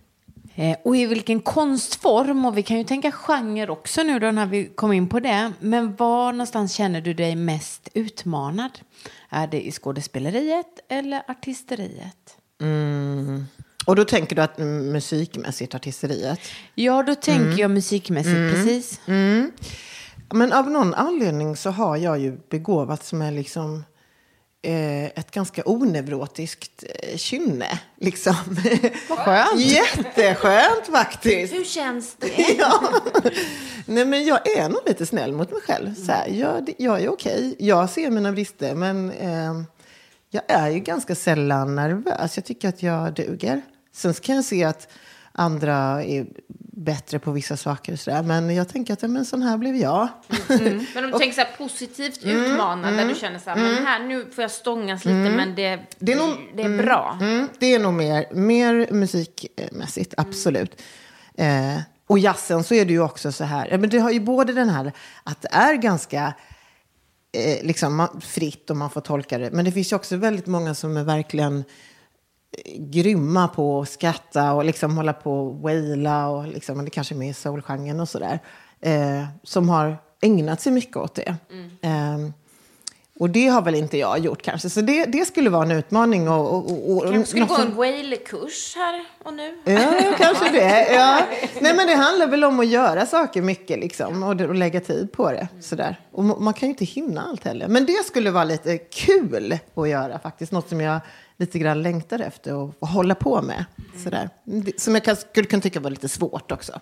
Eh, 0.55 0.77
och 0.85 0.97
i 0.97 1.07
vilken 1.07 1.41
konstform, 1.41 2.45
och 2.45 2.59
vi 2.59 2.63
kan 2.63 2.79
ju 2.79 2.85
tänka 2.85 3.13
genre 3.13 3.69
också 3.69 4.03
nu 4.03 4.19
då 4.19 4.31
när 4.31 4.47
vi 4.47 4.65
kom 4.65 4.93
in 4.93 5.09
på 5.09 5.21
det. 5.21 5.53
Men 5.61 5.97
var 5.97 6.33
någonstans 6.33 6.73
känner 6.73 7.01
du 7.01 7.15
dig 7.15 7.37
mest 7.37 7.89
utmanad? 7.95 8.79
Är 9.29 9.47
det 9.47 9.67
i 9.67 9.73
skådespeleriet 9.73 10.81
eller 10.89 11.23
artisteriet? 11.31 12.37
Och 13.87 13.97
då 13.97 14.05
tänker 14.05 14.37
du 14.37 14.43
att 14.43 14.59
mm, 14.59 14.93
musikmässigt 14.93 15.75
artisteriet? 15.75 16.41
Ja, 16.75 17.03
då 17.03 17.15
tänker 17.15 17.59
jag 17.59 17.71
musikmässigt, 17.71 18.55
precis. 18.55 19.01
Men 20.31 20.53
av 20.53 20.71
någon 20.71 20.95
anledning 20.95 21.57
så 21.57 21.71
har 21.71 21.97
jag 21.97 22.19
ju 22.19 22.39
begåvats 22.51 23.13
med 23.13 23.35
liksom 23.35 23.85
ett 24.63 25.31
ganska 25.31 25.63
onevrotiskt 25.65 26.85
eh, 27.03 27.17
kynne. 27.17 27.81
Liksom. 27.97 28.35
Vad 29.09 29.19
skönt. 29.19 29.61
Jätteskönt 29.61 30.87
faktiskt. 30.93 31.55
Hur 31.55 31.65
känns 31.65 32.17
det? 32.19 32.57
ja. 32.59 32.83
Nej, 33.87 34.05
men 34.05 34.25
jag 34.25 34.49
är 34.59 34.69
nog 34.69 34.81
lite 34.87 35.07
snäll 35.07 35.33
mot 35.33 35.53
mig 35.53 35.61
själv. 35.61 35.95
Så 35.95 36.13
här, 36.13 36.29
jag, 36.29 36.75
jag 36.79 37.03
är 37.03 37.09
okej. 37.09 37.57
Jag 37.59 37.91
ser 37.91 38.11
mina 38.11 38.33
brister, 38.33 38.75
men 38.75 39.11
eh, 39.11 39.63
jag 40.31 40.43
är 40.49 40.69
ju 40.69 40.79
ganska 40.79 41.15
sällan 41.15 41.75
nervös. 41.75 42.37
Jag 42.37 42.45
tycker 42.45 42.69
att 42.69 42.83
jag 42.83 43.15
duger. 43.15 43.63
Sen 43.93 44.15
kan 44.15 44.37
jag 44.37 44.45
se 44.45 44.65
att 44.65 44.89
andra 45.39 46.05
är 46.05 46.27
bättre 46.73 47.19
på 47.19 47.33
vissa 47.33 47.57
saker. 47.57 47.93
Och 47.93 47.99
så 48.01 48.11
där. 48.11 48.23
Men 48.23 48.55
jag 48.55 48.69
tänker 48.69 48.93
att 48.93 49.03
ja, 49.03 49.09
men 49.09 49.25
sån 49.25 49.43
här 49.43 49.59
blev 49.59 49.77
jag. 49.77 50.09
Men 50.49 50.61
om 51.05 51.11
du 51.13 51.19
tänker 51.19 51.33
så 51.33 51.41
här 51.41 51.57
positivt 51.59 52.25
utmanande, 52.25 52.97
där 53.03 53.09
du 53.09 53.15
känner 53.15 53.39
så 53.39 53.51
här, 53.51 53.57
men 53.57 53.87
här 53.87 53.99
nu 54.05 54.27
får 54.35 54.43
jag 54.43 54.51
stångas 54.51 55.05
lite, 55.05 55.17
men 55.17 55.55
det, 55.55 55.81
Det 55.99 56.13
är 56.13 56.17
nog- 56.17 56.37
det 56.57 56.63
är 56.63 56.77
bra. 56.83 57.19
Mm, 57.21 57.49
det 57.59 57.75
är 57.75 57.79
nog 57.79 57.93
mer, 57.95 58.27
mer 58.33 58.89
musikmässigt, 58.93 60.15
absolut. 60.17 60.83
Eh, 61.35 61.79
och 62.07 62.19
jazzen 62.19 62.65
så 62.65 62.75
är 62.75 62.85
det 62.85 62.93
ju 62.93 63.03
också 63.03 63.33
så 63.33 63.45
här, 63.45 63.79
men 63.79 63.91
det 63.91 63.99
har 63.99 64.11
ju 64.11 64.21
både 64.21 64.53
den 64.53 64.69
här 64.69 64.93
att 65.25 65.43
det 65.43 65.49
är 65.53 65.75
ganska 65.75 66.35
eh, 67.33 67.67
liksom, 67.67 68.09
fritt 68.21 68.71
och 68.71 68.77
man 68.77 68.91
får 68.91 69.01
tolka 69.01 69.39
det. 69.39 69.51
Men 69.51 69.65
det 69.65 69.73
finns 69.73 69.93
ju 69.93 69.97
också 69.97 70.17
väldigt 70.17 70.47
många 70.47 70.75
som 70.75 70.97
är 70.97 71.05
verkligen 71.05 71.65
grymma 72.77 73.49
på 73.49 73.81
att 73.81 73.89
skratta 73.89 74.53
och 74.53 74.65
liksom 74.65 74.97
hålla 74.97 75.13
på 75.13 75.33
och 75.33 75.55
waila 75.57 76.29
och 76.29 76.47
liksom, 76.47 76.85
det 76.85 76.91
kanske 76.91 77.15
är 77.15 77.17
mer 77.17 77.31
i 77.31 77.35
soulgenren 77.35 78.01
och 78.01 78.09
sådär. 78.09 78.39
Eh, 78.81 79.25
som 79.43 79.69
har 79.69 79.97
ägnat 80.21 80.61
sig 80.61 80.73
mycket 80.73 80.97
åt 80.97 81.15
det. 81.15 81.37
Eh, 81.83 82.19
och 83.21 83.31
det 83.31 83.49
har 83.49 83.63
väl 83.63 83.75
inte 83.75 83.99
jag 83.99 84.19
gjort 84.19 84.43
kanske. 84.43 84.71
Så 84.71 84.81
det, 84.81 85.05
det 85.05 85.25
skulle 85.25 85.51
vara 85.51 85.63
en 85.63 85.71
utmaning. 85.71 86.29
Och, 86.29 86.55
och, 86.55 86.91
och, 86.91 86.97
och, 86.97 87.03
Kanske 87.03 87.27
skulle 87.27 87.45
gå 87.45 87.57
en 87.57 87.75
whale-kurs 87.75 88.77
här 88.77 89.05
och 89.25 89.35
nu. 89.35 89.59
Ja, 89.65 90.15
kanske 90.19 90.53
det. 90.53 90.93
Ja. 90.93 91.21
Nej, 91.61 91.75
men 91.77 91.87
det 91.87 91.95
handlar 91.95 92.27
väl 92.27 92.45
om 92.45 92.61
att 92.61 92.67
göra 92.67 93.07
saker 93.07 93.43
mycket 93.43 93.79
liksom, 93.79 94.23
och, 94.23 94.41
och 94.41 94.55
lägga 94.55 94.81
tid 94.81 95.13
på 95.13 95.31
det. 95.31 95.49
Sådär. 95.61 96.01
Och 96.13 96.25
ma- 96.25 96.41
man 96.41 96.55
kan 96.55 96.69
ju 96.69 96.71
inte 96.71 96.85
hinna 96.85 97.23
allt 97.23 97.45
heller. 97.45 97.69
Men 97.69 97.87
det 97.87 98.07
skulle 98.07 98.31
vara 98.31 98.45
lite 98.45 98.79
kul 98.79 99.59
att 99.75 99.89
göra 99.89 100.19
faktiskt. 100.19 100.53
Något 100.53 100.69
som 100.69 100.81
jag 100.81 101.01
lite 101.39 101.59
grann 101.59 101.83
längtar 101.83 102.19
efter 102.21 102.55
och, 102.55 102.75
och 102.79 102.89
hålla 102.89 103.15
på 103.15 103.43
med. 103.43 103.65
Sådär. 104.05 104.31
Det- 104.45 104.81
Som 104.81 104.95
jag 104.95 105.05
kan, 105.05 105.17
skulle 105.17 105.47
kunna 105.47 105.63
tycka 105.63 105.81
var 105.81 105.91
lite 105.91 106.09
svårt 106.09 106.53
också. 106.53 106.81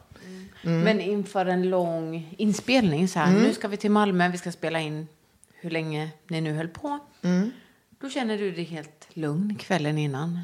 Men 0.63 1.01
inför 1.01 1.47
en 1.47 1.71
lång 1.71 2.35
inspelning, 2.39 3.09
så 3.09 3.19
här, 3.19 3.33
nu 3.33 3.53
ska 3.53 3.69
vi 3.69 3.77
till 3.77 3.91
Malmö, 3.91 4.29
vi 4.29 4.39
ska 4.39 4.53
spela 4.53 4.81
in 4.81 5.09
hur 5.61 5.71
länge 5.71 6.09
ni 6.29 6.41
nu 6.41 6.53
höll 6.53 6.69
på. 6.69 6.99
Då 8.01 8.09
känner 8.11 8.39
du 8.39 8.51
dig 8.51 8.65
helt 8.65 9.07
lugn 9.11 9.55
kvällen 9.59 9.99
innan? 9.99 10.41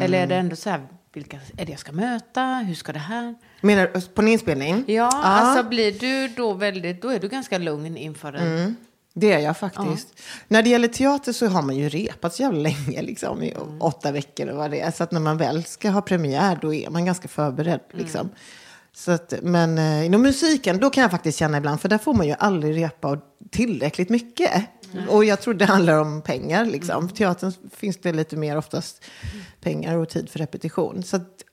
Eller 0.00 0.18
är 0.22 0.26
det 0.26 0.34
ändå 0.36 0.56
så 0.56 0.70
här, 0.70 0.80
vilka 1.12 1.40
är 1.56 1.64
det 1.66 1.70
jag 1.72 1.78
ska 1.80 1.92
möta? 1.92 2.44
Hur 2.66 2.74
ska 2.74 2.92
det 2.92 2.98
här? 2.98 3.34
Menar 3.60 3.90
du 3.94 4.00
på 4.00 4.22
en 4.22 4.28
inspelning? 4.28 4.84
Ja, 4.86 5.10
alltså 5.22 5.68
blir 5.68 5.92
du 5.92 6.28
då 6.36 6.52
väldigt, 6.52 7.02
då 7.02 7.08
är 7.08 7.18
du 7.18 7.28
ganska 7.28 7.58
lugn 7.58 7.96
inför 7.96 8.32
en... 8.32 8.76
Det 9.20 9.32
är 9.32 9.38
jag 9.38 9.56
faktiskt. 9.56 10.08
När 10.48 10.62
det 10.62 10.70
gäller 10.70 10.88
teater 10.88 11.32
så 11.32 11.46
har 11.46 11.62
man 11.62 11.76
ju 11.76 11.88
repat 11.88 12.34
så 12.34 12.42
jävla 12.42 12.58
länge, 12.58 13.02
liksom, 13.02 13.42
i 13.42 13.54
åtta 13.80 14.12
veckor 14.12 14.48
och 14.48 14.56
vad 14.56 14.70
det 14.70 14.80
är. 14.80 14.90
Så 14.90 15.02
att 15.02 15.12
när 15.12 15.20
man 15.20 15.36
väl 15.36 15.64
ska 15.64 15.90
ha 15.90 16.02
premiär 16.02 16.58
då 16.62 16.74
är 16.74 16.90
man 16.90 17.04
ganska 17.04 17.28
förberedd. 17.28 17.80
Liksom. 17.92 18.30
Så 18.92 19.10
att, 19.10 19.34
men 19.42 19.78
eh, 19.78 20.06
inom 20.06 20.22
musiken, 20.22 20.78
då 20.78 20.90
kan 20.90 21.02
jag 21.02 21.10
faktiskt 21.10 21.38
känna 21.38 21.58
ibland, 21.58 21.80
för 21.80 21.88
där 21.88 21.98
får 21.98 22.14
man 22.14 22.26
ju 22.26 22.34
aldrig 22.38 22.76
repa 22.76 23.18
tillräckligt 23.50 24.08
mycket. 24.08 24.62
Och 25.08 25.24
jag 25.24 25.40
tror 25.40 25.54
det 25.54 25.64
handlar 25.64 26.00
om 26.00 26.22
pengar. 26.22 26.64
Liksom. 26.64 27.08
För 27.08 27.16
teatern 27.16 27.52
finns 27.74 27.96
det 27.96 28.12
lite 28.12 28.36
mer 28.36 28.56
oftast 28.56 29.04
pengar 29.60 29.96
och 29.96 30.08
tid 30.08 30.30
för 30.30 30.38
repetition. 30.38 31.02
Så 31.02 31.16
att, 31.16 31.44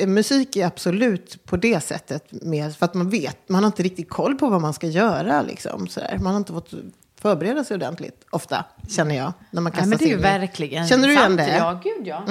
eh, 0.00 0.08
musik 0.08 0.56
är 0.56 0.66
absolut 0.66 1.44
på 1.44 1.56
det 1.56 1.80
sättet 1.80 2.32
mer, 2.42 2.70
för 2.70 2.84
att 2.84 2.94
man 2.94 3.10
vet, 3.10 3.48
man 3.48 3.62
har 3.62 3.66
inte 3.66 3.82
riktigt 3.82 4.08
koll 4.08 4.34
på 4.34 4.48
vad 4.48 4.60
man 4.60 4.74
ska 4.74 4.86
göra. 4.86 5.42
Liksom, 5.42 5.88
sådär. 5.88 6.18
Man 6.20 6.32
har 6.32 6.38
inte 6.38 6.52
fått 6.52 6.72
förbereda 7.20 7.64
sig 7.64 7.74
ordentligt, 7.74 8.26
ofta, 8.30 8.64
känner 8.88 9.16
jag. 9.16 9.32
När 9.50 9.62
man 9.62 9.72
Nej, 9.76 9.86
men 9.86 9.98
det 9.98 10.04
är 10.04 10.08
ju 10.08 10.16
verkligen 10.16 10.88
Känner 10.88 11.08
du 11.08 11.14
igen 11.14 11.36
det? 11.36 11.42
Mm. 11.42 11.56
Ja, 11.56 11.80
gud 11.84 12.06
ja. 12.06 12.24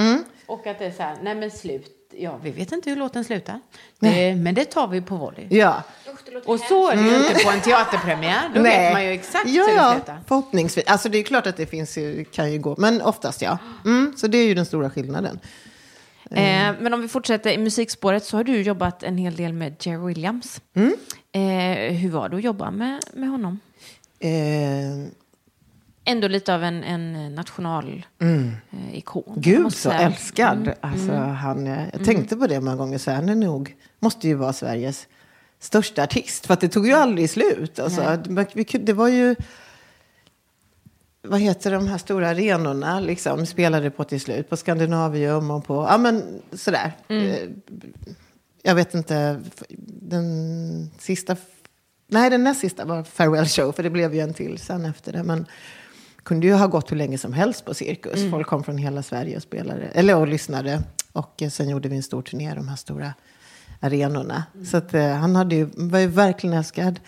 Och 0.45 0.67
att 0.67 0.79
det 0.79 0.85
är 0.85 0.91
så 0.91 1.03
här, 1.03 1.17
nej 1.21 1.35
men 1.35 1.51
slut. 1.51 1.91
Ja, 2.17 2.39
vi 2.43 2.51
vet 2.51 2.71
inte 2.71 2.89
hur 2.89 2.97
låten 2.97 3.23
slutar. 3.23 3.59
Det, 3.99 4.35
men 4.35 4.55
det 4.55 4.65
tar 4.65 4.87
vi 4.87 5.01
på 5.01 5.15
volley. 5.15 5.47
Ja. 5.49 5.83
Och 6.45 6.59
så 6.59 6.91
är 6.91 6.95
det 6.95 7.01
ju 7.01 7.15
inte 7.15 7.43
på 7.43 7.51
en 7.51 7.61
teaterpremiär. 7.61 8.51
Då 8.55 8.61
vet 8.61 8.93
man 8.93 9.03
ju 9.03 9.11
exakt 9.11 9.47
ja, 9.47 9.63
hur 9.63 9.71
det 9.71 9.77
ja, 9.77 9.93
slutar. 9.93 10.19
förhoppningsvis. 10.27 10.85
Alltså 10.87 11.09
det 11.09 11.17
är 11.17 11.23
klart 11.23 11.47
att 11.47 11.57
det 11.57 11.65
finns 11.65 11.97
ju, 11.97 12.25
kan 12.25 12.51
ju 12.51 12.59
gå, 12.59 12.75
men 12.77 13.01
oftast 13.01 13.41
ja. 13.41 13.57
Mm, 13.85 14.13
så 14.17 14.27
det 14.27 14.37
är 14.37 14.47
ju 14.47 14.53
den 14.53 14.65
stora 14.65 14.89
skillnaden. 14.89 15.39
Eh, 16.31 16.73
men 16.79 16.93
om 16.93 17.01
vi 17.01 17.07
fortsätter 17.07 17.51
i 17.51 17.57
musikspåret 17.57 18.25
så 18.25 18.37
har 18.37 18.43
du 18.43 18.61
jobbat 18.61 19.03
en 19.03 19.17
hel 19.17 19.35
del 19.35 19.53
med 19.53 19.75
Jerry 19.79 20.07
Williams. 20.07 20.61
Mm. 20.73 20.93
Eh, 21.31 21.93
hur 21.93 22.09
var 22.09 22.29
det 22.29 22.37
att 22.37 22.43
jobba 22.43 22.71
med, 22.71 23.03
med 23.13 23.29
honom? 23.29 23.59
Eh, 24.19 25.07
Ändå 26.07 26.27
lite 26.27 26.55
av 26.55 26.63
en, 26.63 26.83
en 26.83 27.35
national 27.35 28.05
eh, 28.19 28.97
ikon. 28.97 29.23
Mm. 29.27 29.41
Gud 29.41 29.61
måste 29.61 29.81
så 29.81 29.89
säga. 29.89 30.01
Mm. 30.01 30.11
älskad. 30.13 30.73
Alltså, 30.81 31.11
han, 31.13 31.67
eh, 31.67 31.83
jag 31.93 32.05
tänkte 32.05 32.35
på 32.35 32.47
det 32.47 32.61
många 32.61 32.75
gånger, 32.77 32.97
så 32.97 33.11
han 33.11 33.29
är 33.29 33.35
nog, 33.35 33.75
måste 33.99 34.27
ju 34.27 34.33
vara 34.33 34.53
Sveriges 34.53 35.07
största 35.59 36.03
artist. 36.03 36.45
För 36.45 36.53
att 36.53 36.61
det 36.61 36.67
tog 36.69 36.87
ju 36.87 36.93
aldrig 36.93 37.29
slut. 37.29 37.79
Alltså, 37.79 38.17
det, 38.25 38.77
det 38.77 38.93
var 38.93 39.07
ju, 39.07 39.35
vad 41.21 41.39
heter 41.39 41.71
de 41.71 41.87
här 41.87 41.97
stora 41.97 42.29
arenorna, 42.29 42.99
liksom, 42.99 43.45
spelade 43.45 43.91
på 43.91 44.03
till 44.03 44.21
slut. 44.21 44.49
På 44.49 44.57
Skandinavium 44.57 45.51
och 45.51 45.65
på, 45.65 45.87
ja 45.89 45.97
men 45.97 46.41
sådär. 46.53 46.91
Eh, 47.07 47.49
Jag 48.61 48.75
vet 48.75 48.93
inte, 48.93 49.41
den 50.01 50.91
sista, 50.99 51.35
nej 52.07 52.29
den 52.29 52.43
näst 52.43 52.59
sista 52.59 52.85
var 52.85 53.03
Farewell 53.03 53.47
Show, 53.47 53.71
för 53.71 53.83
det 53.83 53.89
blev 53.89 54.15
ju 54.15 54.19
en 54.19 54.33
till 54.33 54.57
sen 54.57 54.85
efter 54.85 55.13
det. 55.13 55.23
Men 55.23 55.45
kunde 56.23 56.47
ju 56.47 56.53
ha 56.53 56.67
gått 56.67 56.91
hur 56.91 56.97
länge 56.97 57.17
som 57.17 57.33
helst 57.33 57.65
på 57.65 57.73
Cirkus. 57.73 58.31
Folk 58.31 58.47
kom 58.47 58.63
från 58.63 58.77
hela 58.77 59.03
Sverige 59.03 59.35
och 59.35 59.43
spelade, 59.43 59.81
eller 59.93 60.15
och 60.15 60.27
lyssnade. 60.27 60.81
Och 61.11 61.41
eh, 61.41 61.49
sen 61.49 61.69
gjorde 61.69 61.89
vi 61.89 61.95
en 61.95 62.03
stor 62.03 62.21
turné 62.21 62.51
i 62.51 62.55
de 62.55 62.67
här 62.67 62.75
stora 62.75 63.13
arenorna. 63.81 64.43
Så 64.71 64.77
att, 64.77 64.93
eh, 64.93 65.07
han 65.07 65.35
hade 65.35 65.55
ju, 65.55 65.69
var 65.73 65.99
ju 65.99 66.07
verkligen 66.07 66.57
älskad. 66.57 66.99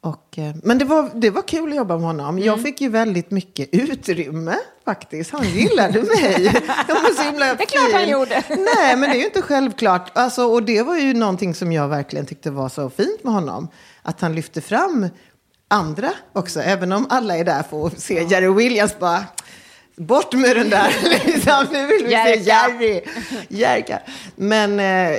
Och, 0.00 0.38
eh, 0.38 0.54
men 0.62 0.78
det 0.78 0.84
var, 0.84 1.10
det 1.14 1.30
var 1.30 1.42
kul 1.42 1.70
att 1.70 1.76
jobba 1.76 1.94
med 1.96 2.06
honom. 2.06 2.38
Jag 2.38 2.62
fick 2.62 2.80
ju 2.80 2.88
väldigt 2.88 3.30
mycket 3.30 3.68
utrymme 3.72 4.56
faktiskt. 4.84 5.30
Han 5.30 5.44
gillade 5.48 6.02
mig. 6.02 6.44
Jag 6.88 6.94
var 6.94 7.14
så 7.14 7.22
himla 7.22 7.54
Det 7.54 7.62
är 7.62 7.66
klart 7.66 7.92
han 7.92 8.08
gjorde. 8.08 8.42
Nej, 8.48 8.96
men 8.96 9.00
det 9.10 9.16
är 9.16 9.18
ju 9.18 9.24
inte 9.24 9.42
självklart. 9.42 10.10
Alltså, 10.14 10.44
och 10.44 10.62
det 10.62 10.82
var 10.82 10.96
ju 10.98 11.14
någonting 11.14 11.54
som 11.54 11.72
jag 11.72 11.88
verkligen 11.88 12.26
tyckte 12.26 12.50
var 12.50 12.68
så 12.68 12.90
fint 12.90 13.24
med 13.24 13.32
honom. 13.32 13.68
Att 14.02 14.20
han 14.20 14.34
lyfte 14.34 14.60
fram 14.60 15.08
andra 15.68 16.12
också. 16.32 16.60
Även 16.60 16.92
om 16.92 17.06
alla 17.10 17.36
är 17.36 17.44
där 17.44 17.62
för 17.62 17.86
att 17.86 18.00
se 18.00 18.22
Jerry 18.24 18.48
Williams 18.54 18.98
bara... 18.98 19.24
bort 19.96 20.32
med 20.32 20.56
den 20.56 20.70
där. 20.70 20.92
liksom. 21.26 21.66
Nu 21.72 21.86
vill 21.86 22.04
vi 22.04 22.10
se 22.10 22.16
Jerka. 22.16 22.42
Jerry. 22.42 23.00
Jerka. 23.48 24.00
Men 24.36 24.80
eh, 24.80 25.10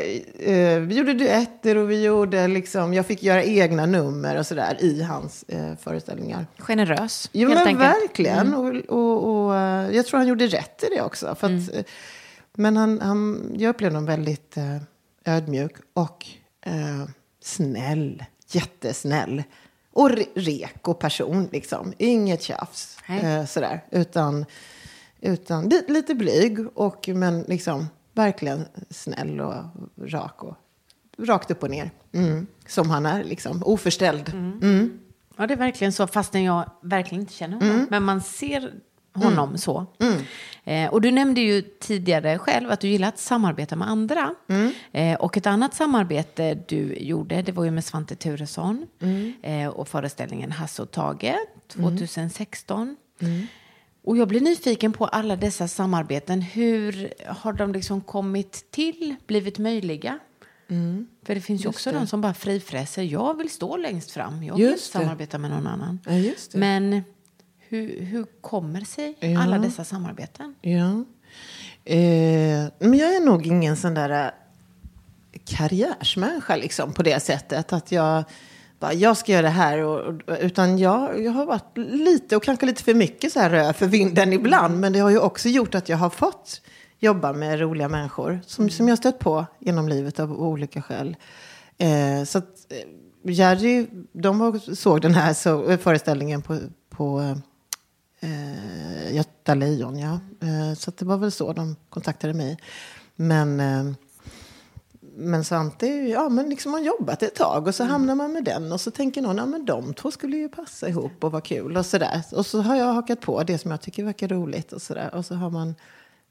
eh, 0.54 0.80
vi 0.80 0.96
gjorde 0.96 1.14
duetter 1.14 1.78
och 1.78 1.92
vi 1.92 2.04
gjorde 2.04 2.48
liksom, 2.48 2.94
jag 2.94 3.06
fick 3.06 3.24
göra 3.24 3.44
egna 3.44 3.86
nummer 3.86 4.38
och 4.38 4.46
sådär 4.48 4.78
i 4.80 5.02
hans 5.04 5.44
eh, 5.48 5.76
föreställningar. 5.84 6.46
Generös, 6.58 7.30
Jo 7.34 7.50
helt 7.50 7.60
men 7.60 7.68
enkelt. 7.68 8.04
verkligen. 8.04 8.54
Och, 8.54 8.76
och, 8.90 9.46
och, 9.46 9.56
eh, 9.56 9.96
jag 9.96 10.06
tror 10.06 10.18
han 10.18 10.28
gjorde 10.28 10.48
rätt 10.48 10.84
i 10.84 10.96
det 10.96 11.02
också. 11.02 11.28
Att, 11.28 11.44
eh, 11.44 11.60
Men 12.58 12.78
han, 12.78 13.02
han, 13.02 13.52
jag 13.58 13.70
upplevde 13.70 13.96
honom 13.98 14.06
väldigt 14.06 14.58
eh, 14.58 14.78
ödmjuk 15.26 15.72
och 15.94 16.26
snäll. 17.44 18.24
Jättesnäll. 18.56 19.44
Och 19.92 20.10
re- 20.10 20.28
reko 20.36 20.94
person 20.94 21.50
liksom. 21.52 21.94
Inget 21.98 22.42
tjafs. 22.42 22.98
Eh, 23.08 23.46
sådär. 23.46 23.84
Utan, 23.92 24.46
utan 25.22 25.70
li, 25.70 25.82
lite 25.88 26.16
blyg. 26.16 26.60
Och, 26.74 27.08
men 27.08 27.42
liksom 27.42 27.88
verkligen 28.14 28.66
snäll 28.90 29.42
och 29.42 29.64
rak. 29.98 30.44
Och, 30.44 30.56
rakt 31.18 31.52
upp 31.52 31.64
och 31.64 31.70
ner. 31.70 31.92
Mm. 32.12 32.48
Som 32.68 32.90
han 32.90 33.06
är 33.06 33.24
liksom. 33.24 33.64
Oförställd. 33.66 34.30
Mm. 34.34 35.00
Ja, 35.38 35.48
det 35.48 35.54
är 35.54 35.58
verkligen 35.58 35.94
så, 35.94 36.08
fastän 36.08 36.44
jag 36.44 36.72
verkligen 36.82 37.22
inte 37.22 37.34
känner 37.34 37.60
honom. 37.60 37.88
Men 37.90 38.04
man 38.04 38.22
ser 38.22 38.74
honom 39.14 39.58
så. 39.58 39.86
Eh, 40.64 40.90
och 40.94 41.02
du 41.02 41.12
nämnde 41.12 41.42
ju 41.42 41.62
tidigare 41.62 42.40
själv 42.40 42.72
att 42.72 42.80
du 42.80 42.88
gillar 42.88 43.08
att 43.08 43.20
samarbeta 43.20 43.76
med 43.76 43.90
andra. 43.90 44.36
Eh, 44.92 45.16
och 45.20 45.38
ett 45.38 45.48
annat 45.48 45.74
samarbete 45.74 46.58
du 46.68 46.94
gjorde, 46.94 47.42
det 47.42 47.52
var 47.52 47.64
ju 47.64 47.72
med 47.72 47.86
Svante 47.86 48.16
Turesson. 48.16 48.88
Eh, 49.42 49.68
och 49.68 49.88
föreställningen 49.88 50.52
Hasse 50.52 50.82
och 50.82 50.92
Tage 50.92 51.36
2016. 51.68 52.96
Och 54.06 54.18
jag 54.18 54.28
blir 54.28 54.42
nyfiken 54.42 54.94
på 54.94 55.06
alla 55.06 55.36
dessa 55.36 55.68
samarbeten. 55.68 56.42
Hur 56.42 57.14
har 57.28 57.54
de 57.54 57.74
liksom 57.74 58.02
kommit 58.02 58.72
till, 58.72 59.16
blivit 59.28 59.58
möjliga? 59.58 60.20
För 61.26 61.36
det 61.36 61.42
finns 61.42 61.66
ju 61.66 61.70
också 61.70 61.92
de 61.92 62.08
som 62.08 62.22
bara 62.22 62.34
frifräser. 62.34 63.04
Jag 63.04 63.38
vill 63.38 63.50
stå 63.50 63.78
längst 63.78 64.12
fram. 64.12 64.44
Jag 64.44 64.56
vill 64.56 64.66
inte 64.66 64.76
det. 64.76 64.82
samarbeta 64.82 65.38
med 65.38 65.52
någon 65.52 65.68
annan. 65.68 66.00
Ja, 66.06 66.12
det. 66.12 66.56
Men 66.56 67.04
hur, 67.74 68.02
hur 68.02 68.26
kommer 68.42 68.82
sig 68.82 69.16
Ja. 69.20 69.44
alla 69.44 69.58
dessa 69.58 69.84
samarbeten? 69.84 70.56
Ja. 70.62 71.04
Eh, 71.86 72.66
men 72.80 72.94
jag 72.94 73.16
är 73.16 73.26
nog 73.26 73.48
ingen 73.48 73.78
sån 73.78 73.94
där 73.94 74.26
eh, 74.26 74.32
karriärsmänniska 75.46 76.56
liksom, 76.56 76.94
på 76.94 77.04
det 77.04 77.20
sättet. 77.20 77.74
Att 77.74 77.92
jag 77.92 78.24
bara, 78.80 78.94
jag 78.94 79.18
ska 79.18 79.32
göra 79.32 79.42
det 79.42 79.50
här. 79.50 79.78
Och, 79.80 80.14
utan 80.40 80.78
jag, 80.78 81.22
jag 81.24 81.32
har 81.32 81.46
varit 81.46 81.78
lite, 81.78 82.36
och 82.36 82.44
kanske 82.44 82.66
lite 82.66 82.84
för 82.84 82.94
mycket 82.94 83.34
så 83.34 83.40
här 83.40 83.50
rö 83.50 83.74
för 83.74 83.88
vinden 83.88 84.34
ibland. 84.34 84.80
Men 84.80 84.94
det 84.94 85.00
har 85.00 85.10
ju 85.10 85.20
också 85.20 85.50
gjort 85.50 85.76
att 85.76 85.90
jag 85.90 85.98
har 85.98 86.10
fått 86.10 86.62
jobba 87.00 87.34
med 87.34 87.60
roliga 87.60 87.88
människor. 87.88 88.40
Som, 88.46 88.70
som 88.70 88.88
jag 88.88 88.98
stött 88.98 89.20
på 89.20 89.46
genom 89.60 89.90
livet 89.90 90.20
av 90.20 90.42
olika 90.42 90.82
skäl. 90.82 91.16
Eh, 91.78 92.24
så 92.26 92.38
att 92.38 92.50
eh, 92.70 93.32
Jerry, 93.32 93.88
de 94.12 94.40
var, 94.40 94.76
såg 94.76 95.02
den 95.02 95.14
här 95.14 95.34
så, 95.34 95.70
eh, 95.70 95.78
föreställningen 95.78 96.42
på, 96.42 96.60
på 96.90 97.36
eh, 98.24 99.16
Göta 99.16 99.56
Lejon, 99.56 100.00
ja. 100.00 100.20
Eh, 100.42 100.74
så 100.78 100.90
att 100.90 100.98
det 100.98 101.06
var 101.06 101.18
väl 101.18 101.32
så 101.32 101.54
de 101.54 101.76
kontaktade 101.90 102.34
mig. 102.34 102.58
Men, 103.16 103.60
eh, 103.60 103.94
men 105.16 105.44
Svante, 105.44 105.88
ja 105.88 106.30
men 106.30 106.50
liksom 106.50 106.74
har 106.74 106.80
jobbat 106.80 107.24
ett 107.24 107.36
tag 107.36 107.68
och 107.68 107.76
så 107.76 107.84
hamnar 107.84 108.16
man 108.16 108.34
med 108.34 108.44
den 108.44 108.72
och 108.72 108.82
så 108.82 108.92
tänker 108.92 109.22
någon, 109.22 109.38
ja 109.38 109.46
men 109.46 109.66
de 109.66 109.94
två 109.94 110.12
skulle 110.12 110.38
ju 110.38 110.50
passa 110.50 110.90
ihop 110.90 111.24
och 111.24 111.32
vara 111.32 111.42
kul 111.42 111.78
och 111.78 111.86
sådär. 111.86 112.22
Och 112.32 112.46
så 112.46 112.62
har 112.62 112.76
jag 112.76 112.94
hakat 112.94 113.22
på 113.22 113.44
det 113.44 113.58
som 113.58 113.72
jag 113.72 113.82
tycker 113.82 114.04
verkar 114.04 114.28
roligt 114.28 114.74
och 114.74 114.82
sådär. 114.82 115.16
Och 115.16 115.26
så 115.26 115.36
har 115.36 115.50
man 115.50 115.76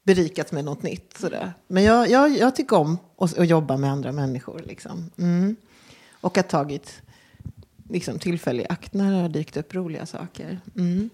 berikats 0.03 0.51
med 0.51 0.65
något 0.65 0.83
nytt 0.83 1.17
sådär. 1.19 1.53
Men 1.67 1.83
jag, 1.83 2.09
jag, 2.09 2.37
jag 2.37 2.55
tycker 2.55 2.77
om 2.77 2.97
att, 3.17 3.37
att 3.37 3.47
jobba 3.47 3.77
med 3.77 3.91
andra 3.91 4.11
människor 4.11 4.61
liksom. 4.65 5.11
Mm. 5.17 5.55
Och 6.21 6.35
har 6.35 6.43
tagit 6.43 7.01
liksom, 7.89 8.19
tillfälle 8.19 8.61
i 8.61 8.67
akt 8.69 8.93
när 8.93 9.11
det 9.11 9.17
har 9.21 9.29
dykt 9.29 9.57
upp 9.57 9.75
roliga 9.75 10.05
saker. 10.05 10.59
Mm. 10.75 11.09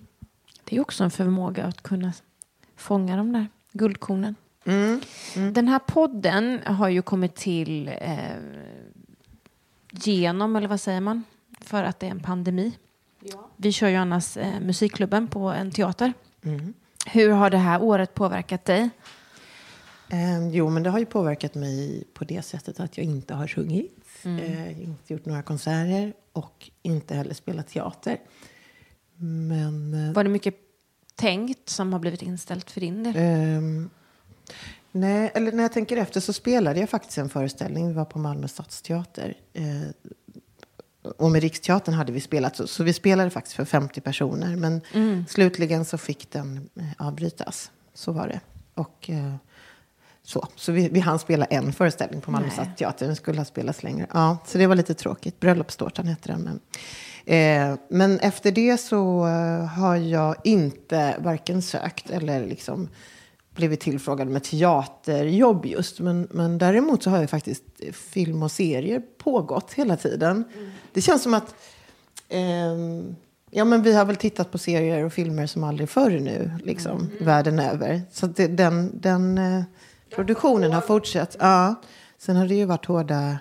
Det 0.70 0.76
är 0.76 0.82
också 0.82 1.04
en 1.04 1.12
förmåga 1.12 1.66
att 1.66 1.84
kunna 1.84 2.14
fånga 2.76 3.18
de 3.18 3.34
där 3.34 3.48
guldkornen. 3.72 4.36
Mm. 4.66 5.02
Den 5.54 5.68
här 5.68 5.80
podden 5.80 6.60
har 6.66 6.90
ju 6.90 7.02
kommit 7.02 7.36
till 7.36 7.88
eh, 7.88 8.20
genom, 9.92 10.56
eller 10.56 10.68
vad 10.68 10.82
säger 10.82 11.02
man, 11.02 11.24
för 11.62 11.84
att 11.84 12.00
det 12.00 12.08
är 12.08 12.12
en 12.12 12.20
pandemi. 12.20 12.78
Vi 13.58 13.72
kör 13.72 13.88
ju 13.88 13.96
annars 13.96 14.38
eh, 14.38 14.60
musikklubben 14.60 15.28
på 15.28 15.50
en 15.50 15.72
teater. 15.72 16.14
Mm. 16.44 16.74
Hur 17.06 17.30
har 17.30 17.50
det 17.50 17.58
här 17.58 17.82
året 17.82 18.14
påverkat 18.14 18.66
dig? 18.66 18.90
Eh, 20.10 20.48
jo, 20.48 20.70
men 20.70 20.84
det 20.84 20.90
har 20.90 21.00
ju 21.00 21.06
påverkat 21.06 21.56
mig 21.56 22.04
på 22.14 22.24
det 22.24 22.42
sättet 22.42 22.80
att 22.80 22.98
jag 22.98 23.06
inte 23.06 23.34
har 23.34 23.48
sjungit, 23.48 24.06
eh, 24.24 24.84
inte 24.84 25.14
gjort 25.14 25.26
några 25.26 25.42
konserter 25.42 26.14
och 26.34 26.70
inte 26.82 27.16
heller 27.16 27.34
spelat 27.34 27.68
teater. 27.68 28.18
Men 29.22 29.94
eh, 30.08 30.14
Var 30.14 30.24
det 30.24 30.30
mycket 30.30 30.56
tänkt 31.16 31.70
som 31.70 31.94
har 31.94 32.00
blivit 32.00 32.22
inställt 32.22 32.72
för 32.72 32.82
din 32.82 33.04
del? 33.04 33.14
ehm, 33.18 33.90
nej, 34.92 35.32
eller 35.34 35.52
när 35.52 35.64
jag 35.64 35.72
tänker 35.74 35.98
efter 35.98 36.20
så 36.20 36.34
spelade 36.34 36.80
jag 36.80 36.90
faktiskt 36.90 37.18
en 37.18 37.30
föreställning. 37.30 37.88
Vi 37.88 37.94
var 37.94 38.06
på 38.06 38.20
Malmö 38.20 38.48
stadsteater. 38.48 39.38
Eh, 39.54 39.64
och 41.18 41.32
med 41.32 41.42
Riksteatern 41.42 41.96
hade 41.96 42.12
vi 42.12 42.22
spelat, 42.22 42.56
så, 42.56 42.68
så 42.68 42.84
vi 42.84 42.94
spelade 42.94 43.30
faktiskt 43.30 43.56
för 43.56 43.66
50 43.66 44.02
personer. 44.02 44.56
Men 44.56 44.82
slutligen 45.28 45.86
så 45.86 45.98
fick 45.98 46.32
den 46.32 46.70
eh, 46.76 46.86
avbrytas. 47.08 47.72
Så 47.94 48.12
var 48.12 48.28
det. 48.28 48.40
Och 48.74 49.10
eh, 49.10 49.36
så, 50.24 50.48
så 50.56 50.72
vi, 50.72 50.90
vi 50.90 51.00
hann 51.00 51.20
spela 51.20 51.46
en 51.46 51.74
föreställning 51.74 52.22
på 52.22 52.32
Malmö 52.32 52.50
stadsteater. 52.50 53.06
Den 53.06 53.16
skulle 53.16 53.38
ha 53.38 53.46
spelats 53.46 53.84
längre. 53.84 54.08
Ja, 54.14 54.38
så 54.46 54.58
det 54.58 54.68
var 54.68 54.76
lite 54.76 54.94
tråkigt. 54.94 55.40
Bröllopstårtan 55.40 56.08
hette 56.08 56.32
den. 56.32 56.42
Men, 56.42 56.60
eh, 57.72 57.80
men 57.90 58.20
efter 58.20 58.52
det 58.52 58.78
så 58.78 59.28
eh, 59.28 59.66
har 59.66 59.96
jag 59.96 60.36
inte 60.44 61.16
varken 61.20 61.62
sökt 61.62 62.10
eller 62.10 62.46
liksom 62.46 62.90
blivit 63.56 63.80
tillfrågad 63.80 64.28
med 64.28 64.44
teaterjobb 64.44 65.66
just. 65.66 66.00
Men, 66.00 66.28
men 66.32 66.58
däremot 66.58 67.04
så 67.04 67.10
har 67.10 67.20
jag 67.20 67.30
faktiskt 67.30 67.64
eh, 67.80 67.94
film 67.94 68.44
och 68.44 68.52
serier 68.52 69.02
pågått 69.18 69.74
hela 69.74 69.98
tiden. 69.98 70.44
Det 70.94 71.02
känns 71.02 71.24
som 71.24 71.34
att 71.34 71.56
ehm, 72.30 73.16
Ja, 73.52 73.66
men 73.66 73.82
vi 73.82 73.94
har 73.94 74.06
väl 74.06 74.16
tittat 74.16 74.52
på 74.52 74.58
serier 74.58 75.06
och 75.06 75.14
filmer 75.14 75.48
som 75.48 75.64
aldrig 75.64 75.90
förr 75.90 76.20
nu, 76.20 76.52
liksom, 76.64 77.10
världen 77.20 77.60
över. 77.60 78.02
Så 78.12 78.28
det, 78.28 78.48
den, 78.48 79.00
den 79.02 79.38
eh, 79.38 79.64
produktionen 80.16 80.74
har 80.74 80.82
fortsatt. 80.82 81.36
Ja. 81.40 81.76
Sen 82.18 82.36
har 82.36 82.48
det 82.48 82.56
ju 82.56 82.66
varit 82.66 82.86
hårda 82.86 83.38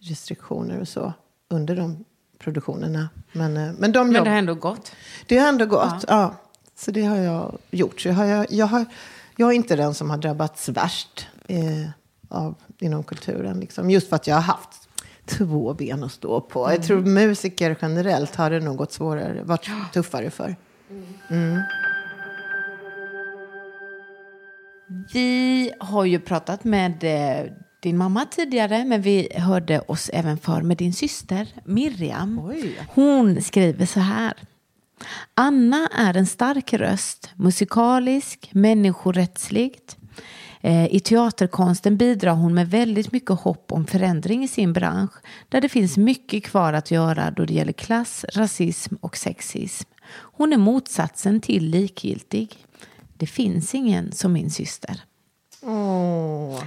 restriktioner 0.00 0.80
och 0.80 0.88
så 0.88 1.12
under 1.50 1.76
de 1.76 2.04
produktionerna. 2.38 3.08
Men, 3.32 3.56
eh, 3.56 3.72
men 3.78 3.92
de 3.92 4.06
Men 4.06 4.16
jobb, 4.16 4.24
det 4.24 4.30
har 4.30 4.38
ändå 4.38 4.54
gått. 4.54 4.92
det 5.26 5.38
har 5.38 5.48
ändå 5.48 5.66
gått. 5.66 6.04
Ja. 6.08 6.34
Så 6.76 6.90
det 6.90 7.02
har 7.02 7.16
jag 7.16 7.58
gjort. 7.70 8.00
Så 8.00 8.08
jag, 8.08 8.14
har, 8.14 8.46
jag, 8.50 8.66
har, 8.66 8.84
jag 9.36 9.48
är 9.48 9.52
inte 9.52 9.76
den 9.76 9.94
som 9.94 10.10
har 10.10 10.18
drabbats 10.18 10.68
värst 10.68 11.26
eh, 11.48 11.88
av, 12.28 12.54
inom 12.78 13.02
kulturen. 13.02 13.60
Liksom. 13.60 13.90
Just 13.90 14.08
för 14.08 14.16
att 14.16 14.26
jag 14.26 14.34
har 14.34 14.42
haft 14.42 14.88
två 15.26 15.74
ben 15.74 16.04
att 16.04 16.12
stå 16.12 16.40
på. 16.40 16.70
Jag 16.70 16.82
tror 16.82 17.00
musiker 17.00 17.76
generellt 17.82 18.36
har 18.36 18.50
det 18.50 18.60
nog 18.60 18.76
gått 18.76 18.92
svårare, 18.92 19.42
varit 19.42 19.70
tuffare 19.92 20.30
för. 20.30 20.56
Vi 25.12 25.72
har 25.80 26.04
ju 26.04 26.20
pratat 26.20 26.64
med 26.64 27.04
eh, 27.04 27.52
din 27.82 27.96
mamma 27.96 28.24
tidigare, 28.24 28.84
men 28.84 29.02
vi 29.02 29.28
hörde 29.34 29.80
oss 29.80 30.10
även 30.12 30.38
för 30.38 30.62
med 30.62 30.76
din 30.76 30.92
syster 30.92 31.48
Miriam. 31.64 32.40
Oj. 32.44 32.78
Hon 32.88 33.42
skriver 33.42 33.86
så 33.86 34.00
här. 34.00 34.34
Anna 35.34 35.88
är 35.98 36.16
en 36.16 36.26
stark 36.26 36.72
röst, 36.72 37.30
musikalisk, 37.36 38.50
människorättsligt. 38.52 39.96
Eh, 40.60 40.94
I 40.94 41.00
teaterkonsten 41.00 41.96
bidrar 41.96 42.32
hon 42.32 42.54
med 42.54 42.70
väldigt 42.70 43.12
mycket 43.12 43.40
hopp 43.40 43.72
om 43.72 43.86
förändring 43.86 44.44
i 44.44 44.48
sin 44.48 44.72
bransch 44.72 45.12
där 45.48 45.60
det 45.60 45.68
finns 45.68 45.96
mycket 45.96 46.44
kvar 46.44 46.72
att 46.72 46.90
göra 46.90 47.30
då 47.30 47.44
det 47.44 47.54
gäller 47.54 47.72
klass, 47.72 48.24
rasism 48.34 48.94
och 49.00 49.16
sexism. 49.16 49.88
Hon 50.12 50.52
är 50.52 50.56
motsatsen 50.56 51.40
till 51.40 51.70
likgiltig. 51.70 52.56
Det 53.22 53.26
finns 53.26 53.74
ingen 53.74 54.12
som 54.12 54.32
min 54.32 54.50
syster. 54.50 55.00
Åh. 55.62 56.62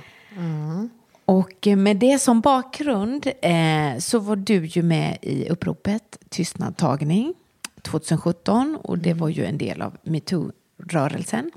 Och 1.26 1.68
eh, 1.68 1.76
med 1.76 1.98
det 1.98 2.20
som 2.20 2.42
bakgrund 2.42 3.28
eh, 3.42 3.98
så 4.00 4.20
var 4.20 4.36
du 4.36 4.66
ju 4.66 4.84
med 4.84 5.18
i 5.22 5.50
uppropet 5.50 6.18
Tystnadtagning 6.30 7.34
2017 7.82 8.78
och 8.84 8.98
det 8.98 9.14
var 9.14 9.30
ju 9.30 9.46
en 9.46 9.58
del 9.58 9.82
av 9.82 9.98
metoo-rörelsen. 10.04 11.52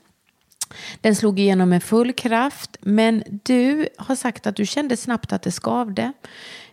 Den 1.01 1.17
slog 1.17 1.39
igenom 1.39 1.69
med 1.69 1.83
full 1.83 2.13
kraft 2.13 2.77
men 2.81 3.23
du 3.45 3.89
har 3.99 4.17
sagt 4.17 4.47
att 4.47 4.57
du 4.57 4.67
kände 4.67 4.97
snabbt 4.97 5.33
att 5.33 5.43
det 5.43 5.53
skavde. 5.53 6.13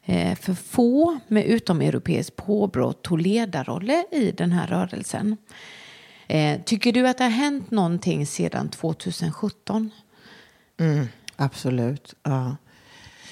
Eh, 0.06 0.36
för 0.36 0.54
få 0.54 1.20
med 1.28 1.46
utomeuropeiskt 1.46 2.36
påbrå 2.36 2.94
tog 2.94 3.22
ledarroller 3.22 4.04
i 4.12 4.32
den 4.32 4.52
här 4.52 4.68
rörelsen. 4.68 5.38
Eh, 6.28 6.62
tycker 6.62 6.92
du 6.92 7.08
att 7.08 7.18
det 7.18 7.24
har 7.24 7.32
hänt 7.32 7.72
någonting 7.72 8.28
sedan 8.28 8.70
2017? 8.70 9.92
Mm, 10.80 11.08
absolut. 11.36 12.14
Ja. 12.24 12.56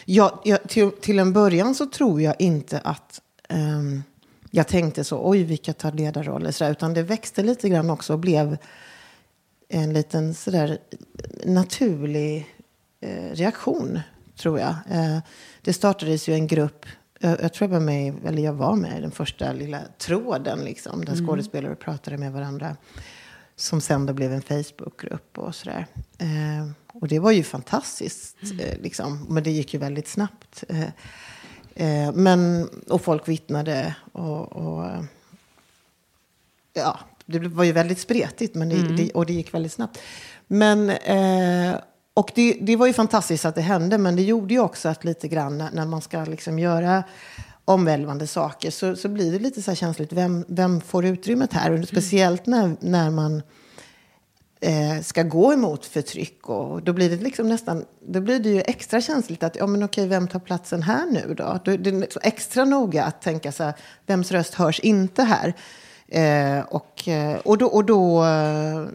Ja, 0.05 0.41
ja, 0.45 0.57
till, 0.67 0.91
till 0.91 1.19
en 1.19 1.33
början 1.33 1.75
så 1.75 1.85
tror 1.85 2.21
jag 2.21 2.35
inte 2.39 2.79
att 2.79 3.21
um, 3.49 4.03
jag 4.51 4.67
tänkte 4.67 5.03
så, 5.03 5.29
oj 5.29 5.43
vilka 5.43 5.73
tar 5.73 5.91
ledarroller, 5.91 6.51
så 6.51 6.63
där, 6.63 6.71
utan 6.71 6.93
det 6.93 7.03
växte 7.03 7.43
lite 7.43 7.69
grann 7.69 7.89
också 7.89 8.13
och 8.13 8.19
blev 8.19 8.57
en 9.69 9.93
liten 9.93 10.33
sådär 10.33 10.77
naturlig 11.45 12.55
eh, 13.01 13.35
reaktion, 13.35 13.99
tror 14.37 14.59
jag. 14.59 14.75
Eh, 14.89 15.19
det 15.61 15.73
startades 15.73 16.29
ju 16.29 16.33
en 16.33 16.47
grupp, 16.47 16.85
jag, 17.23 17.41
jag 17.41 17.53
tror 17.53 17.71
jag 17.71 17.79
var 17.79 17.85
med, 17.85 18.25
eller 18.25 18.43
jag 18.43 18.53
var 18.53 18.75
med 18.75 18.97
i 18.97 19.01
den 19.01 19.11
första 19.11 19.53
lilla 19.53 19.79
tråden, 19.97 20.59
liksom, 20.59 21.05
där 21.05 21.15
skådespelare 21.15 21.75
pratade 21.75 22.17
med 22.17 22.33
varandra. 22.33 22.77
Som 23.55 23.81
sen 23.81 24.05
då 24.05 24.13
blev 24.13 24.33
en 24.33 24.41
Facebookgrupp 24.41 25.37
och 25.37 25.55
sådär. 25.55 25.85
Eh, 26.17 26.71
och 26.93 27.07
det 27.07 27.19
var 27.19 27.31
ju 27.31 27.43
fantastiskt, 27.43 28.37
eh, 28.59 28.81
liksom. 28.81 29.25
men 29.29 29.43
det 29.43 29.51
gick 29.51 29.73
ju 29.73 29.79
väldigt 29.79 30.07
snabbt. 30.07 30.63
Eh, 30.69 30.87
eh, 31.75 32.13
men, 32.13 32.69
och 32.89 33.01
folk 33.01 33.27
vittnade 33.27 33.95
och, 34.11 34.51
och 34.51 35.05
ja, 36.73 36.99
det 37.25 37.39
var 37.39 37.63
ju 37.63 37.71
väldigt 37.71 37.99
spretigt 37.99 38.55
men 38.55 38.69
det, 38.69 38.95
det, 38.95 39.11
och 39.11 39.25
det 39.25 39.33
gick 39.33 39.53
väldigt 39.53 39.71
snabbt. 39.71 39.99
Men, 40.47 40.89
eh, 40.89 41.75
och 42.13 42.31
det, 42.35 42.57
det 42.61 42.75
var 42.75 42.87
ju 42.87 42.93
fantastiskt 42.93 43.45
att 43.45 43.55
det 43.55 43.61
hände, 43.61 43.97
men 43.97 44.15
det 44.15 44.21
gjorde 44.21 44.53
ju 44.53 44.59
också 44.59 44.89
att 44.89 45.03
lite 45.03 45.27
grann 45.27 45.63
när, 45.73 45.85
man 45.85 46.01
ska 46.01 46.25
liksom 46.25 46.59
göra 46.59 47.03
omvälvande 47.65 48.27
saker 48.27 48.71
så, 48.71 48.95
så 48.95 49.09
blir 49.09 49.31
det 49.31 49.39
lite 49.39 49.61
så 49.61 49.75
känsligt. 49.75 50.13
Vem, 50.13 50.45
vem 50.47 50.81
får 50.81 51.05
utrymmet 51.05 51.53
här? 51.53 51.71
Och 51.71 51.87
speciellt 51.87 52.45
när, 52.45 52.75
när 52.79 53.09
man 53.09 53.41
eh, 54.63 55.01
ska 55.01 55.23
gå 55.23 55.53
emot 55.53 55.85
förtryck. 55.85 56.49
Och 56.49 56.83
då 56.83 56.93
blir 56.93 57.09
det 57.09 57.23
liksom 57.23 57.49
nästan, 57.49 57.85
då 58.07 58.21
blir 58.21 58.39
det 58.39 58.49
ju 58.49 58.61
extra 58.61 59.01
känsligt 59.01 59.43
att, 59.43 59.55
ja 59.55 59.67
men 59.67 59.83
okej, 59.83 60.07
vem 60.07 60.27
tar 60.27 60.39
platsen 60.39 60.83
här 60.83 61.05
nu 61.05 61.33
då? 61.37 61.59
det 61.65 61.89
är 61.89 62.13
så 62.13 62.19
extra 62.23 62.65
noga 62.65 63.03
att 63.03 63.21
tänka 63.21 63.51
så 63.51 63.63
här, 63.63 63.73
vems 64.05 64.31
röst 64.31 64.53
hörs 64.53 64.79
inte 64.79 65.23
här? 65.23 65.53
Eh, 66.07 66.59
och, 66.59 67.07
eh, 67.07 67.37
och 67.37 67.57
då, 67.57 67.65
och 67.65 67.85
då 67.85 68.23
eh, 68.25 68.85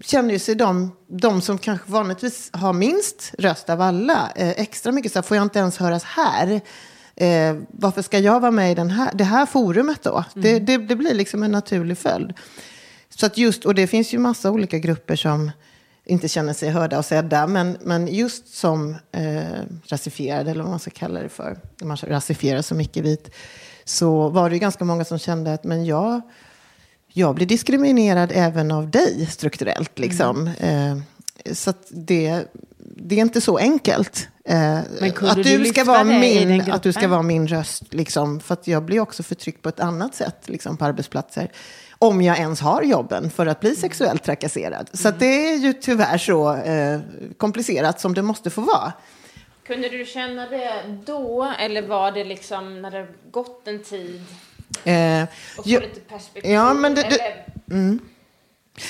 känner 0.00 0.38
sig 0.38 0.54
de, 0.54 0.92
de 1.06 1.40
som 1.40 1.58
kanske 1.58 1.92
vanligtvis 1.92 2.50
har 2.52 2.72
minst 2.72 3.34
röst 3.38 3.70
av 3.70 3.80
alla 3.80 4.32
eh, 4.36 4.50
extra 4.50 4.92
mycket 4.92 5.12
så 5.12 5.18
här, 5.18 5.22
får 5.22 5.36
jag 5.36 5.44
inte 5.44 5.58
ens 5.58 5.76
höras 5.76 6.04
här? 6.04 6.60
Eh, 7.16 7.56
varför 7.70 8.02
ska 8.02 8.18
jag 8.18 8.40
vara 8.40 8.50
med 8.50 8.72
i 8.72 8.74
den 8.74 8.90
här, 8.90 9.10
det 9.14 9.24
här 9.24 9.46
forumet 9.46 10.02
då? 10.02 10.24
Det, 10.34 10.58
det, 10.58 10.76
det 10.76 10.96
blir 10.96 11.14
liksom 11.14 11.42
en 11.42 11.52
naturlig 11.52 11.98
följd. 11.98 12.32
Så 13.08 13.26
att 13.26 13.38
just, 13.38 13.64
och 13.64 13.74
det 13.74 13.86
finns 13.86 14.12
ju 14.14 14.18
massa 14.18 14.50
olika 14.50 14.78
grupper 14.78 15.16
som 15.16 15.50
inte 16.04 16.28
känner 16.28 16.52
sig 16.52 16.70
hörda 16.70 16.98
och 16.98 17.04
sedda. 17.04 17.46
Men, 17.46 17.76
men 17.80 18.06
just 18.08 18.54
som 18.54 18.96
eh, 19.12 19.62
rasifierade, 19.86 20.50
eller 20.50 20.62
vad 20.62 20.70
man 20.70 20.78
ska 20.78 20.90
kalla 20.90 21.20
det 21.20 21.28
för, 21.28 21.58
när 21.80 21.86
man 21.86 21.96
rasifierar 21.96 22.62
som 22.62 22.80
icke-vit, 22.80 23.30
så 23.84 24.28
var 24.28 24.50
det 24.50 24.56
ju 24.56 24.60
ganska 24.60 24.84
många 24.84 25.04
som 25.04 25.18
kände 25.18 25.52
att 25.52 25.64
men 25.64 25.84
jag, 25.84 26.20
jag 27.18 27.34
blir 27.34 27.46
diskriminerad 27.46 28.32
även 28.34 28.70
av 28.70 28.90
dig 28.90 29.26
strukturellt. 29.26 29.98
Liksom. 29.98 30.46
Eh, 30.46 30.96
så 31.54 31.72
det, 31.88 32.44
det 32.78 33.14
är 33.14 33.20
inte 33.20 33.40
så 33.40 33.58
enkelt. 33.58 34.28
Eh, 34.44 34.78
att, 35.20 35.42
du 35.42 35.64
ska 35.64 35.84
vara 35.84 36.04
min, 36.04 36.72
att 36.72 36.82
du 36.82 36.92
ska 36.92 37.08
vara 37.08 37.22
min 37.22 37.48
röst. 37.48 37.94
Liksom, 37.94 38.40
för 38.40 38.54
att 38.54 38.66
jag 38.66 38.82
blir 38.82 39.00
också 39.00 39.22
förtryckt 39.22 39.62
på 39.62 39.68
ett 39.68 39.80
annat 39.80 40.14
sätt 40.14 40.48
liksom, 40.48 40.76
på 40.76 40.84
arbetsplatser. 40.84 41.52
Om 41.98 42.22
jag 42.22 42.38
ens 42.38 42.60
har 42.60 42.82
jobben 42.82 43.30
för 43.30 43.46
att 43.46 43.60
bli 43.60 43.76
sexuellt 43.76 44.24
trakasserad. 44.24 44.90
Så 44.92 45.08
att 45.08 45.18
det 45.18 45.48
är 45.48 45.56
ju 45.56 45.72
tyvärr 45.72 46.18
så 46.18 46.54
eh, 46.54 47.00
komplicerat 47.36 48.00
som 48.00 48.14
det 48.14 48.22
måste 48.22 48.50
få 48.50 48.60
vara. 48.60 48.92
Kunde 49.66 49.88
du 49.88 50.04
känna 50.04 50.46
det 50.46 50.98
då, 51.04 51.52
eller 51.58 51.82
var 51.82 52.12
det 52.12 52.24
liksom 52.24 52.82
när 52.82 52.90
det 52.90 53.06
gått 53.30 53.68
en 53.68 53.82
tid 53.82 54.24
Eh, 54.84 55.22
och 55.58 55.64
få 55.64 55.70
lite 55.70 56.00
perspektiv? 56.00 56.52
ja, 56.52 56.74
men 56.74 56.94
det- 56.94 57.02
det- 57.02 57.20
eller? 57.20 57.98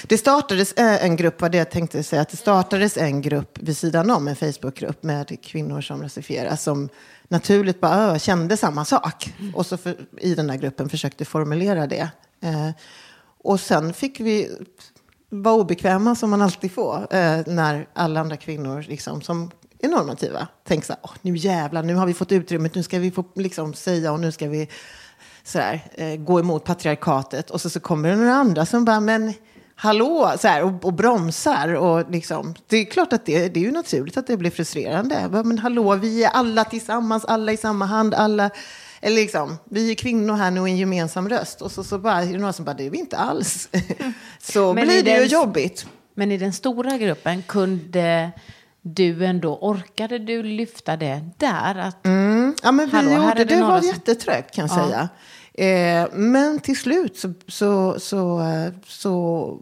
Det 0.07 0.19
startades 0.19 0.73
eh, 0.73 1.05
en 1.05 1.17
grupp, 1.17 1.41
vad 1.41 1.53
det 1.53 1.59
jag 1.59 1.71
tänkte 1.71 2.03
säga, 2.03 2.23
att 2.23 2.29
det 2.29 2.37
startades 2.37 2.97
en 2.97 3.23
grupp 3.23 3.59
vid 3.59 3.77
sidan 3.77 4.11
om, 4.11 4.29
en 4.29 4.37
Facebookgrupp 4.37 5.03
med 5.03 5.43
kvinnor 5.45 5.81
som 5.81 6.03
rasifieras, 6.03 6.63
som 6.63 6.89
naturligt 7.29 7.81
bara 7.81 8.19
kände 8.19 8.57
samma 8.57 8.85
sak. 8.85 9.35
Och 9.55 9.67
så 9.67 9.77
för, 9.77 9.97
i 10.19 10.35
den 10.35 10.51
här 10.51 10.57
gruppen 10.57 10.89
försökte 10.89 11.25
formulera 11.25 11.87
det. 11.87 12.09
Eh, 12.43 12.71
och 13.39 13.61
sen 13.61 13.93
fick 13.93 14.21
vi 14.21 14.51
vara 15.29 15.55
obekväma 15.55 16.15
som 16.15 16.31
man 16.31 16.43
alltid 16.43 16.73
får, 16.73 16.97
eh, 17.15 17.41
när 17.47 17.87
alla 17.93 18.21
andra 18.21 18.37
kvinnor 18.37 18.85
liksom, 18.89 19.23
som 19.23 19.51
är 19.79 19.89
normativa 19.89 20.49
tänker 20.65 20.87
så 20.87 20.93
här, 20.93 21.01
Åh, 21.03 21.13
nu 21.23 21.37
jävlar, 21.37 21.83
nu 21.83 21.95
har 21.95 22.07
vi 22.07 22.15
fått 22.15 22.33
utrymmet, 22.33 22.75
nu 22.75 22.83
ska 22.83 22.99
vi 22.99 23.11
få 23.11 23.25
liksom, 23.35 23.75
säga 23.75 24.13
och 24.13 24.21
nu 24.21 24.33
ska 24.33 24.49
vi 24.49 24.69
sådär, 25.47 25.81
eh, 25.95 26.17
gå 26.17 26.41
emot 26.41 26.65
patriarkatet. 26.65 27.51
Och 27.51 27.61
så, 27.61 27.71
så 27.71 27.81
kommer 27.81 28.09
det 28.09 28.17
några 28.17 28.35
andra 28.35 28.67
som 28.67 28.85
bara, 28.85 29.01
men 29.01 29.35
hallå, 29.77 30.33
så 30.39 30.49
här, 30.49 30.63
och, 30.65 30.85
och 30.85 30.93
bromsar. 30.93 31.75
Och 31.75 32.11
liksom, 32.11 32.55
det 32.69 32.77
är 32.77 32.85
klart 32.85 33.13
att 33.13 33.27
det, 33.27 33.49
det 33.49 33.61
är 33.61 33.65
ju 33.65 33.71
naturligt 33.73 34.17
att 34.17 34.27
det 34.27 34.37
blir 34.37 34.51
frustrerande. 34.51 35.29
Bara, 35.31 35.43
Men 35.43 35.59
hallå, 35.59 35.95
vi 35.95 36.25
är 36.25 36.31
alla 36.31 36.65
tillsammans, 36.65 37.25
alla 37.25 37.53
i 37.53 37.57
samma 37.57 37.85
hand, 37.87 38.15
alla... 38.15 38.51
Eller 39.01 39.17
liksom, 39.17 39.57
vi 39.65 39.91
är 39.91 39.95
kvinnor 39.95 40.35
här 40.35 40.51
nu 40.51 40.61
och 40.61 40.69
en 40.69 40.77
gemensam 40.77 41.29
röst. 41.29 41.63
Och 41.63 41.73
så, 41.73 41.85
så 41.85 41.99
bara, 41.99 42.23
är 42.23 42.27
det 42.33 42.39
några 42.39 42.53
som 42.53 42.65
bara, 42.65 42.75
det 42.75 42.87
är 42.87 42.91
vi 42.91 42.99
inte 42.99 43.17
alls. 43.17 43.69
så 44.41 44.73
Men 44.75 44.87
blir 44.87 45.03
det 45.03 45.11
ju 45.11 45.19
den- 45.19 45.29
jobbigt. 45.29 45.87
Men 46.15 46.33
i 46.33 46.39
den 46.39 46.53
stora 46.53 46.99
gruppen, 46.99 47.43
kunde 47.43 48.31
du 48.83 49.25
ändå, 49.27 49.59
orkade 49.61 50.19
du 50.19 50.43
lyfta 50.43 50.97
det 50.97 51.21
där? 51.39 51.75
Att, 51.79 51.99
Ja, 52.63 52.73
men 52.73 52.87
vi 52.91 52.97
Hallå, 52.97 53.11
gjorde, 53.13 53.35
det 53.35 53.45
det, 53.45 53.63
var 53.63 53.79
som- 53.81 53.89
jättetrögt 53.89 54.55
kan 54.55 54.67
jag 54.67 54.79
Ja. 54.79 54.87
säga. 54.87 55.09
Eh, 55.57 56.09
men 56.13 56.61
till 56.61 56.79
slut 56.79 57.17
så, 57.17 57.33
så, 57.47 58.01
så, 58.01 58.43
så 58.87 59.59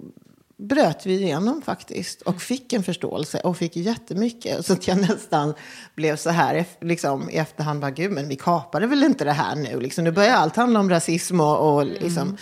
bröt 0.57 1.07
vi 1.07 1.12
igenom 1.12 1.62
faktiskt. 1.62 2.22
Och 2.22 2.42
fick 2.42 2.72
en 2.72 2.82
förståelse 2.82 3.40
och 3.40 3.57
fick 3.57 3.76
jättemycket. 3.76 4.66
Så 4.66 4.72
att 4.72 4.88
jag 4.88 5.01
nästan 5.01 5.55
blev 5.95 6.16
så 6.16 6.30
här 6.30 6.64
liksom, 6.80 7.30
i 7.30 7.36
efterhand. 7.36 7.80
Bara, 7.80 7.90
Gud, 7.90 8.12
men 8.12 8.28
vi 8.28 8.36
kapade 8.36 8.86
väl 8.86 9.05
inte 9.05 9.24
det 9.24 9.32
här 9.32 9.57
nu? 9.57 9.80
Liksom, 9.80 10.05
nu 10.05 10.12
börjar 10.12 10.34
allt 10.34 10.57
handla 10.57 10.80
om 10.80 10.90
rasism 10.90 11.40
och, 11.40 11.74
och 11.74 11.86
liksom. 11.86 12.36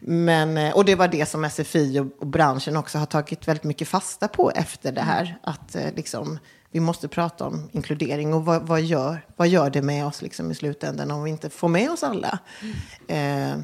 Men, 0.00 0.58
eh, 0.58 0.76
och 0.76 0.84
det 0.84 0.94
var 0.94 1.08
det 1.08 1.26
som 1.28 1.50
SFI 1.50 1.98
och, 1.98 2.06
och 2.20 2.26
branschen 2.26 2.76
också 2.76 2.98
har 2.98 3.06
tagit 3.06 3.48
väldigt 3.48 3.64
mycket 3.64 3.88
fasta 3.88 4.28
på 4.28 4.50
efter 4.50 4.92
det 4.92 5.00
här. 5.00 5.38
Att 5.42 5.74
eh, 5.74 5.94
liksom, 5.96 6.38
vi 6.70 6.80
måste 6.80 7.08
prata 7.08 7.46
om 7.46 7.68
inkludering 7.72 8.34
och 8.34 8.44
vad, 8.44 8.62
vad, 8.62 8.80
gör, 8.82 9.24
vad 9.36 9.48
gör 9.48 9.70
det 9.70 9.82
med 9.82 10.06
oss 10.06 10.22
liksom, 10.22 10.50
i 10.50 10.54
slutändan 10.54 11.10
om 11.10 11.22
vi 11.22 11.30
inte 11.30 11.50
får 11.50 11.68
med 11.68 11.90
oss 11.90 12.02
alla? 12.02 12.38
Eh, 13.08 13.58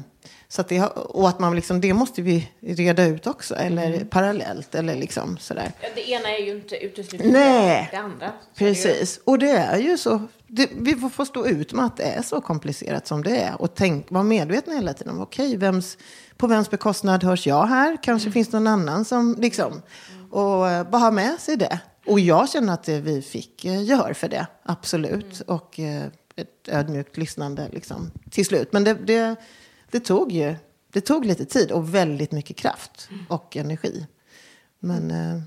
så 0.47 0.61
att 0.61 0.67
det, 0.69 0.81
och 0.95 1.29
att 1.29 1.39
man 1.39 1.55
liksom, 1.55 1.81
det 1.81 1.93
måste 1.93 2.21
vi 2.21 2.51
reda 2.61 3.05
ut 3.05 3.27
också, 3.27 3.55
eller 3.55 4.05
parallellt. 4.05 4.75
Eller 4.75 4.95
liksom, 4.95 5.37
sådär. 5.37 5.71
Ja, 5.81 5.87
det 5.95 6.09
ena 6.09 6.29
är 6.29 6.39
ju 6.45 6.51
inte 6.51 6.75
uteslutet 6.85 7.33
det 7.33 7.97
andra. 7.97 8.31
Precis, 8.57 9.19
och 9.23 9.39
det 9.39 9.49
är 9.51 9.77
ju 9.77 9.97
så. 9.97 10.21
Det, 10.47 10.69
vi 10.79 10.95
får- 10.95 11.09
får 11.09 11.25
stå 11.25 11.45
ut 11.47 11.73
med 11.73 11.85
att 11.85 11.97
det 11.97 12.03
är 12.03 12.21
så 12.21 12.41
komplicerat 12.41 13.07
som 13.07 13.23
det 13.23 13.37
är. 13.37 13.61
Och 13.61 13.75
tänk, 13.75 14.11
vara 14.11 14.23
medvetna 14.23 14.73
hela 14.73 14.93
tiden 14.93 15.13
om, 15.13 15.21
okej, 15.21 15.57
vems, 15.57 15.97
på 16.37 16.47
vems 16.47 16.69
bekostnad 16.69 17.23
hörs 17.23 17.47
jag 17.47 17.65
här? 17.67 17.97
Kanske 18.03 18.31
finns 18.31 18.47
det 18.47 18.59
någon 18.59 18.67
annan 18.67 19.05
som, 19.05 19.35
liksom, 19.39 19.81
och 20.31 20.69
eh, 20.69 20.89
bara 20.89 20.97
ha 21.01 21.11
med 21.11 21.39
sig 21.39 21.55
det. 21.57 21.79
Och 22.05 22.19
jag 22.19 22.49
känner 22.49 22.73
att 22.73 22.87
vi 22.89 23.21
fick 23.21 23.65
eh, 23.65 23.81
gehör 23.83 24.13
för 24.13 24.27
det, 24.29 24.47
absolut. 24.63 25.39
Och 25.41 25.79
eh, 25.79 26.05
ett 26.35 26.67
ödmjukt 26.67 27.17
lyssnande, 27.17 27.69
liksom, 27.71 28.11
till 28.29 28.45
slut. 28.45 28.73
Men 28.73 28.83
det, 28.83 28.93
det, 28.93 29.35
det 29.91 29.99
tog 29.99 30.31
ju, 30.31 30.55
det 30.93 31.01
tog 31.01 31.25
lite 31.25 31.45
tid 31.45 31.71
och 31.71 31.95
väldigt 31.95 32.31
mycket 32.31 32.57
kraft 32.57 33.09
och 33.27 33.57
energi. 33.57 34.07
Men, 34.79 35.11
eh, 35.11 35.41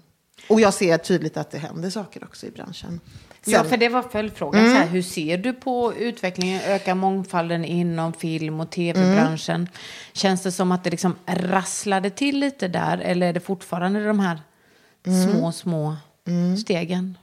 och 0.49 0.61
jag 0.61 0.75
ser 0.75 0.99
tydligt 0.99 1.37
att 1.37 1.51
det 1.51 1.59
händer 1.59 1.91
saker 1.91 2.25
också 2.25 2.47
i 2.47 2.51
branschen. 2.51 3.01
ja, 3.45 3.59
Sen- 3.61 3.69
för 3.69 3.77
det 3.77 3.89
var 3.89 4.03
följdfrågan. 4.03 4.65
Så 4.65 4.71
här, 4.77 4.87
hur 4.87 5.03
ser 5.03 5.39
du 5.39 5.53
på 5.53 5.95
utvecklingen, 5.95 6.61
öka 6.67 6.95
mångfalden 6.95 7.65
inom 7.65 8.13
film 8.13 8.61
och 8.61 8.71
tv-branschen? 8.71 9.69
Känns 10.13 10.43
det 10.43 10.53
som 10.53 10.73
att 10.73 10.85
det 10.85 10.91
liksom 10.91 11.17
rasslade 11.27 12.11
till 12.11 12.39
lite 12.39 12.69
där? 12.69 12.99
Eller 12.99 13.27
är 13.29 13.33
det 13.33 13.41
fortfarande 13.41 14.05
de 14.07 14.21
här 14.21 14.41
små, 15.33 15.53
små 15.53 15.97
stegen? 16.59 17.19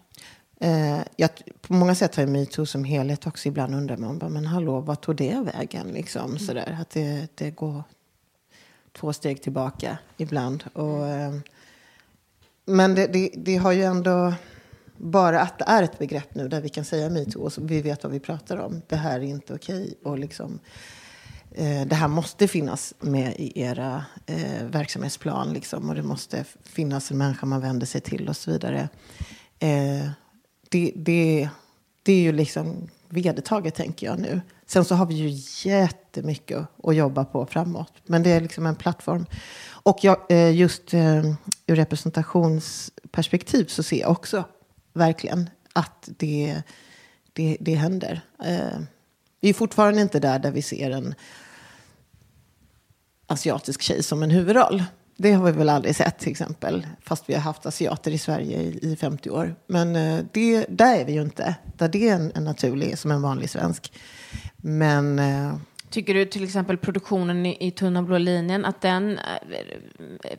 Eh, 0.59 0.99
jag, 1.15 1.29
på 1.61 1.73
många 1.73 1.95
sätt 1.95 2.15
har 2.15 2.23
ju 2.23 2.29
metoo 2.29 2.65
som 2.65 2.83
helhet 2.83 3.27
också 3.27 3.47
ibland 3.47 3.75
undrar 3.75 3.97
man 3.97 4.17
bara, 4.17 4.29
men 4.29 4.45
hallå, 4.45 4.79
vad 4.79 5.01
tog 5.01 5.15
det 5.15 5.45
vägen? 5.53 5.87
Liksom, 5.87 6.39
sådär, 6.39 6.77
att 6.81 6.89
det, 6.89 7.27
det 7.35 7.51
går 7.51 7.83
två 8.91 9.13
steg 9.13 9.41
tillbaka 9.41 9.97
ibland. 10.17 10.63
Och, 10.73 11.07
eh, 11.07 11.35
men 12.65 12.95
det, 12.95 13.07
det, 13.07 13.29
det 13.35 13.55
har 13.55 13.71
ju 13.71 13.83
ändå, 13.83 14.33
bara 14.97 15.41
att 15.41 15.59
det 15.59 15.65
är 15.67 15.83
ett 15.83 15.99
begrepp 15.99 16.35
nu 16.35 16.47
där 16.47 16.61
vi 16.61 16.69
kan 16.69 16.85
säga 16.85 17.09
metoo 17.09 17.41
och 17.41 17.53
så 17.53 17.61
vi 17.61 17.81
vet 17.81 18.03
vad 18.03 18.11
vi 18.11 18.19
pratar 18.19 18.57
om. 18.57 18.81
Det 18.87 18.95
här 18.95 19.19
är 19.19 19.23
inte 19.23 19.53
okej. 19.53 19.93
Och 20.03 20.19
liksom, 20.19 20.51
eh, 20.53 20.59
Eh, 21.57 21.87
det 21.87 21.95
här 21.95 22.07
måste 22.07 22.47
finnas 22.47 22.93
med 22.99 23.33
i 23.37 23.61
era 23.61 24.05
eh, 24.25 24.63
verksamhetsplan. 24.63 25.53
Liksom, 25.53 25.89
och 25.89 25.95
det 25.95 26.03
måste 26.03 26.45
finnas 26.63 27.11
en 27.11 27.17
människa 27.17 27.45
man 27.45 27.61
vänder 27.61 27.85
sig 27.85 28.01
till 28.01 28.29
och 28.29 28.37
så 28.37 28.51
vidare. 28.51 28.89
Eh, 29.59 30.09
det, 30.69 30.91
det, 30.95 31.49
det 32.03 32.13
är 32.13 32.21
ju 32.21 32.31
liksom 32.31 32.89
vedertaget, 33.09 33.75
tänker 33.75 34.07
jag 34.07 34.19
nu. 34.19 34.41
Sen 34.65 34.85
så 34.85 34.95
har 34.95 35.05
vi 35.05 35.15
ju 35.15 35.41
jättemycket 35.69 36.67
att 36.83 36.95
jobba 36.95 37.25
på 37.25 37.45
framåt. 37.45 37.93
Men 38.05 38.23
det 38.23 38.29
är 38.29 38.41
liksom 38.41 38.65
en 38.65 38.75
plattform. 38.75 39.25
Och 39.67 39.99
jag, 40.01 40.17
eh, 40.29 40.55
just 40.55 40.93
eh, 40.93 41.25
ur 41.67 41.75
representationsperspektiv 41.75 43.65
så 43.65 43.83
ser 43.83 43.99
jag 43.99 44.11
också 44.11 44.43
verkligen 44.93 45.49
att 45.73 46.09
det, 46.17 46.61
det, 47.33 47.57
det 47.59 47.75
händer. 47.75 48.21
Eh, 48.43 48.79
vi 49.41 49.49
är 49.49 49.53
fortfarande 49.53 50.01
inte 50.01 50.19
där 50.19 50.39
där 50.39 50.51
vi 50.51 50.61
ser 50.61 50.91
en 50.91 51.15
asiatisk 53.27 53.81
tjej 53.81 54.03
som 54.03 54.23
en 54.23 54.31
huvudroll. 54.31 54.83
Det 55.17 55.31
har 55.31 55.45
vi 55.45 55.51
väl 55.51 55.69
aldrig 55.69 55.95
sett 55.95 56.19
till 56.19 56.31
exempel. 56.31 56.87
Fast 57.01 57.29
vi 57.29 57.33
har 57.33 57.41
haft 57.41 57.65
asiater 57.65 58.11
i 58.11 58.17
Sverige 58.17 58.61
i, 58.61 58.91
i 58.91 58.95
50 58.95 59.29
år. 59.29 59.55
Men 59.67 59.95
eh, 59.95 60.25
det, 60.31 60.65
där 60.69 60.95
är 60.95 61.05
vi 61.05 61.13
ju 61.13 61.21
inte. 61.21 61.55
Där 61.77 61.87
det 61.87 62.09
är 62.09 62.15
en, 62.15 62.31
en 62.35 62.43
naturlig, 62.43 62.97
som 62.97 63.11
en 63.11 63.21
vanlig 63.21 63.49
svensk. 63.49 63.93
Men... 64.57 65.19
Eh, 65.19 65.55
Tycker 65.89 66.13
du 66.13 66.25
till 66.25 66.43
exempel 66.43 66.77
produktionen 66.77 67.45
i, 67.45 67.67
i 67.67 67.71
Tunna 67.71 68.03
blå 68.03 68.17
linjen, 68.17 68.65
att 68.65 68.81
den, 68.81 69.19
eh, 69.19 70.37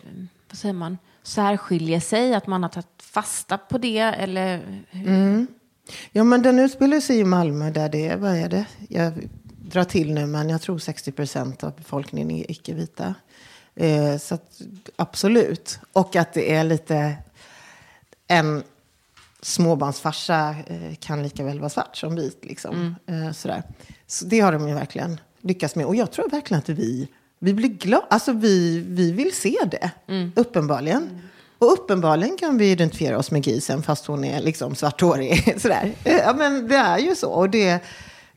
vad 0.50 0.58
säger 0.58 0.74
man, 0.74 0.98
särskiljer 1.22 2.00
sig? 2.00 2.34
Att 2.34 2.46
man 2.46 2.62
har 2.62 2.70
tagit 2.70 3.02
fasta 3.02 3.58
på 3.58 3.78
det? 3.78 3.98
Eller 3.98 4.82
hur? 4.90 5.46
Ja, 6.12 6.24
men 6.24 6.42
den 6.42 6.58
utspelar 6.58 7.00
sig 7.00 7.18
i 7.18 7.24
Malmö 7.24 7.70
där 7.70 7.88
det 7.88 8.06
är, 8.06 8.16
vad 8.16 8.36
är 8.36 8.48
det? 8.48 8.66
Jag 8.88 9.12
drar 9.66 9.84
till 9.84 10.14
nu, 10.14 10.26
men 10.26 10.48
jag 10.48 10.62
tror 10.62 10.78
60 10.78 11.12
procent 11.12 11.64
av 11.64 11.72
befolkningen 11.76 12.30
är 12.30 12.50
icke-vita. 12.50 13.14
Eh, 13.74 14.16
så 14.18 14.34
att, 14.34 14.60
absolut. 14.96 15.78
Och 15.92 16.16
att 16.16 16.32
det 16.32 16.54
är 16.54 16.64
lite 16.64 17.16
en 18.28 18.62
småbarnsfarsa 19.42 20.54
eh, 20.66 20.94
kan 21.00 21.22
lika 21.22 21.44
väl 21.44 21.60
vara 21.60 21.70
svart 21.70 21.96
som 21.96 22.14
vit. 22.16 22.38
Liksom. 22.44 22.94
Eh, 23.06 23.32
sådär. 23.32 23.62
Så 24.06 24.24
det 24.24 24.40
har 24.40 24.52
de 24.52 24.68
ju 24.68 24.74
verkligen 24.74 25.20
lyckats 25.40 25.74
med. 25.74 25.86
Och 25.86 25.96
jag 25.96 26.12
tror 26.12 26.28
verkligen 26.30 26.58
att 26.58 26.68
vi, 26.68 27.08
vi 27.38 27.54
blir 27.54 27.68
glada. 27.68 28.06
Alltså 28.10 28.32
vi, 28.32 28.84
vi 28.88 29.12
vill 29.12 29.34
se 29.34 29.56
det, 29.70 29.90
uppenbarligen. 30.34 31.20
Och 31.58 31.72
uppenbarligen 31.72 32.36
kan 32.36 32.58
vi 32.58 32.70
identifiera 32.70 33.18
oss 33.18 33.30
med 33.30 33.42
grisen 33.42 33.82
fast 33.82 34.06
hon 34.06 34.24
är 34.24 34.40
liksom 34.40 34.74
svarthårig. 34.74 35.54
Sådär. 35.60 35.92
Eh, 36.04 36.16
Ja, 36.16 36.34
men 36.36 36.68
det 36.68 36.76
är 36.76 36.98
ju 36.98 37.14
så. 37.14 37.30
Och 37.30 37.50
det, 37.50 37.80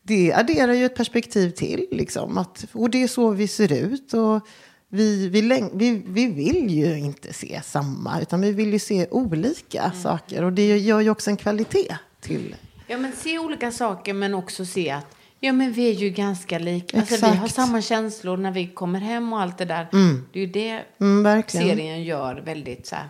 det 0.10 0.34
adderar 0.34 0.74
ju 0.74 0.86
ett 0.86 0.96
perspektiv 0.96 1.50
till. 1.50 1.88
Liksom, 1.92 2.38
att, 2.38 2.66
och 2.74 2.90
det 2.90 3.04
är 3.04 3.08
så 3.08 3.30
vi 3.30 3.48
ser 3.48 3.74
ut. 3.74 4.14
Och 4.14 4.48
vi, 4.90 5.30
vi, 5.30 5.70
vi, 5.74 6.04
vi 6.08 6.28
vill 6.28 6.70
ju 6.70 7.00
inte 7.00 7.34
se 7.34 7.62
samma, 7.64 8.22
utan 8.22 8.42
vi 8.42 8.52
vill 8.52 8.74
ju 8.74 8.80
se 8.80 9.08
olika 9.12 9.92
saker. 9.92 10.44
Och 10.44 10.54
det 10.54 10.78
gör 10.78 11.00
ju 11.00 11.10
också 11.10 11.30
en 11.30 11.38
kvalitet 11.38 11.98
till 12.22 12.56
Ja, 12.88 12.98
men 12.98 13.12
se 13.12 13.40
olika 13.40 13.72
saker 13.72 14.14
men 14.14 14.34
också 14.34 14.66
se 14.66 14.90
att 14.90 15.16
ja, 15.40 15.54
men 15.54 15.72
vi 15.72 15.90
är 15.90 15.94
ju 15.94 16.10
ganska 16.10 16.60
lika. 16.60 17.00
Alltså, 17.00 17.32
vi 17.32 17.38
har 17.38 17.48
samma 17.48 17.82
känslor 17.82 18.38
när 18.38 18.52
vi 18.52 18.68
kommer 18.68 19.00
hem 19.00 19.34
och 19.34 19.42
allt 19.42 19.58
det 19.58 19.66
där. 19.66 19.88
Det 20.34 20.40
är 20.40 20.46
ju 20.46 20.52
det 20.52 20.84
Mm, 21.00 21.44
serien 21.48 22.04
gör 22.04 22.36
väldigt 22.46 22.88
så 22.88 22.96
här. 22.96 23.10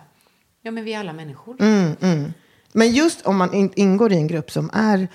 Ja, 0.62 0.70
men 0.70 0.84
vi 0.84 0.92
är 0.92 1.00
alla 1.00 1.12
människor. 1.12 1.56
Mm, 1.60 1.96
mm. 2.00 2.32
Men 2.72 2.92
just 2.92 3.26
om 3.26 3.36
man 3.36 3.54
in, 3.54 3.72
ingår 3.76 4.12
i 4.12 4.16
en 4.16 4.26
grupp 4.26 4.50
som 4.50 4.70
är 4.72 5.08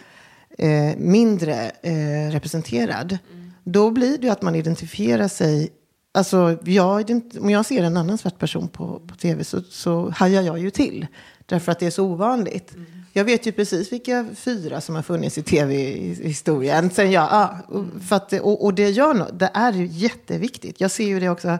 eh, 0.57 0.97
mindre 0.97 1.71
eh, 1.81 2.31
representerad, 2.31 3.17
då 3.63 3.91
blir 3.91 4.17
det 4.17 4.23
ju 4.27 4.31
att 4.31 4.41
man 4.41 4.55
identifierar 4.55 5.27
sig. 5.27 5.69
Alltså, 6.13 6.57
jag, 6.63 7.21
om 7.39 7.49
jag 7.49 7.65
ser 7.65 7.83
en 7.83 7.97
annan 7.97 8.17
svart 8.17 8.39
person 8.39 8.67
på, 8.67 8.99
på 9.07 9.15
tv 9.15 9.43
så, 9.43 9.61
så 9.61 10.09
hajar 10.09 10.41
jag 10.41 10.59
ju 10.59 10.69
till. 10.69 11.07
Därför 11.45 11.71
att 11.71 11.79
det 11.79 11.85
är 11.85 11.91
så 11.91 12.05
ovanligt. 12.05 12.73
Jag 13.13 13.25
vet 13.25 13.45
ju 13.47 13.51
precis 13.51 13.91
vilka 13.93 14.25
fyra 14.35 14.81
som 14.81 14.95
har 14.95 15.01
funnits 15.01 15.37
i 15.37 15.41
tv-historien. 15.43 16.89
Sen 16.89 17.11
jag, 17.11 17.23
ja, 17.23 17.57
och- 17.67 17.85
för 18.09 18.15
att, 18.15 18.33
och, 18.33 18.65
och 18.65 18.73
det 18.73 18.89
gör 18.89 19.13
något. 19.13 19.39
Det 19.39 19.49
är 19.53 19.73
ju 19.73 19.85
jätteviktigt. 19.87 20.81
Jag 20.81 20.91
ser 20.91 21.07
ju 21.07 21.19
det 21.19 21.29
också 21.29 21.57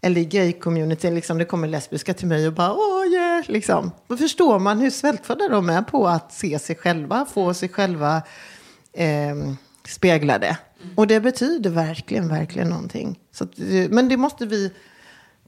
eller 0.00 0.20
i 0.20 0.24
gay-communityn, 0.24 1.14
liksom, 1.14 1.38
det 1.38 1.44
kommer 1.44 1.68
lesbiska 1.68 2.14
till 2.14 2.26
mig 2.26 2.46
och 2.46 2.52
bara 2.52 2.72
åh 2.72 3.06
yeah, 3.12 3.44
liksom. 3.46 3.90
Då 4.06 4.16
förstår 4.16 4.58
man 4.58 4.78
hur 4.78 4.90
svältfödda 4.90 5.48
de 5.48 5.70
är 5.70 5.82
på 5.82 6.08
att 6.08 6.32
se 6.32 6.58
sig 6.58 6.76
själva, 6.76 7.26
få 7.26 7.54
sig 7.54 7.68
själva 7.68 8.22
eh, 8.92 9.36
speglade. 9.88 10.58
Och 10.96 11.06
det 11.06 11.20
betyder 11.20 11.70
verkligen, 11.70 12.28
verkligen 12.28 12.68
någonting. 12.68 13.20
Så 13.32 13.44
att, 13.44 13.58
eh, 13.58 13.90
men 13.90 14.08
det 14.08 14.16
måste 14.16 14.46
vi 14.46 14.72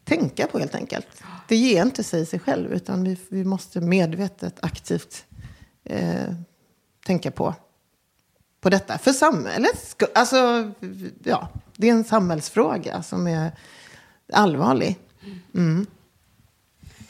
tänka 0.04 0.46
på 0.46 0.58
helt 0.58 0.74
enkelt. 0.74 1.06
Det 1.48 1.56
ger 1.56 1.82
inte 1.82 2.04
sig 2.04 2.26
sig 2.26 2.38
själv, 2.38 2.72
utan 2.72 3.04
vi, 3.04 3.18
vi 3.28 3.44
måste 3.44 3.80
medvetet, 3.80 4.58
aktivt 4.62 5.24
eh, 5.84 6.34
tänka 7.06 7.30
på, 7.30 7.54
på 8.60 8.70
detta. 8.70 8.98
För 8.98 9.12
samhället, 9.12 10.02
alltså, 10.14 10.70
ja, 11.24 11.48
det 11.76 11.88
är 11.88 11.92
en 11.92 12.04
samhällsfråga 12.04 13.02
som 13.02 13.26
är 13.26 13.52
allvarlig. 14.32 14.98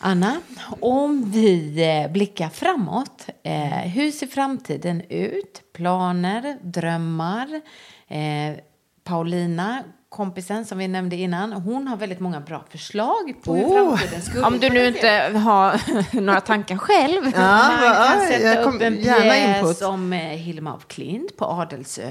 Anna, 0.02 0.36
om 0.80 1.30
vi 1.30 1.82
eh, 2.04 2.12
blickar 2.12 2.48
framåt. 2.48 3.26
Eh, 3.42 3.68
hur 3.68 4.10
ser 4.10 4.26
framtiden 4.26 5.00
ut? 5.08 5.62
Planer, 5.72 6.58
drömmar? 6.62 7.60
Eh, 8.08 8.58
Paulina, 9.04 9.82
kompisen 10.08 10.64
som 10.66 10.78
vi 10.78 10.88
nämnde 10.88 11.16
innan, 11.16 11.52
hon 11.52 11.88
har 11.88 11.96
väldigt 11.96 12.20
många 12.20 12.40
bra 12.40 12.64
förslag 12.70 13.34
på 13.44 13.54
hur 13.56 13.64
Oh. 13.64 13.96
framtiden 13.96 14.22
skulle 14.22 14.44
Om 14.46 14.58
du 14.58 14.70
nu 14.70 14.86
inte 14.86 15.08
har 15.38 15.80
några 16.20 16.40
tankar 16.40 16.76
själv. 16.76 17.24
Ja, 17.34 17.40
Man 17.40 17.84
ja, 17.84 17.94
kan 18.08 18.26
sätta 18.26 18.60
upp 18.62 18.82
en 18.82 18.96
gärna 19.00 19.20
pjäs 19.22 19.58
input. 19.58 19.82
om 19.82 20.12
eh, 20.12 20.18
Hilma 20.20 20.72
af 20.74 20.86
Klint 20.88 21.36
på 21.36 21.44
Adelsö. 21.44 22.10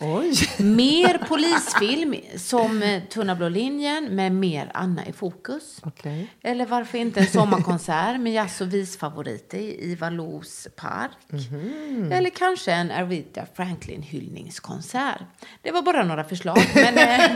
Oj. 0.00 0.32
Mer 0.64 1.18
polisfilm 1.28 2.14
som 2.36 2.82
eh, 2.82 3.02
Tunna 3.02 3.34
blå 3.34 3.48
linjen 3.48 4.04
med 4.04 4.32
mer 4.32 4.70
Anna 4.74 5.06
i 5.06 5.12
fokus. 5.12 5.80
Okej. 5.82 6.26
Eller 6.42 6.66
varför 6.66 6.98
inte 6.98 7.20
en 7.20 7.26
sommarkonsert 7.26 8.20
med 8.20 8.32
jazz 8.32 8.60
och 8.60 8.74
visfavoriter 8.74 9.58
i 9.58 9.90
Ivar 9.92 10.10
Los 10.10 10.68
park. 10.76 11.10
Mhm. 11.28 12.12
Eller 12.12 12.30
kanske 12.30 12.72
en 12.72 12.90
Aretha 12.90 13.46
Franklin 13.54 14.02
hyllningskonsert. 14.02 15.22
Det 15.62 15.70
var 15.70 15.82
bara 15.82 16.04
några 16.04 16.24
förslag. 16.24 16.58
Men 16.74 16.98
eh, 16.98 17.30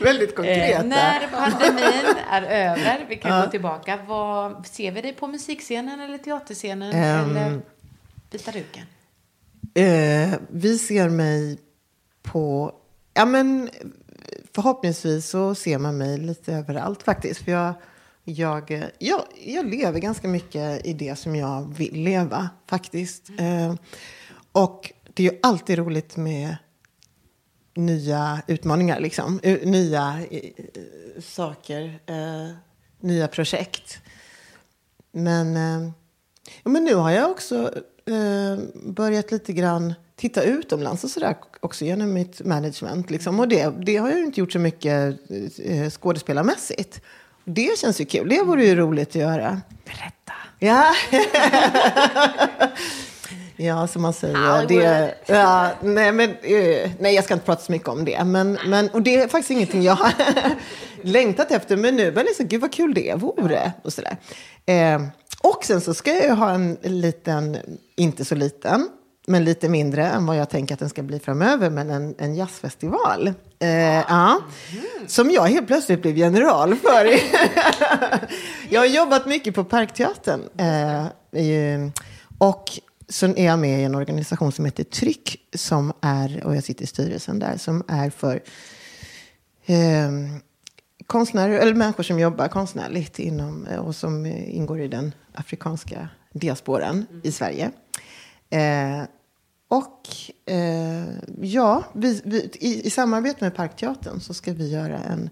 Väldigt 0.00 0.36
konkreta. 0.36 0.78
eh, 0.78 0.84
när 0.84 1.26
pandemin 1.26 2.16
är 2.30 2.42
över, 2.42 3.06
vi 3.08 3.16
kan 3.16 3.42
gå 3.44 3.50
tillbaka. 3.50 3.98
Vad, 4.06 4.66
ser 4.66 4.90
vi 4.92 5.00
dig 5.00 5.12
på 5.12 5.26
musikscenen 5.26 6.00
eller 6.00 6.18
teaterscenen? 6.18 6.92
Ehm. 6.94 7.36
eller 7.36 7.60
Vita 8.30 8.50
duken? 8.50 8.86
Eh, 9.74 10.34
vi 10.50 10.78
ser 10.78 11.08
mig 11.08 11.58
på... 12.22 12.74
Ja, 13.14 13.24
men 13.24 13.70
förhoppningsvis 14.54 15.30
så 15.30 15.54
ser 15.54 15.78
man 15.78 15.98
mig 15.98 16.18
lite 16.18 16.54
överallt 16.54 17.02
faktiskt. 17.02 17.44
För 17.44 17.52
jag, 17.52 17.74
jag, 18.24 18.90
jag, 18.98 19.22
jag 19.44 19.66
lever 19.66 20.00
ganska 20.00 20.28
mycket 20.28 20.86
i 20.86 20.92
det 20.92 21.16
som 21.16 21.36
jag 21.36 21.74
vill 21.74 22.02
leva 22.04 22.50
faktiskt. 22.66 23.30
Eh, 23.38 23.74
och 24.52 24.92
det 25.14 25.26
är 25.26 25.32
ju 25.32 25.38
alltid 25.42 25.78
roligt 25.78 26.16
med 26.16 26.56
nya 27.74 28.42
utmaningar, 28.46 29.00
liksom. 29.00 29.40
Nya 29.62 30.20
eh, 30.30 30.50
saker, 31.20 32.00
eh, 32.06 32.54
nya 33.00 33.28
projekt. 33.28 33.98
Men, 35.12 35.56
eh, 35.56 35.90
men 36.64 36.84
nu 36.84 36.94
har 36.94 37.10
jag 37.10 37.30
också 37.30 37.74
eh, 38.06 38.58
börjat 38.74 39.30
lite 39.32 39.52
grann 39.52 39.94
titta 40.16 40.42
utomlands 40.42 41.04
och 41.04 41.10
sådär 41.10 41.36
också 41.60 41.84
genom 41.84 42.12
mitt 42.12 42.40
management. 42.40 43.10
Liksom. 43.10 43.40
Och 43.40 43.48
det, 43.48 43.72
det 43.86 43.96
har 43.96 44.08
jag 44.08 44.18
ju 44.18 44.24
inte 44.24 44.40
gjort 44.40 44.52
så 44.52 44.58
mycket 44.58 45.18
eh, 45.64 45.90
skådespelarmässigt. 45.90 47.00
Det 47.44 47.78
känns 47.78 48.00
ju 48.00 48.04
kul. 48.04 48.28
Det 48.28 48.42
vore 48.42 48.64
ju 48.64 48.74
roligt 48.74 49.08
att 49.08 49.14
göra. 49.14 49.60
Berätta. 49.84 50.32
Ja. 50.58 50.94
ja, 53.56 53.86
som 53.86 54.02
man 54.02 54.12
säger. 54.12 54.66
Det, 54.68 55.14
ja, 55.26 55.70
nej, 55.82 56.12
men, 56.12 56.30
eh, 56.30 56.90
nej, 56.98 57.14
jag 57.14 57.24
ska 57.24 57.34
inte 57.34 57.46
prata 57.46 57.62
så 57.62 57.72
mycket 57.72 57.88
om 57.88 58.04
det. 58.04 58.24
Men, 58.24 58.58
men, 58.66 58.88
och 58.88 59.02
det 59.02 59.14
är 59.14 59.28
faktiskt 59.28 59.50
ingenting 59.50 59.82
jag 59.82 59.94
har 59.94 60.12
längtat 61.02 61.50
efter. 61.50 61.76
Men 61.76 61.96
nu 61.96 62.12
jag 62.16 62.24
liksom, 62.24 62.46
gud 62.46 62.60
vad 62.60 62.72
kul 62.72 62.94
det 62.94 63.14
vore. 63.14 63.72
Och, 63.82 63.92
sådär. 63.92 64.16
Eh, 64.66 65.00
och 65.42 65.64
sen 65.64 65.80
så 65.80 65.94
ska 65.94 66.14
jag 66.14 66.24
ju 66.24 66.30
ha 66.30 66.50
en 66.50 66.78
liten, 66.82 67.56
inte 67.96 68.24
så 68.24 68.34
liten, 68.34 68.88
men 69.26 69.44
lite 69.44 69.68
mindre 69.68 70.06
än 70.06 70.26
vad 70.26 70.36
jag 70.36 70.50
tänker 70.50 70.74
att 70.74 70.80
den 70.80 70.88
ska 70.88 71.02
bli 71.02 71.18
framöver, 71.18 71.70
men 71.70 71.90
en, 71.90 72.14
en 72.18 72.34
jazzfestival. 72.34 73.32
Eh, 73.58 73.68
ja. 74.08 74.40
Som 75.06 75.30
jag 75.30 75.42
helt 75.42 75.66
plötsligt 75.66 76.02
blev 76.02 76.18
general 76.18 76.74
för. 76.74 77.08
jag 78.68 78.80
har 78.80 78.86
jobbat 78.86 79.26
mycket 79.26 79.54
på 79.54 79.64
Parkteatern. 79.64 80.40
Eh, 80.56 81.90
och 82.38 82.70
så 83.08 83.26
är 83.26 83.46
jag 83.46 83.58
med 83.58 83.80
i 83.80 83.84
en 83.84 83.94
organisation 83.94 84.52
som 84.52 84.64
heter 84.64 84.84
Tryck, 84.84 85.36
som 85.54 85.92
är, 86.00 86.46
och 86.46 86.56
jag 86.56 86.64
sitter 86.64 86.84
i 86.84 86.86
styrelsen 86.86 87.38
där, 87.38 87.56
som 87.56 87.84
är 87.88 88.10
för 88.10 88.42
eh, 89.66 90.10
konstnärer, 91.06 91.58
eller 91.58 91.74
människor 91.74 92.02
som 92.02 92.18
jobbar 92.18 92.48
konstnärligt 92.48 93.18
inom, 93.18 93.66
eh, 93.66 93.78
och 93.78 93.96
som 93.96 94.26
eh, 94.26 94.56
ingår 94.56 94.80
i 94.80 94.88
den 94.88 95.14
afrikanska 95.34 96.08
diasporan 96.32 97.06
i 97.22 97.32
Sverige. 97.32 97.70
Eh, 98.50 99.02
och 99.68 100.08
eh, 100.46 101.04
ja, 101.40 101.84
vi, 101.92 102.20
vi, 102.24 102.50
i, 102.54 102.86
i 102.86 102.90
samarbete 102.90 103.44
med 103.44 103.54
Parkteatern 103.54 104.20
så 104.20 104.34
ska 104.34 104.52
vi 104.52 104.70
göra 104.70 104.98
en, 104.98 105.30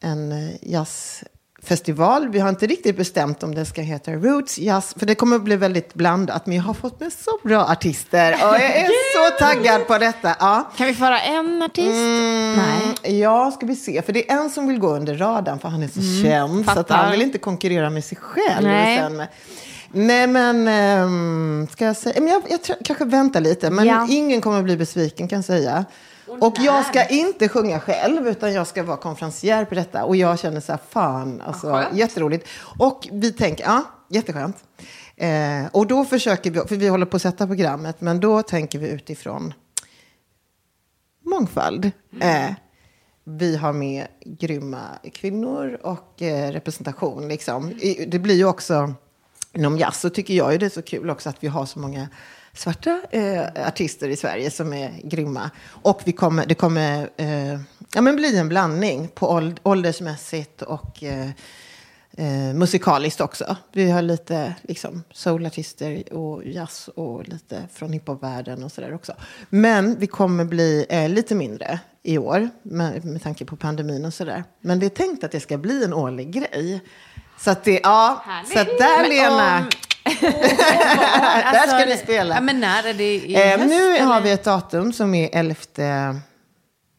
en 0.00 0.32
eh, 0.32 0.54
jazz 0.62 1.24
jazzfestival. 1.70 2.28
Vi 2.28 2.38
har 2.38 2.48
inte 2.48 2.66
riktigt 2.66 2.96
bestämt 2.96 3.42
om 3.42 3.54
det 3.54 3.64
ska 3.66 3.82
heta 3.82 4.12
Roots 4.12 4.58
Jazz, 4.58 4.94
för 4.98 5.06
det 5.06 5.14
kommer 5.14 5.36
att 5.36 5.42
bli 5.42 5.56
väldigt 5.56 5.94
blandat. 5.94 6.46
Men 6.46 6.56
jag 6.56 6.62
har 6.64 6.74
fått 6.74 7.00
med 7.00 7.12
så 7.12 7.30
bra 7.48 7.64
artister 7.64 8.32
och 8.32 8.54
jag 8.54 8.64
är 8.64 8.88
så 9.14 9.38
taggad 9.44 9.86
på 9.86 9.98
detta. 9.98 10.36
Ja. 10.40 10.70
Kan 10.76 10.86
vi 10.86 10.94
föra 10.94 11.20
en 11.20 11.62
artist? 11.62 11.88
Nej. 11.88 12.94
Mm, 13.04 13.20
ja, 13.20 13.50
ska 13.50 13.66
vi 13.66 13.76
se. 13.76 14.02
För 14.02 14.12
det 14.12 14.30
är 14.30 14.36
en 14.36 14.50
som 14.50 14.68
vill 14.68 14.78
gå 14.78 14.88
under 14.96 15.14
radarn, 15.16 15.58
för 15.58 15.68
han 15.68 15.82
är 15.82 15.88
så 15.88 16.22
känd. 16.24 16.64
Så 16.64 16.70
att 16.70 16.76
fattar. 16.76 16.96
han 16.96 17.10
vill 17.10 17.22
inte 17.22 17.38
konkurrera 17.38 17.90
med 17.90 18.04
sig 18.04 18.18
själv. 18.20 18.66
Nej. 18.66 19.28
Nej, 19.92 20.26
men 20.26 20.68
ehm, 20.68 21.66
ska 21.72 21.84
jag 21.84 21.96
säga? 21.96 22.20
Men 22.20 22.32
jag, 22.32 22.42
jag 22.48 22.62
tror, 22.62 22.76
kanske 22.84 23.04
väntar 23.04 23.40
lite. 23.40 23.70
Men 23.70 23.86
Ja. 23.86 24.06
ingen 24.10 24.40
kommer 24.40 24.58
att 24.58 24.64
bli 24.64 24.76
besviken 24.76 25.28
kan 25.28 25.36
jag 25.36 25.44
säga. 25.44 25.84
Och 26.26 26.54
jag 26.58 26.86
ska 26.86 27.06
inte 27.06 27.48
sjunga 27.48 27.80
själv, 27.80 28.28
utan 28.28 28.52
jag 28.52 28.66
ska 28.66 28.82
vara 28.82 28.96
konferencier 28.96 29.64
på 29.64 29.74
detta. 29.74 30.04
Och 30.04 30.16
jag 30.16 30.38
känner 30.38 30.60
så 30.60 30.72
här, 30.72 30.80
fan, 30.90 31.40
alltså, 31.40 31.84
jätteroligt. 31.92 32.48
Och 32.78 33.08
vi 33.12 33.32
tänker, 33.32 33.64
ja, 33.64 33.82
jätteskönt. 34.08 34.56
Eh, 35.16 35.66
och 35.72 35.86
då 35.86 36.04
försöker 36.04 36.50
vi, 36.50 36.60
för 36.60 36.76
vi 36.76 36.88
håller 36.88 37.06
på 37.06 37.16
att 37.16 37.22
sätta 37.22 37.46
programmet, 37.46 38.00
men 38.00 38.20
då 38.20 38.42
tänker 38.42 38.78
vi 38.78 38.88
utifrån 38.88 39.54
mångfald. 41.24 41.90
Eh, 42.20 42.50
vi 43.24 43.56
har 43.56 43.72
med 43.72 44.06
grymma 44.24 44.82
kvinnor 45.14 45.78
och 45.82 46.22
eh, 46.22 46.52
representation. 46.52 47.28
Liksom. 47.28 47.72
Det 48.06 48.18
blir 48.18 48.34
ju 48.34 48.44
också, 48.44 48.94
inom 49.52 49.78
jazz 49.78 50.00
så 50.00 50.10
tycker 50.10 50.34
jag 50.34 50.52
ju 50.52 50.58
det 50.58 50.66
är 50.66 50.70
så 50.70 50.82
kul 50.82 51.10
också 51.10 51.28
att 51.28 51.44
vi 51.44 51.48
har 51.48 51.66
så 51.66 51.78
många 51.78 52.08
svarta 52.56 53.00
eh, 53.10 53.42
artister 53.68 54.08
i 54.08 54.16
Sverige 54.16 54.50
som 54.50 54.72
är 54.72 55.00
grymma. 55.04 55.50
Och 55.68 56.00
vi 56.04 56.12
kommer, 56.12 56.46
det 56.46 56.54
kommer 56.54 57.10
eh, 57.16 57.60
ja, 57.94 58.00
men 58.00 58.16
bli 58.16 58.38
en 58.38 58.48
blandning 58.48 59.08
på 59.08 59.26
åld- 59.28 59.60
åldersmässigt 59.62 60.62
och 60.62 61.02
eh, 61.02 61.28
eh, 62.16 62.54
musikaliskt 62.54 63.20
också. 63.20 63.56
Vi 63.72 63.90
har 63.90 64.02
lite 64.02 64.54
liksom, 64.62 65.02
soulartister 65.12 66.12
och 66.12 66.46
jazz 66.46 66.88
och 66.88 67.28
lite 67.28 67.62
från 67.72 67.92
hiphopvärlden 67.92 68.64
och 68.64 68.72
sådär 68.72 68.94
också. 68.94 69.12
Men 69.50 69.98
vi 69.98 70.06
kommer 70.06 70.44
bli 70.44 70.86
eh, 70.88 71.08
lite 71.08 71.34
mindre 71.34 71.78
i 72.02 72.18
år 72.18 72.48
med, 72.62 73.04
med 73.04 73.22
tanke 73.22 73.44
på 73.44 73.56
pandemin 73.56 74.04
och 74.04 74.14
sådär. 74.14 74.44
Men 74.60 74.80
det 74.80 74.86
är 74.86 74.90
tänkt 74.90 75.24
att 75.24 75.32
det 75.32 75.40
ska 75.40 75.58
bli 75.58 75.84
en 75.84 75.92
årlig 75.94 76.30
grej. 76.32 76.80
Så 77.40 77.50
att 77.50 77.64
det, 77.64 77.80
ja, 77.82 78.24
så 78.52 78.58
att 78.58 78.66
där 78.78 79.00
Men 79.00 79.10
Lena, 79.10 79.58
om- 79.58 79.70
där 81.52 81.66
ska 81.66 81.84
ni 81.90 81.96
spela. 81.96 82.34
Ja, 82.34 82.40
men 82.40 82.60
när 82.60 82.84
är 82.88 82.94
det? 82.94 83.14
I 83.16 83.34
Eh, 83.34 83.40
höst, 83.58 83.64
nu 83.68 83.74
eller? 83.96 84.04
har 84.06 84.20
vi 84.20 84.30
ett 84.30 84.44
datum 84.44 84.92
som 84.92 85.14
är 85.14 85.28
11 85.32 85.54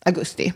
augusti. 0.05 0.53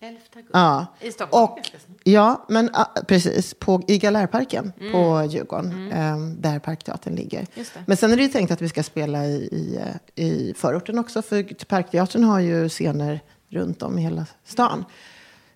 11 0.00 0.20
augusti. 0.36 0.50
Ja. 0.52 0.86
I 1.00 1.12
Stockholm, 1.12 1.44
Och, 1.44 1.58
ja, 2.04 2.44
men 2.48 2.70
precis. 3.08 3.54
På, 3.54 3.82
I 3.88 3.98
Galärparken 3.98 4.72
på 4.92 5.28
Djurgården. 5.30 5.92
Eh, 5.92 6.18
där 6.18 6.58
Parkteatern 6.58 7.14
ligger. 7.14 7.46
Men 7.86 7.96
sen 7.96 8.12
är 8.12 8.16
det 8.16 8.22
ju 8.22 8.28
tänkt 8.28 8.50
att 8.50 8.60
vi 8.62 8.68
ska 8.68 8.82
spela 8.82 9.24
i, 9.26 9.34
i, 9.52 9.78
eh, 10.16 10.24
i 10.24 10.54
förorten 10.56 10.98
också. 10.98 11.22
För 11.22 11.64
Parkteatern 11.64 12.24
har 12.24 12.40
ju 12.40 12.68
scener 12.68 13.20
runt 13.50 13.82
om 13.82 13.98
i 13.98 14.02
hela 14.02 14.26
stan. 14.44 14.84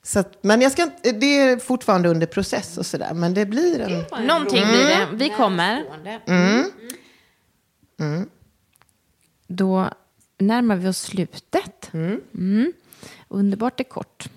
Så 0.09 0.18
att, 0.18 0.38
men 0.42 0.61
jag 0.61 0.72
ska, 0.72 0.90
det 1.02 1.38
är 1.38 1.59
fortfarande 1.59 2.09
under 2.09 2.26
process 2.26 2.78
och 2.78 2.86
sådär. 2.86 3.14
Men 3.14 3.34
det 3.34 3.46
blir 3.46 3.80
en... 3.80 4.26
Någonting 4.26 4.66
blir 4.66 4.84
det. 4.84 5.06
Vi 5.12 5.28
kommer. 5.28 5.84
Närstående. 6.04 6.70
Då 9.46 9.90
närmar 10.38 10.76
vi 10.76 10.88
oss 10.88 10.98
slutet. 10.98 11.90
Mm. 11.92 12.72
Underbart 13.28 13.80
är 13.80 13.84
kort. 13.84 14.28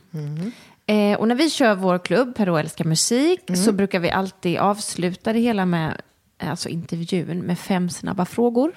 Eh, 0.86 1.20
och 1.20 1.28
när 1.28 1.36
vi 1.36 1.50
kör 1.50 1.76
vår 1.76 2.00
klubb, 2.00 2.36
Per 2.36 2.50
och 2.50 2.60
älskar 2.60 2.86
musik, 2.86 3.42
så 3.66 3.72
brukar 3.72 4.00
vi 4.00 4.12
alltid 4.12 4.58
avsluta 4.58 5.34
det 5.34 5.40
hela 5.40 5.66
med 5.66 6.02
alltså 6.38 6.70
intervjun 6.70 7.40
med 7.40 7.60
fem 7.60 7.90
snabba 7.90 8.26
frågor. 8.26 8.74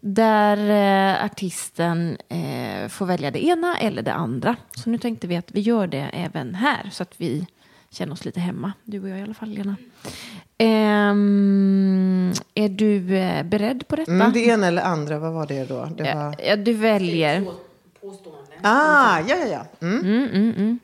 Där 0.00 0.56
eh, 0.70 1.24
artisten 1.24 2.18
eh, 2.28 2.88
får 2.88 3.06
välja 3.06 3.30
det 3.30 3.44
ena 3.44 3.78
eller 3.78 4.02
det 4.02 4.12
andra. 4.12 4.56
Så 4.74 4.90
nu 4.90 4.98
tänkte 4.98 5.26
vi 5.26 5.36
att 5.36 5.50
vi 5.52 5.60
gör 5.60 5.86
det 5.86 6.10
även 6.12 6.54
här 6.54 6.90
så 6.92 7.02
att 7.02 7.14
vi 7.16 7.46
känner 7.90 8.12
oss 8.12 8.24
lite 8.24 8.40
hemma. 8.40 8.72
Du 8.84 9.02
och 9.02 9.08
jag 9.08 9.18
i 9.18 9.22
alla 9.22 9.34
fall, 9.34 9.48
Lena. 9.48 9.76
Ehm, 10.58 12.32
är 12.54 12.68
du 12.68 13.16
eh, 13.16 13.42
beredd 13.42 13.88
på 13.88 13.96
detta? 13.96 14.12
Mm, 14.12 14.32
det 14.32 14.40
ena 14.40 14.66
eller 14.66 14.82
andra, 14.82 15.18
vad 15.18 15.32
var 15.32 15.46
det 15.46 15.64
då? 15.64 15.88
Det 15.96 16.14
var... 16.14 16.34
Ja, 16.46 16.56
du 16.56 16.72
väljer. 16.72 17.44
Påstående. 18.00 18.52
Ah, 18.62 19.20
ja, 19.20 19.36
ja, 19.36 19.46
ja. 19.46 19.66
Mm. 19.86 20.78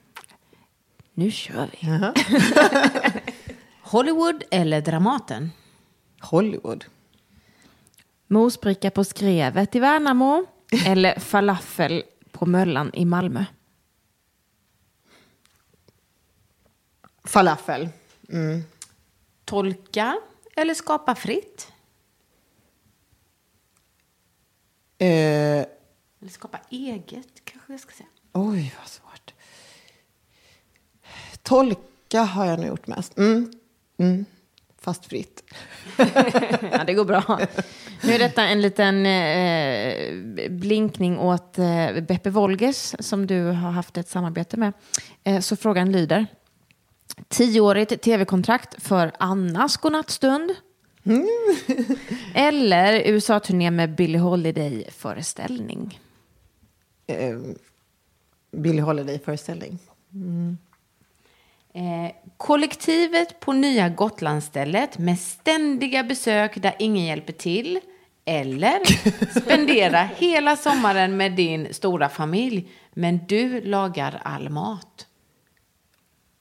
Nu 1.14 1.30
kör 1.30 1.68
vi. 1.72 1.88
Hollywood 3.82 4.44
eller 4.50 4.80
Dramaten? 4.80 5.50
Hollywood. 6.20 6.84
Mosbricka 8.28 8.90
på 8.90 9.04
Skrevet 9.04 9.74
i 9.74 9.78
Värnamo 9.80 10.46
eller 10.86 11.18
falafel 11.20 12.02
på 12.32 12.46
Möllan 12.46 12.90
i 12.94 13.04
Malmö. 13.04 13.44
Falafel. 17.24 17.88
Tolka 19.44 20.20
eller 20.56 20.74
skapa 20.74 21.14
fritt? 21.14 21.72
Eh, 24.98 25.08
Eller 26.20 26.30
skapa 26.30 26.58
eget, 26.70 27.44
kanske 27.44 27.72
jag 27.72 27.80
ska 27.80 27.92
säga. 27.94 28.08
oj, 28.32 28.74
vad 28.78 28.88
svårt. 28.88 29.34
Tolka 31.42 32.22
har 32.22 32.44
jag 32.46 32.58
nog 32.58 32.68
gjort 32.68 32.86
mest. 32.86 33.18
Mm. 33.18 33.52
Mm. 33.98 34.24
Fast 34.78 35.06
fritt. 35.06 35.44
Ja, 36.72 36.84
det 36.86 36.94
går 36.94 37.04
bra. 37.04 37.40
Nu 38.02 38.12
är 38.12 38.18
detta 38.18 38.42
en 38.42 38.60
liten 38.60 39.06
eh, 39.06 40.50
blinkning 40.50 41.18
åt 41.18 41.58
eh, 41.58 42.00
Beppe 42.00 42.30
Wolgers 42.30 42.94
som 42.98 43.26
du 43.26 43.42
har 43.42 43.70
haft 43.70 43.96
ett 43.96 44.08
samarbete 44.08 44.56
med. 44.56 44.72
Eh, 45.24 45.40
så 45.40 45.56
frågan 45.56 45.92
lyder. 45.92 46.26
Tioårigt 47.28 48.02
tv-kontrakt 48.02 48.82
för 48.82 49.12
Annas 49.18 49.76
godnattstund. 49.76 50.54
Eller 52.34 53.02
USA-turné 53.06 53.70
med 53.70 53.94
Billie 53.94 54.18
Holiday-föreställning. 54.18 56.00
Eh, 57.06 57.38
Billie 58.52 58.80
Holiday-föreställning. 58.80 59.78
Eh, 61.78 62.10
kollektivet 62.36 63.40
på 63.40 63.52
nya 63.52 63.88
Gotlandsstället 63.88 64.98
med 64.98 65.18
ständiga 65.18 66.04
besök 66.04 66.62
där 66.62 66.74
ingen 66.78 67.04
hjälper 67.04 67.32
till. 67.32 67.80
Eller 68.24 68.80
spendera 69.40 70.08
hela 70.16 70.56
sommaren 70.56 71.16
med 71.16 71.32
din 71.32 71.74
stora 71.74 72.08
familj, 72.08 72.68
men 72.94 73.20
du 73.28 73.60
lagar 73.60 74.20
all 74.24 74.48
mat. 74.48 75.06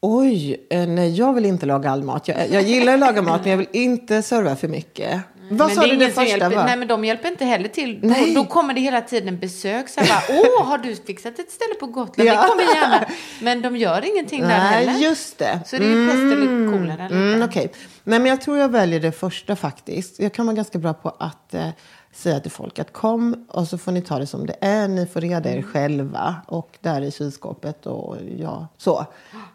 Oj, 0.01 0.67
eh, 0.69 0.87
nej, 0.87 1.15
jag 1.15 1.33
vill 1.33 1.45
inte 1.45 1.65
laga 1.65 1.91
all 1.91 2.03
mat. 2.03 2.27
Jag, 2.27 2.51
jag 2.51 2.63
gillar 2.63 2.93
att 2.93 2.99
laga 2.99 3.21
mat, 3.21 3.41
men 3.41 3.51
jag 3.51 3.57
vill 3.57 3.67
inte 3.71 4.21
serva 4.21 4.55
för 4.55 4.67
mycket. 4.67 5.21
Vad 5.49 5.67
men 5.67 5.75
sa 5.75 5.81
det 5.81 5.87
du 5.87 5.95
det 5.95 6.05
första 6.07 6.25
hjälper, 6.25 6.49
var? 6.55 6.65
Nej, 6.65 6.77
men 6.77 6.87
de 6.87 7.05
hjälper 7.05 7.27
inte 7.27 7.45
heller 7.45 7.69
till. 7.69 7.99
Nej. 8.03 8.33
Då, 8.33 8.41
då 8.43 8.47
kommer 8.49 8.73
det 8.73 8.81
hela 8.81 9.01
tiden 9.01 9.39
besök. 9.39 9.89
Så 9.89 9.99
här 10.01 10.07
bara, 10.07 10.39
Åh, 10.59 10.65
har 10.67 10.77
du 10.77 10.95
fixat 10.95 11.39
ett 11.39 11.51
ställe 11.51 11.73
på 11.79 11.85
Gotland? 11.87 12.29
Ja. 12.29 12.41
Det 12.41 12.47
kommer 12.47 12.63
gärna. 12.75 13.05
Men 13.41 13.61
de 13.61 13.77
gör 13.77 14.05
ingenting 14.13 14.41
där 14.41 14.49
heller. 14.49 14.91
Nej, 14.93 15.03
just 15.03 15.37
det. 15.37 15.59
Så 15.65 15.77
det 15.77 15.85
är 15.85 15.89
ju 15.89 16.07
pest 16.07 16.17
eller 16.17 16.71
kolera. 16.77 17.05
Mm, 17.05 17.33
inte. 17.33 17.45
Okej, 17.45 17.71
Nej, 18.03 18.19
men 18.19 18.25
jag 18.29 18.41
tror 18.41 18.57
jag 18.57 18.69
väljer 18.69 18.99
det 18.99 19.11
första 19.11 19.55
faktiskt. 19.55 20.19
Jag 20.19 20.33
kan 20.33 20.45
vara 20.45 20.55
ganska 20.55 20.77
bra 20.79 20.93
på 20.93 21.09
att 21.19 21.53
eh, 21.53 21.67
säga 22.13 22.39
till 22.39 22.51
folk 22.51 22.79
att 22.79 22.93
kom 22.93 23.45
och 23.49 23.67
så 23.67 23.77
får 23.77 23.91
ni 23.91 24.01
ta 24.01 24.19
det 24.19 24.27
som 24.27 24.45
det 24.45 24.55
är. 24.61 24.87
Ni 24.87 25.05
får 25.07 25.21
reda 25.21 25.49
Mm. 25.49 25.59
er 25.59 25.61
själva 25.61 26.35
och 26.47 26.77
där 26.81 27.01
i 27.01 27.11
kylskåpet 27.11 27.85
och 27.85 28.17
ja, 28.37 28.67
så. 28.77 29.05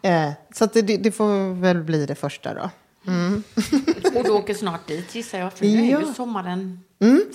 Eh, 0.01 0.29
så 0.55 0.65
det, 0.65 0.81
det 0.81 1.11
får 1.11 1.53
väl 1.61 1.77
bli 1.77 2.05
det 2.05 2.15
första 2.15 2.53
då. 2.53 2.69
Och 4.15 4.23
du 4.23 4.29
åker 4.29 4.53
snart 4.53 4.87
dit 4.87 5.15
gissar 5.15 5.39
jag. 5.39 5.53
För 5.53 5.65
nu 5.65 5.85
är 5.87 5.91
Ja. 5.91 5.99
ju 6.01 6.13
sommaren 6.13 6.79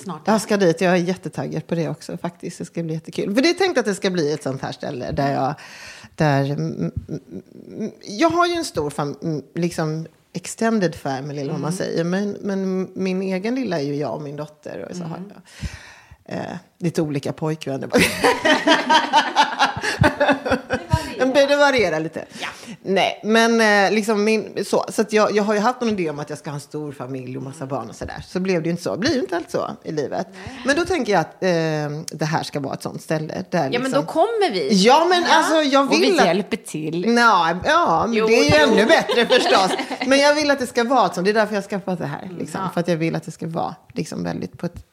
snart. 0.02 0.22
Jag 0.24 0.40
ska 0.40 0.56
dit. 0.56 0.80
Jag 0.80 0.92
är 0.92 0.96
jättetaggad 0.96 1.66
på 1.66 1.74
det 1.74 1.88
också 1.88 2.16
faktiskt. 2.16 2.58
Det 2.58 2.64
ska 2.64 2.82
bli 2.82 2.94
jättekul. 2.94 3.34
För 3.34 3.42
det 3.42 3.50
är 3.50 3.54
tänkt 3.54 3.78
att 3.78 3.84
det 3.84 3.94
ska 3.94 4.10
bli 4.10 4.32
ett 4.32 4.42
sånt 4.42 4.62
här 4.62 4.72
ställe 4.72 5.10
där 5.12 5.32
jag... 5.32 5.54
Där, 6.14 6.44
mm, 6.50 6.90
mm, 7.68 7.90
jag 8.02 8.30
har 8.30 8.46
ju 8.46 8.52
en 8.54 8.64
stor 8.64 8.90
fam, 8.90 9.16
mm, 9.22 9.42
liksom, 9.54 10.06
extended 10.32 10.94
family, 10.94 11.40
eller 11.40 11.52
vad 11.52 11.60
Mm. 11.60 11.62
man 11.62 11.72
säger. 11.72 12.04
Men, 12.04 12.30
men 12.40 12.88
min 12.94 13.22
egen 13.22 13.54
lilla 13.54 13.78
är 13.80 13.84
ju 13.84 13.94
jag 13.96 14.14
och 14.14 14.22
min 14.22 14.36
dotter. 14.36 14.86
Och 14.90 14.96
så 14.96 15.02
Mm. 15.04 15.10
har 15.10 15.18
jag 15.28 16.38
eh, 16.38 16.56
lite 16.78 17.02
olika 17.02 17.32
pojkvänner. 17.32 17.88
Men 21.38 21.48
Det 21.48 21.56
varierar 21.56 22.00
lite. 22.00 22.24
Nej, 22.82 23.20
men 23.24 23.60
eh, 23.60 23.92
liksom 23.92 24.24
min, 24.24 24.64
så. 24.64 24.84
Så 24.88 25.04
jag, 25.10 25.36
jag 25.36 25.42
har 25.42 25.54
ju 25.54 25.60
haft 25.60 25.80
någon 25.80 25.90
idé 25.90 26.10
om 26.10 26.18
att 26.18 26.30
jag 26.30 26.38
ska 26.38 26.50
ha 26.50 26.54
en 26.54 26.60
stor 26.60 26.92
familj 26.92 27.36
och 27.36 27.42
massa 27.42 27.66
barn 27.66 27.88
och 27.88 27.96
sådär. 27.96 28.24
Så 28.28 28.40
blev 28.40 28.62
det 28.62 28.66
ju 28.66 28.70
inte 28.70 28.82
så. 28.82 28.96
Blir 28.96 29.14
ju 29.14 29.20
inte 29.20 29.36
allt 29.36 29.50
så 29.50 29.70
i 29.84 29.92
livet. 29.92 30.26
Men 30.66 30.76
då 30.76 30.84
tänker 30.84 31.12
jag 31.12 31.20
att 31.20 31.42
eh, 31.42 31.48
det 32.18 32.24
här 32.24 32.42
ska 32.42 32.60
vara 32.60 32.74
ett 32.74 32.82
sånt 32.82 33.02
ställe. 33.02 33.44
Där 33.50 33.58
Ja, 33.58 33.64
men 33.64 33.82
liksom, 33.82 33.92
då 33.92 34.02
kommer 34.02 34.50
vi. 34.52 34.68
Ja, 34.72 35.06
men 35.10 35.24
alltså 35.30 35.62
jag 35.62 35.86
Och 35.86 35.92
vi 35.92 36.00
vill 36.00 36.20
att... 36.20 36.26
hjälper 36.26 36.56
till. 36.56 37.14
Nå, 37.14 37.60
ja, 37.64 38.04
men 38.06 38.16
Jo, 38.16 38.26
det 38.26 38.38
är 38.38 38.44
ju 38.44 38.66
jo. 38.66 38.72
ännu 38.72 38.86
bättre 39.16 39.26
förstås. 39.26 39.70
Men 40.06 40.18
jag 40.18 40.34
vill 40.34 40.50
att 40.50 40.58
det 40.58 40.66
ska 40.66 40.84
vara 40.84 41.06
ett 41.06 41.14
sånt. 41.14 41.24
Det 41.24 41.30
är 41.30 41.34
därför 41.34 41.54
jag 41.54 41.62
har 41.62 41.68
skaffat 41.68 41.98
det 41.98 42.06
här. 42.06 42.30
Liksom. 42.38 42.60
För 42.74 42.80
att 42.80 42.88
jag 42.88 42.96
vill 42.96 43.16
att 43.16 43.22
det 43.22 43.30
ska 43.30 43.46
vara 43.46 43.74
liksom, 43.94 44.24
väldigt 44.24 44.58
på 44.58 44.66
ett 44.66 44.84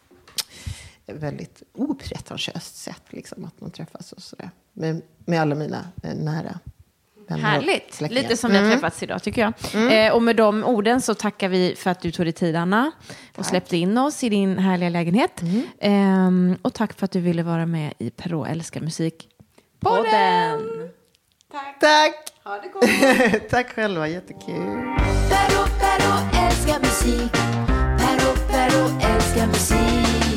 väldigt 1.05 1.63
opretentiöst 1.73 2.75
sätt. 2.75 3.01
Liksom, 3.09 3.45
att 3.45 3.61
man 3.61 3.71
träffas 3.71 4.11
och 4.11 4.21
sådär. 4.21 4.49
Med, 4.75 5.01
med 5.25 5.41
alla 5.41 5.55
mina 5.55 5.85
eh, 6.03 6.13
nära 6.15 6.59
Härligt. 7.29 8.01
Lite 8.01 8.37
som 8.37 8.51
vi 8.51 8.57
har 8.57 8.71
träffats 8.71 9.03
idag 9.03 9.23
tycker 9.23 9.41
jag. 9.41 10.07
Eh, 10.07 10.13
och 10.13 10.23
med 10.23 10.35
de 10.35 10.63
orden 10.63 11.01
så 11.01 11.13
tackar 11.13 11.49
vi 11.49 11.75
för 11.77 11.89
att 11.89 12.01
du 12.01 12.11
tog 12.11 12.25
dig 12.25 12.33
tid 12.33 12.55
Anna. 12.55 12.91
Och 13.37 13.45
släppte 13.45 13.77
in 13.77 13.97
oss 13.97 14.23
i 14.23 14.29
din 14.29 14.57
härliga 14.57 14.89
lägenhet. 14.89 15.41
Ehm, 15.79 16.57
och 16.61 16.73
tack 16.73 16.93
för 16.93 17.05
att 17.05 17.11
du 17.11 17.19
ville 17.19 17.43
vara 17.43 17.65
med 17.65 17.93
i 17.97 18.09
Perrault 18.09 18.49
älskar 18.49 18.81
musik. 18.81 19.27
Podden! 19.79 20.59
Tack! 21.79 22.31
Tack 23.49 23.69
själva, 23.75 24.07
jättekul. 24.07 24.55
Perro, 25.29 25.65
Perro 25.79 26.45
älskar 26.45 26.79
musik. 26.79 27.31
Perro, 27.97 28.35
Perro 28.49 29.13
älskar 29.13 29.47
musik. 29.47 30.34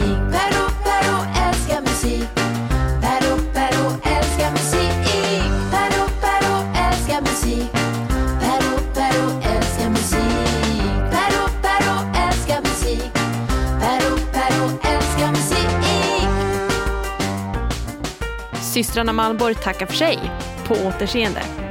Systrarna 18.79 19.12
Malmborg 19.12 19.55
tackar 19.55 19.87
för 19.87 19.95
sig. 19.95 20.18
På 20.66 20.74
återseende. 20.74 21.67